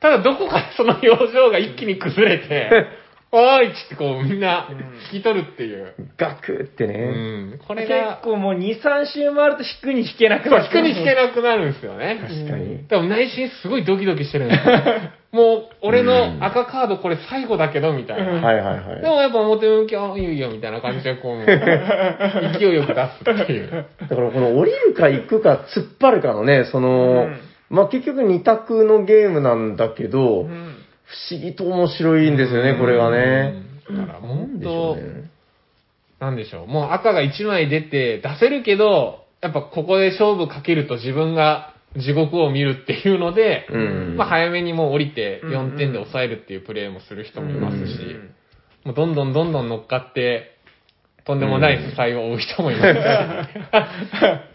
[0.00, 2.86] ただどこかでその表情が一気に崩れて、
[3.32, 4.68] おーいっつってこうみんな
[5.12, 5.94] 引き取るっていう。
[6.16, 7.54] ガクってうね。
[7.54, 7.60] ん。
[7.66, 10.64] これ結が、構もう2、3周回ると引くに引けなくそうなる。
[10.64, 12.18] 引くに引けなくなるんですよね。
[12.20, 12.88] 確かに。
[12.88, 14.74] でも内心すごいドキドキしてるんですよ。
[15.30, 18.32] もう、俺の赤カードこれ最後だけど、みたいな。
[18.32, 19.00] はいはいはい。
[19.00, 23.86] でもやっぱ表向き、あ、いいよいいよ、みたいな感じで、こう、勢いよく出すっていう。
[24.08, 27.40] だからこの降りるか行くか突っ張るかのね、その、うん
[27.70, 30.74] まあ結局二択のゲームなんだけど、うん
[31.10, 33.54] 不思議と面白いんですよね、これがね。
[33.88, 33.96] うん。
[33.96, 35.30] だから、なん本でしょ当うね。
[36.20, 36.66] なんでしょう。
[36.66, 44.16] もう赤が1枚出て出せるけど、やっぱここで勝負かけると自分が地獄を見るっていうので、うん。
[44.16, 48.34] まあ早めにもう降りてうんうん4点で抑えるっていうプレーもする人もいますし、うん
[48.84, 50.56] もうどんどんどんどん乗っかって、
[51.26, 53.00] とんでもない負債を負う人もいますし、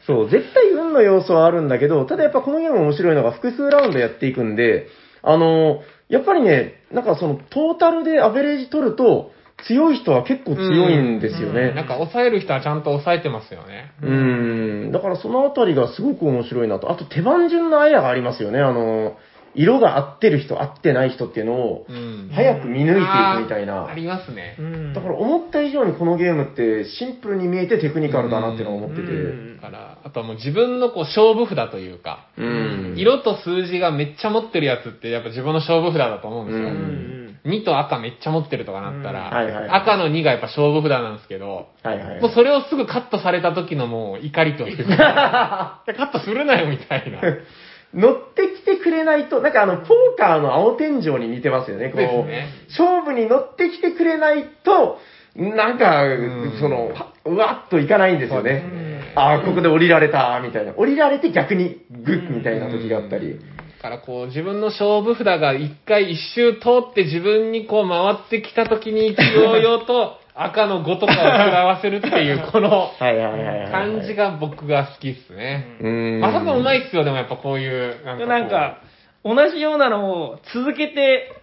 [0.08, 4.88] そう、絶対運の要素はあるんだけど、ただやっぱこのゲーム面白いのが複数ラウンドやっていくんで、
[5.22, 9.32] あの、やっぱりね、なんかそのトータルでアベレージ取ると、
[9.68, 11.72] 強い人は結構強いんですよね。
[11.72, 13.94] なんか抑える人はちゃんと抑えてますよね。
[14.04, 14.12] う
[14.88, 16.92] ん、だからそのあたりがすごく面白いなと。
[16.92, 18.60] あと手番順のあやがありますよね。
[18.60, 19.18] あの、
[19.56, 22.32] 色が合ってる人、合ってない人っていうのを、うん。
[22.34, 23.94] 早く見抜いていくみたいなあ。
[23.94, 24.62] りますねう。
[24.62, 29.02] んだから思った以上にこのゲームってシンプルに見えてテクニカルだなっていうのを思ってて。
[29.02, 32.94] うんだから、あとはもう自分のこう勝負札というか、うん。
[32.98, 36.68] 色と数字がめっちゃ持ってるやつってやっぱ自分の勝負札だと思うんですよ。
[36.68, 37.16] ううんん
[37.46, 42.22] 2と赤めっちゃ持ってるとかなったら、うんはいはいはい赤の2がやっぱ勝負札なんですけど、はいはい。
[42.22, 47.22] もうそれをすぐカットされた時のもう怒りというか、 カットするなよみたいな。
[47.96, 51.90] 乗ってきてくれないと、なんかあの、ポーカーの青天井に似てますよね。
[51.90, 55.00] こう、ね勝負に乗ってきてくれないと、
[55.36, 56.92] なんか、んその、
[57.26, 58.54] うわっといかないんですよね。
[58.54, 60.74] ねああ、ここで降りられた、みたいな。
[60.74, 63.40] 降りられて逆にグッみたいな時があったり。
[63.86, 73.72] だからこう自分の勝負札が一回一周通って自分にこう回ってきた時に勢いよと赤の5とかを食らわせるっていうこの はいはいはいはい。
[73.72, 75.78] 感じが僕が好きっすね。
[75.80, 76.20] うーん。
[76.20, 78.78] まさかうまいっすよ、でもやっぱこういう、なんかこうなんか、
[79.24, 81.34] 同じようなのを続けて、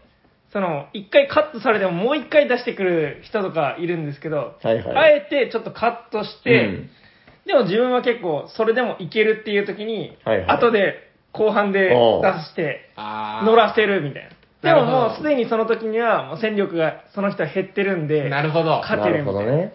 [0.52, 6.90] その、一回カットされてももう一回出してくる人とかいるんですけど、はいはいあえてちょっとカットして、うん
[7.44, 11.94] でも自分は結構それでもいけるっていう時に、はいはい後で後半で出
[12.44, 14.28] して、あー乗らせるみたいな。
[14.62, 18.80] でももうすでにその時にはもう戦力がその人は減ってるんで、なるほど。
[18.80, 19.40] 勝てるみたいな。
[19.40, 19.72] ほどね。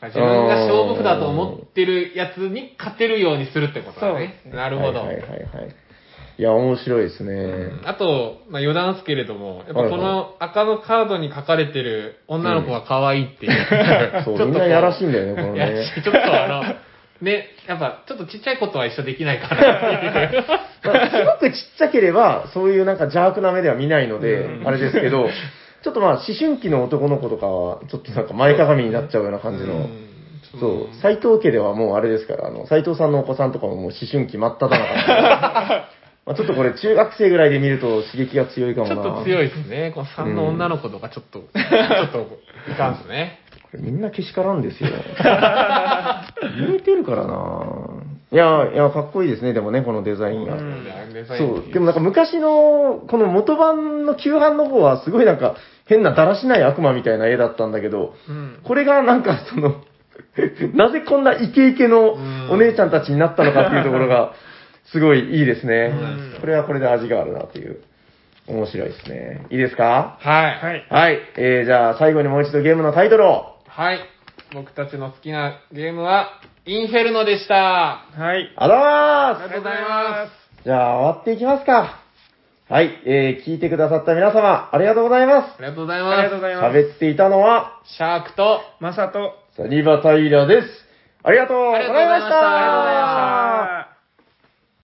[0.00, 5.00] 自分が勝負札と思ってるやつに勝てるようにするってことだねなるほど。
[5.00, 5.74] はいはいはいはい。
[6.38, 7.32] いや、面白いですね。
[7.32, 13.52] うんあと、まあ、余談ですけれども、やっぱこの赤のカードに書かれてる女の子が可愛いっていう。
[14.24, 16.62] そうちょっとこみんなやらしいんだよねこのね いやちょっとあの、
[17.20, 20.44] ね、やっぱちょっとちっちゃい子とは一緒できないかなっていう。
[20.84, 25.28] まあすごくちっちゃければ、そういうなんか邪悪な目では見ないので、あれですけど、
[25.82, 30.08] ちょっとまあ思春期の男の子とかは、ちょっとなんか前かがみになっちゃうような感じの、うん
[30.60, 34.78] そう、斎藤家ではもうあれですから、あの、斎藤さんのお子さんとかももう思春期真っ只中
[36.24, 38.94] まあちょっとこれ中学生ぐらいで見ると刺激が強いかもな。
[38.94, 39.46] ちょっと強い。
[39.46, 39.92] いですね。
[39.94, 42.38] この3の女の子とかちょっと、ちょっと
[42.70, 43.40] いかんですね。
[43.70, 44.90] これみんなけしからんですよ。
[46.56, 50.54] 言えてるからないや、いや、かっこいいですね、でもね、このデザインが。
[50.54, 50.84] うん
[51.38, 58.58] そう、でもなんか昔の、この元版の旧版の方はすごいなんか変なだらしない悪魔みたいな絵だったんだけど、うん。
[58.64, 59.76] これがなんかその、
[60.74, 62.16] なぜこんなイケイケの
[62.50, 64.32] お姉ちゃんたちになったのかっていうところが、
[64.92, 65.92] すごいいいですね
[66.34, 66.40] うん。
[66.40, 67.78] これはこれで味があるなっていう。
[68.46, 69.46] 面白いですね。
[69.50, 70.16] いいですか？
[70.20, 70.58] はい。
[70.58, 70.86] はい。
[70.88, 71.18] はい。
[71.36, 73.57] えー、じゃあ最後にもう一度ゲームのタイトルを。
[73.78, 74.00] はい。
[74.52, 77.54] 僕たちの好きなゲームは、インフェルノでした。
[77.54, 78.52] はい。
[78.56, 80.64] ありがとうございますありがとうございます。
[80.64, 82.02] じゃあ終わっていきますか。
[82.68, 82.90] はい。
[83.06, 86.82] えー、聞いてくださった皆様、ありがとうございまありがとうございありがとうまございます。
[86.88, 86.88] す。
[86.88, 87.94] 喋っていたのは、す。
[87.94, 90.66] シャークと、まさと、サニバタイラです。
[91.22, 92.94] ありがとうございましたありがとうござい
[93.76, 93.97] ました。